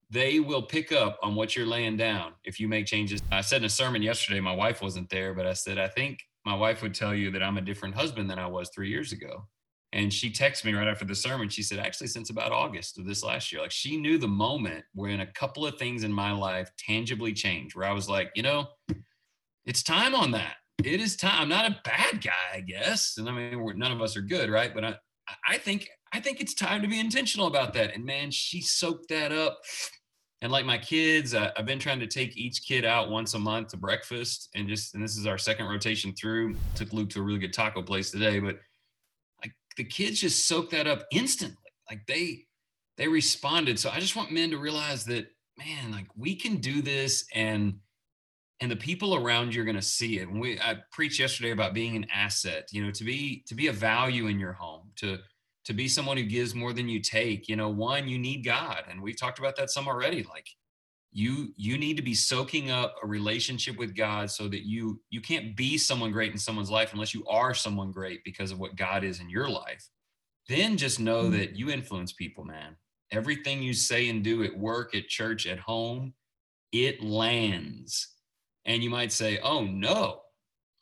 they 0.09 0.39
will 0.39 0.61
pick 0.61 0.91
up 0.91 1.17
on 1.21 1.35
what 1.35 1.55
you're 1.55 1.65
laying 1.65 1.97
down 1.97 2.33
if 2.43 2.59
you 2.59 2.67
make 2.67 2.85
changes. 2.85 3.21
I 3.31 3.41
said 3.41 3.61
in 3.61 3.65
a 3.65 3.69
sermon 3.69 4.01
yesterday, 4.01 4.39
my 4.39 4.55
wife 4.55 4.81
wasn't 4.81 5.09
there, 5.09 5.33
but 5.33 5.45
I 5.45 5.53
said, 5.53 5.77
I 5.77 5.87
think 5.87 6.19
my 6.45 6.55
wife 6.55 6.81
would 6.81 6.93
tell 6.93 7.13
you 7.13 7.31
that 7.31 7.43
I'm 7.43 7.57
a 7.57 7.61
different 7.61 7.95
husband 7.95 8.29
than 8.29 8.39
I 8.39 8.47
was 8.47 8.69
three 8.69 8.89
years 8.89 9.11
ago. 9.11 9.47
And 9.95 10.13
she 10.13 10.29
texted 10.29 10.65
me 10.65 10.73
right 10.73 10.89
after 10.89 11.05
the 11.05 11.15
sermon. 11.15 11.47
She 11.47 11.63
said, 11.63 11.79
actually, 11.79 12.07
since 12.07 12.29
about 12.29 12.51
August 12.51 12.99
of 12.99 13.05
this 13.05 13.23
last 13.23 13.51
year, 13.51 13.61
like 13.61 13.71
she 13.71 13.95
knew 13.95 14.17
the 14.17 14.27
moment 14.27 14.83
when 14.93 15.21
a 15.21 15.25
couple 15.25 15.65
of 15.65 15.79
things 15.79 16.03
in 16.03 16.11
my 16.11 16.33
life 16.33 16.69
tangibly 16.77 17.31
changed, 17.31 17.77
where 17.77 17.87
I 17.87 17.93
was 17.93 18.09
like, 18.09 18.29
you 18.35 18.43
know, 18.43 18.67
it's 19.65 19.83
time 19.83 20.13
on 20.13 20.31
that. 20.31 20.55
It 20.83 20.99
is 20.99 21.15
time. 21.15 21.43
I'm 21.43 21.49
not 21.49 21.71
a 21.71 21.79
bad 21.85 22.21
guy, 22.21 22.55
I 22.55 22.59
guess. 22.59 23.15
And 23.17 23.29
I 23.29 23.31
mean, 23.31 23.77
none 23.77 23.93
of 23.93 24.01
us 24.01 24.17
are 24.17 24.21
good, 24.21 24.49
right? 24.49 24.75
But 24.75 24.83
I, 24.83 24.95
I 25.47 25.57
think 25.57 25.87
I 26.11 26.19
think 26.19 26.41
it's 26.41 26.53
time 26.53 26.81
to 26.81 26.89
be 26.89 26.99
intentional 26.99 27.47
about 27.47 27.73
that. 27.75 27.95
And 27.95 28.05
man, 28.05 28.31
she 28.31 28.59
soaked 28.59 29.07
that 29.09 29.31
up. 29.31 29.61
And 30.41 30.51
like 30.51 30.65
my 30.65 30.77
kids, 30.77 31.33
uh, 31.33 31.51
I've 31.55 31.65
been 31.65 31.79
trying 31.79 32.01
to 32.01 32.07
take 32.07 32.35
each 32.35 32.67
kid 32.67 32.83
out 32.83 33.09
once 33.09 33.33
a 33.33 33.39
month 33.39 33.69
to 33.69 33.77
breakfast, 33.77 34.49
and 34.55 34.67
just 34.67 34.93
and 34.93 35.01
this 35.01 35.15
is 35.15 35.25
our 35.25 35.37
second 35.37 35.67
rotation 35.67 36.13
through. 36.13 36.57
Took 36.75 36.91
Luke 36.91 37.09
to 37.11 37.19
a 37.19 37.23
really 37.23 37.39
good 37.39 37.53
taco 37.53 37.81
place 37.81 38.11
today, 38.11 38.39
but 38.39 38.59
the 39.77 39.83
kids 39.83 40.21
just 40.21 40.47
soak 40.47 40.69
that 40.71 40.87
up 40.87 41.03
instantly. 41.11 41.57
Like 41.89 42.05
they 42.07 42.45
they 42.97 43.07
responded. 43.07 43.79
So 43.79 43.89
I 43.89 43.99
just 43.99 44.15
want 44.15 44.31
men 44.31 44.49
to 44.51 44.57
realize 44.57 45.05
that 45.05 45.27
man, 45.57 45.91
like 45.91 46.07
we 46.15 46.35
can 46.35 46.57
do 46.57 46.81
this, 46.81 47.25
and 47.33 47.75
and 48.61 48.71
the 48.71 48.75
people 48.75 49.15
around 49.15 49.53
you 49.53 49.61
are 49.61 49.65
going 49.65 49.75
to 49.75 49.81
see 49.81 50.19
it. 50.19 50.29
And 50.29 50.39
we 50.39 50.59
I 50.59 50.77
preached 50.91 51.19
yesterday 51.19 51.51
about 51.51 51.73
being 51.73 51.95
an 51.95 52.07
asset. 52.13 52.69
You 52.71 52.85
know, 52.85 52.91
to 52.91 53.03
be 53.03 53.43
to 53.47 53.55
be 53.55 53.67
a 53.67 53.73
value 53.73 54.27
in 54.27 54.39
your 54.39 54.53
home 54.53 54.91
to 54.97 55.19
to 55.65 55.73
be 55.73 55.87
someone 55.87 56.15
who 56.15 56.23
gives 56.23 56.55
more 56.55 56.73
than 56.73 56.87
you 56.87 57.01
take 57.01 57.49
you 57.49 57.55
know 57.55 57.69
one 57.69 58.07
you 58.07 58.17
need 58.17 58.45
god 58.45 58.83
and 58.89 59.01
we've 59.01 59.17
talked 59.17 59.39
about 59.39 59.55
that 59.55 59.69
some 59.69 59.87
already 59.87 60.23
like 60.23 60.47
you 61.17 61.53
you 61.55 61.77
need 61.77 61.95
to 61.95 62.03
be 62.03 62.13
soaking 62.13 62.69
up 62.71 62.95
a 63.01 63.07
relationship 63.07 63.77
with 63.77 63.95
god 63.95 64.29
so 64.29 64.47
that 64.49 64.67
you 64.67 64.99
you 65.09 65.21
can't 65.21 65.55
be 65.55 65.77
someone 65.77 66.11
great 66.11 66.31
in 66.31 66.37
someone's 66.37 66.69
life 66.69 66.91
unless 66.91 67.13
you 67.13 67.25
are 67.27 67.53
someone 67.53 67.91
great 67.91 68.21
because 68.25 68.51
of 68.51 68.59
what 68.59 68.75
god 68.75 69.03
is 69.03 69.21
in 69.21 69.29
your 69.29 69.47
life 69.47 69.89
then 70.47 70.77
just 70.77 70.99
know 70.99 71.23
mm-hmm. 71.23 71.37
that 71.37 71.55
you 71.55 71.69
influence 71.69 72.11
people, 72.11 72.43
man. 72.43 72.75
Everything 73.11 73.61
you 73.61 73.73
say 73.73 74.09
and 74.09 74.23
do 74.23 74.43
at 74.43 74.57
work, 74.57 74.95
at 74.95 75.07
church, 75.07 75.47
at 75.47 75.59
home, 75.59 76.13
it 76.71 77.01
lands. 77.01 78.09
And 78.65 78.83
you 78.83 78.89
might 78.89 79.11
say, 79.11 79.39
oh 79.43 79.63
no, 79.63 80.21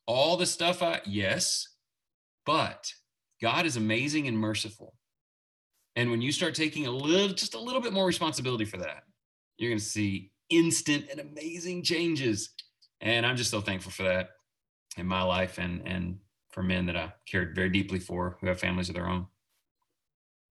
all 0.05 0.37
the 0.37 0.45
stuff 0.45 0.81
I, 0.81 1.01
yes, 1.05 1.67
but 2.45 2.91
God 3.41 3.65
is 3.65 3.77
amazing 3.77 4.27
and 4.27 4.37
merciful. 4.37 4.95
And 5.95 6.09
when 6.09 6.21
you 6.21 6.31
start 6.31 6.55
taking 6.55 6.87
a 6.87 6.91
little, 6.91 7.35
just 7.35 7.55
a 7.55 7.59
little 7.59 7.81
bit 7.81 7.93
more 7.93 8.05
responsibility 8.05 8.65
for 8.65 8.77
that, 8.77 9.03
you're 9.57 9.71
going 9.71 9.79
to 9.79 9.85
see 9.85 10.31
instant 10.49 11.05
and 11.09 11.19
amazing 11.19 11.83
changes. 11.83 12.49
And 13.01 13.25
I'm 13.25 13.35
just 13.35 13.51
so 13.51 13.61
thankful 13.61 13.91
for 13.91 14.03
that 14.03 14.31
in 14.97 15.07
my 15.07 15.23
life 15.23 15.57
and, 15.57 15.81
and 15.85 16.19
for 16.51 16.63
men 16.63 16.85
that 16.85 16.95
I 16.95 17.13
cared 17.29 17.55
very 17.55 17.69
deeply 17.69 17.99
for 17.99 18.37
who 18.39 18.47
have 18.47 18.59
families 18.59 18.89
of 18.89 18.95
their 18.95 19.07
own. 19.07 19.27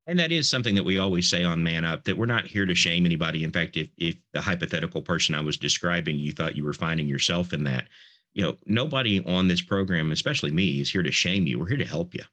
And 0.06 0.18
that 0.18 0.32
is 0.32 0.48
something 0.48 0.74
that 0.74 0.84
we 0.84 0.98
always 0.98 1.28
say 1.28 1.44
on 1.44 1.62
Man 1.62 1.84
Up 1.84 2.02
that 2.04 2.18
we're 2.18 2.26
not 2.26 2.46
here 2.46 2.66
to 2.66 2.74
shame 2.74 3.06
anybody. 3.06 3.44
In 3.44 3.52
fact, 3.52 3.76
if 3.76 3.88
if 3.98 4.16
the 4.32 4.40
hypothetical 4.40 5.00
person 5.00 5.34
I 5.34 5.40
was 5.40 5.56
describing, 5.56 6.18
you 6.18 6.32
thought 6.32 6.56
you 6.56 6.64
were 6.64 6.72
finding 6.72 7.06
yourself 7.06 7.52
in 7.52 7.62
that, 7.64 7.86
you 8.32 8.42
know, 8.42 8.56
nobody 8.66 9.24
on 9.24 9.46
this 9.46 9.60
program, 9.62 10.10
especially 10.10 10.50
me, 10.50 10.80
is 10.80 10.90
here 10.90 11.04
to 11.04 11.12
shame 11.12 11.46
you. 11.46 11.58
We're 11.58 11.68
here 11.68 11.76
to 11.76 11.84
help 11.84 12.14
you. 12.14 12.24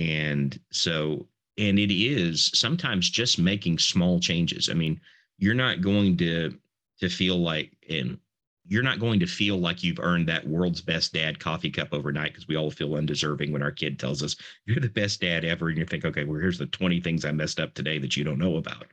And 0.00 0.58
so, 0.72 1.28
and 1.56 1.78
it 1.78 1.94
is 1.94 2.50
sometimes 2.52 3.08
just 3.08 3.38
making 3.38 3.78
small 3.78 4.18
changes. 4.18 4.68
I 4.68 4.74
mean, 4.74 5.00
you're 5.38 5.54
not 5.54 5.80
going 5.80 6.16
to 6.16 6.56
to 7.00 7.08
feel 7.08 7.36
like 7.36 7.72
and 7.88 8.18
you're 8.66 8.82
not 8.82 8.98
going 8.98 9.20
to 9.20 9.26
feel 9.26 9.58
like 9.58 9.82
you've 9.82 10.00
earned 10.00 10.26
that 10.26 10.46
world's 10.46 10.80
best 10.80 11.12
dad 11.12 11.38
coffee 11.38 11.70
cup 11.70 11.88
overnight 11.92 12.32
because 12.32 12.48
we 12.48 12.56
all 12.56 12.70
feel 12.70 12.94
undeserving 12.94 13.52
when 13.52 13.62
our 13.62 13.70
kid 13.70 13.98
tells 13.98 14.22
us 14.22 14.36
you're 14.66 14.80
the 14.80 14.88
best 14.88 15.20
dad 15.20 15.44
ever 15.44 15.68
and 15.68 15.78
you 15.78 15.84
think 15.84 16.04
okay 16.04 16.24
well 16.24 16.40
here's 16.40 16.58
the 16.58 16.66
20 16.66 17.00
things 17.00 17.24
i 17.24 17.32
messed 17.32 17.60
up 17.60 17.74
today 17.74 17.98
that 17.98 18.16
you 18.16 18.24
don't 18.24 18.38
know 18.38 18.56
about. 18.56 18.86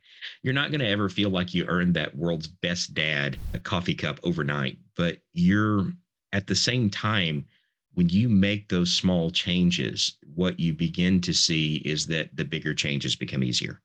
You're 0.43 0.53
not 0.53 0.69
going 0.69 0.81
to 0.81 0.87
ever 0.87 1.09
feel 1.09 1.31
like 1.31 1.53
you 1.53 1.65
earned 1.67 1.95
that 1.95 2.15
world's 2.15 2.47
best 2.47 2.93
dad 2.93 3.37
a 3.53 3.59
coffee 3.59 3.95
cup 3.95 4.19
overnight 4.23 4.77
but 4.95 5.19
you're 5.33 5.87
at 6.33 6.47
the 6.47 6.55
same 6.55 6.89
time 6.89 7.45
when 7.93 8.09
you 8.09 8.29
make 8.29 8.69
those 8.69 8.91
small 8.91 9.31
changes 9.31 10.17
what 10.35 10.59
you 10.59 10.73
begin 10.73 11.19
to 11.21 11.33
see 11.33 11.77
is 11.77 12.07
that 12.07 12.35
the 12.35 12.45
bigger 12.45 12.73
changes 12.73 13.15
become 13.15 13.43
easier. 13.43 13.81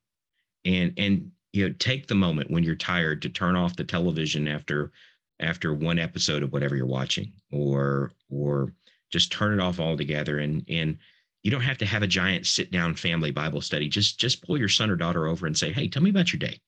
And 0.65 0.93
and 0.97 1.31
you 1.57 1.69
know 1.69 1.75
take 1.79 2.07
the 2.07 2.15
moment 2.15 2.51
when 2.51 2.63
you're 2.63 2.75
tired 2.75 3.23
to 3.23 3.29
turn 3.29 3.57
off 3.57 3.77
the 3.77 3.85
television 3.85 4.47
after 4.47 4.93
after 5.41 5.73
one 5.75 5.99
episode 5.99 6.43
of 6.43 6.53
whatever 6.53 6.77
you're 6.77 6.87
watching 6.87 7.33
or 7.51 8.13
or 8.31 8.73
just 9.11 9.33
turn 9.33 9.59
it 9.59 9.63
off 9.63 9.81
altogether. 9.81 10.39
And 10.39 10.65
and 10.69 10.99
you 11.43 11.51
don't 11.51 11.63
have 11.63 11.79
to 11.79 11.87
have 11.87 12.03
a 12.03 12.09
giant 12.09 12.47
sit 12.47 12.71
down 12.71 12.95
family 12.95 13.31
bible 13.31 13.63
study. 13.63 13.89
Just 13.89 14.21
just 14.21 14.43
pull 14.43 14.59
your 14.59 14.69
son 14.69 14.91
or 14.91 14.97
daughter 14.97 15.27
over 15.27 15.47
and 15.47 15.57
say 15.57 15.73
hey 15.73 15.89
tell 15.89 16.03
me 16.03 16.11
about 16.11 16.33
your 16.33 16.39
day. 16.39 16.61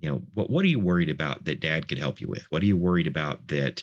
You 0.00 0.10
know 0.10 0.22
what 0.34 0.50
what 0.50 0.64
are 0.64 0.68
you 0.68 0.78
worried 0.78 1.10
about 1.10 1.44
that 1.44 1.60
dad 1.60 1.88
could 1.88 1.98
help 1.98 2.20
you 2.20 2.28
with? 2.28 2.46
What 2.50 2.62
are 2.62 2.66
you 2.66 2.76
worried 2.76 3.08
about 3.08 3.46
that 3.48 3.82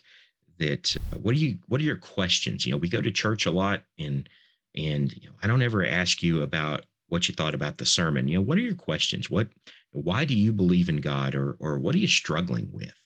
that 0.60 0.96
what 1.22 1.36
are 1.36 1.40
you 1.40 1.58
what 1.68 1.82
are 1.82 1.86
your 1.86 1.98
questions? 1.98 2.66
You 2.66 2.72
know 2.72 2.78
we 2.78 2.88
go 2.88 3.02
to 3.02 3.12
church 3.12 3.46
a 3.46 3.52
lot 3.52 3.84
and 4.00 4.30
and 4.76 5.14
you 5.14 5.30
know 5.30 5.36
i 5.44 5.46
don't 5.46 5.62
ever 5.62 5.86
ask 5.86 6.24
you 6.24 6.42
about 6.42 6.84
what 7.14 7.28
you 7.28 7.36
thought 7.36 7.54
about 7.54 7.78
the 7.78 7.86
sermon. 7.86 8.28
You 8.28 8.40
know 8.40 8.42
what 8.42 8.58
are 8.58 8.62
your 8.62 8.74
questions? 8.74 9.30
What 9.30 9.48
why 9.92 10.26
do 10.26 10.34
you 10.34 10.52
believe 10.52 10.90
in 10.90 10.98
god 10.98 11.36
or 11.36 11.56
or 11.60 11.78
what 11.78 11.94
are 11.94 12.00
you 12.00 12.08
struggling 12.08 12.68
with? 12.72 13.00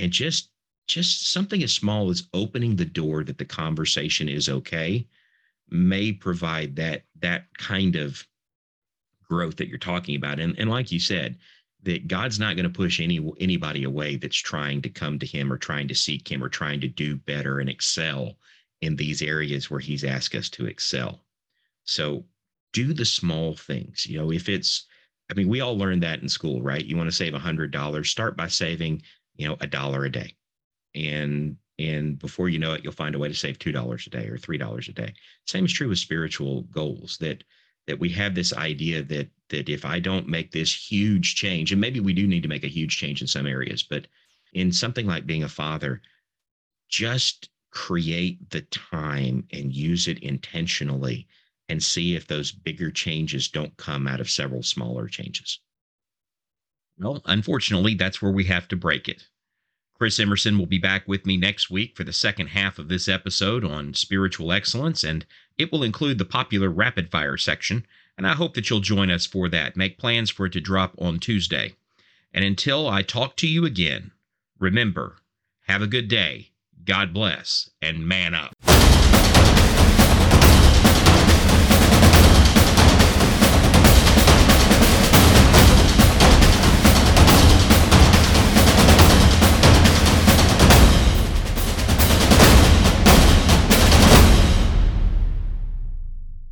And 0.00 0.10
just 0.10 0.50
just 0.88 1.32
something 1.32 1.62
as 1.62 1.72
small 1.72 2.10
as 2.10 2.24
opening 2.34 2.74
the 2.74 2.84
door 2.84 3.22
that 3.22 3.38
the 3.38 3.44
conversation 3.44 4.28
is 4.28 4.48
okay 4.48 5.06
may 5.70 6.10
provide 6.10 6.74
that 6.74 7.04
that 7.20 7.46
kind 7.56 7.94
of 7.94 8.26
growth 9.22 9.56
that 9.56 9.68
you're 9.68 9.78
talking 9.78 10.16
about. 10.16 10.40
And 10.40 10.58
and 10.58 10.68
like 10.68 10.90
you 10.90 10.98
said 10.98 11.38
that 11.84 12.08
God's 12.08 12.40
not 12.40 12.56
going 12.56 12.64
to 12.64 12.78
push 12.82 12.98
any 12.98 13.20
anybody 13.38 13.84
away 13.84 14.16
that's 14.16 14.36
trying 14.36 14.82
to 14.82 14.88
come 14.88 15.20
to 15.20 15.26
him 15.26 15.52
or 15.52 15.56
trying 15.56 15.86
to 15.86 15.94
seek 15.94 16.28
him 16.28 16.42
or 16.42 16.48
trying 16.48 16.80
to 16.80 16.88
do 16.88 17.14
better 17.14 17.60
and 17.60 17.70
excel 17.70 18.38
in 18.80 18.96
these 18.96 19.22
areas 19.22 19.70
where 19.70 19.78
he's 19.78 20.02
asked 20.02 20.34
us 20.34 20.50
to 20.50 20.66
excel. 20.66 21.22
So 21.84 22.24
do 22.76 22.92
the 22.92 23.06
small 23.06 23.56
things. 23.56 24.04
You 24.06 24.18
know, 24.18 24.30
if 24.30 24.50
it's 24.50 24.84
I 25.30 25.34
mean, 25.34 25.48
we 25.48 25.62
all 25.62 25.76
learned 25.76 26.02
that 26.02 26.20
in 26.20 26.28
school, 26.28 26.62
right? 26.62 26.84
You 26.84 26.96
want 26.96 27.08
to 27.08 27.16
save 27.16 27.34
a 27.34 27.38
hundred 27.38 27.70
dollars, 27.72 28.10
start 28.10 28.36
by 28.36 28.48
saving 28.48 29.02
you 29.36 29.48
know, 29.48 29.56
a 29.60 29.66
dollar 29.66 30.04
a 30.04 30.12
day. 30.12 30.36
And 30.94 31.56
and 31.78 32.18
before 32.18 32.48
you 32.48 32.58
know 32.58 32.74
it, 32.74 32.84
you'll 32.84 32.92
find 32.92 33.14
a 33.14 33.18
way 33.18 33.28
to 33.28 33.34
save 33.34 33.58
two 33.58 33.72
dollars 33.72 34.06
a 34.06 34.10
day 34.10 34.26
or 34.28 34.36
three 34.36 34.58
dollars 34.58 34.88
a 34.88 34.92
day. 34.92 35.14
Same 35.46 35.64
is 35.64 35.72
true 35.72 35.88
with 35.88 35.98
spiritual 35.98 36.62
goals 36.64 37.16
that 37.20 37.44
that 37.86 37.98
we 37.98 38.10
have 38.10 38.34
this 38.34 38.52
idea 38.52 39.02
that 39.04 39.28
that 39.48 39.68
if 39.70 39.84
I 39.86 39.98
don't 39.98 40.28
make 40.28 40.52
this 40.52 40.74
huge 40.74 41.34
change, 41.34 41.72
and 41.72 41.80
maybe 41.80 42.00
we 42.00 42.12
do 42.12 42.26
need 42.26 42.42
to 42.42 42.48
make 42.48 42.64
a 42.64 42.78
huge 42.78 42.98
change 42.98 43.22
in 43.22 43.26
some 43.26 43.46
areas, 43.46 43.82
but 43.82 44.06
in 44.52 44.70
something 44.70 45.06
like 45.06 45.26
being 45.26 45.44
a 45.44 45.48
father, 45.48 46.02
just 46.90 47.48
create 47.70 48.50
the 48.50 48.62
time 48.62 49.46
and 49.52 49.74
use 49.74 50.08
it 50.08 50.18
intentionally 50.20 51.26
and 51.68 51.82
see 51.82 52.14
if 52.14 52.26
those 52.26 52.52
bigger 52.52 52.90
changes 52.90 53.48
don't 53.48 53.76
come 53.76 54.06
out 54.06 54.20
of 54.20 54.30
several 54.30 54.62
smaller 54.62 55.08
changes. 55.08 55.60
Well, 56.98 57.22
unfortunately, 57.26 57.94
that's 57.94 58.22
where 58.22 58.32
we 58.32 58.44
have 58.44 58.68
to 58.68 58.76
break 58.76 59.08
it. 59.08 59.26
Kris 59.94 60.20
Emerson 60.20 60.58
will 60.58 60.66
be 60.66 60.78
back 60.78 61.08
with 61.08 61.24
me 61.24 61.36
next 61.36 61.70
week 61.70 61.96
for 61.96 62.04
the 62.04 62.12
second 62.12 62.48
half 62.48 62.78
of 62.78 62.88
this 62.88 63.08
episode 63.08 63.64
on 63.64 63.94
spiritual 63.94 64.52
excellence, 64.52 65.02
and 65.02 65.24
it 65.56 65.72
will 65.72 65.82
include 65.82 66.18
the 66.18 66.24
popular 66.24 66.68
rapid 66.68 67.10
fire 67.10 67.36
section. 67.36 67.86
And 68.18 68.26
I 68.26 68.34
hope 68.34 68.54
that 68.54 68.68
you'll 68.68 68.80
join 68.80 69.10
us 69.10 69.26
for 69.26 69.48
that. 69.48 69.76
Make 69.76 69.98
plans 69.98 70.30
for 70.30 70.46
it 70.46 70.52
to 70.52 70.60
drop 70.60 70.94
on 70.98 71.18
Tuesday. 71.18 71.74
And 72.32 72.44
until 72.44 72.88
I 72.88 73.02
talk 73.02 73.36
to 73.36 73.48
you 73.48 73.64
again, 73.64 74.12
remember 74.58 75.16
have 75.66 75.82
a 75.82 75.86
good 75.86 76.08
day, 76.08 76.50
God 76.84 77.12
bless, 77.12 77.70
and 77.82 78.06
man 78.06 78.34
up. 78.34 78.52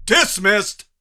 Dismissed! 0.06 0.84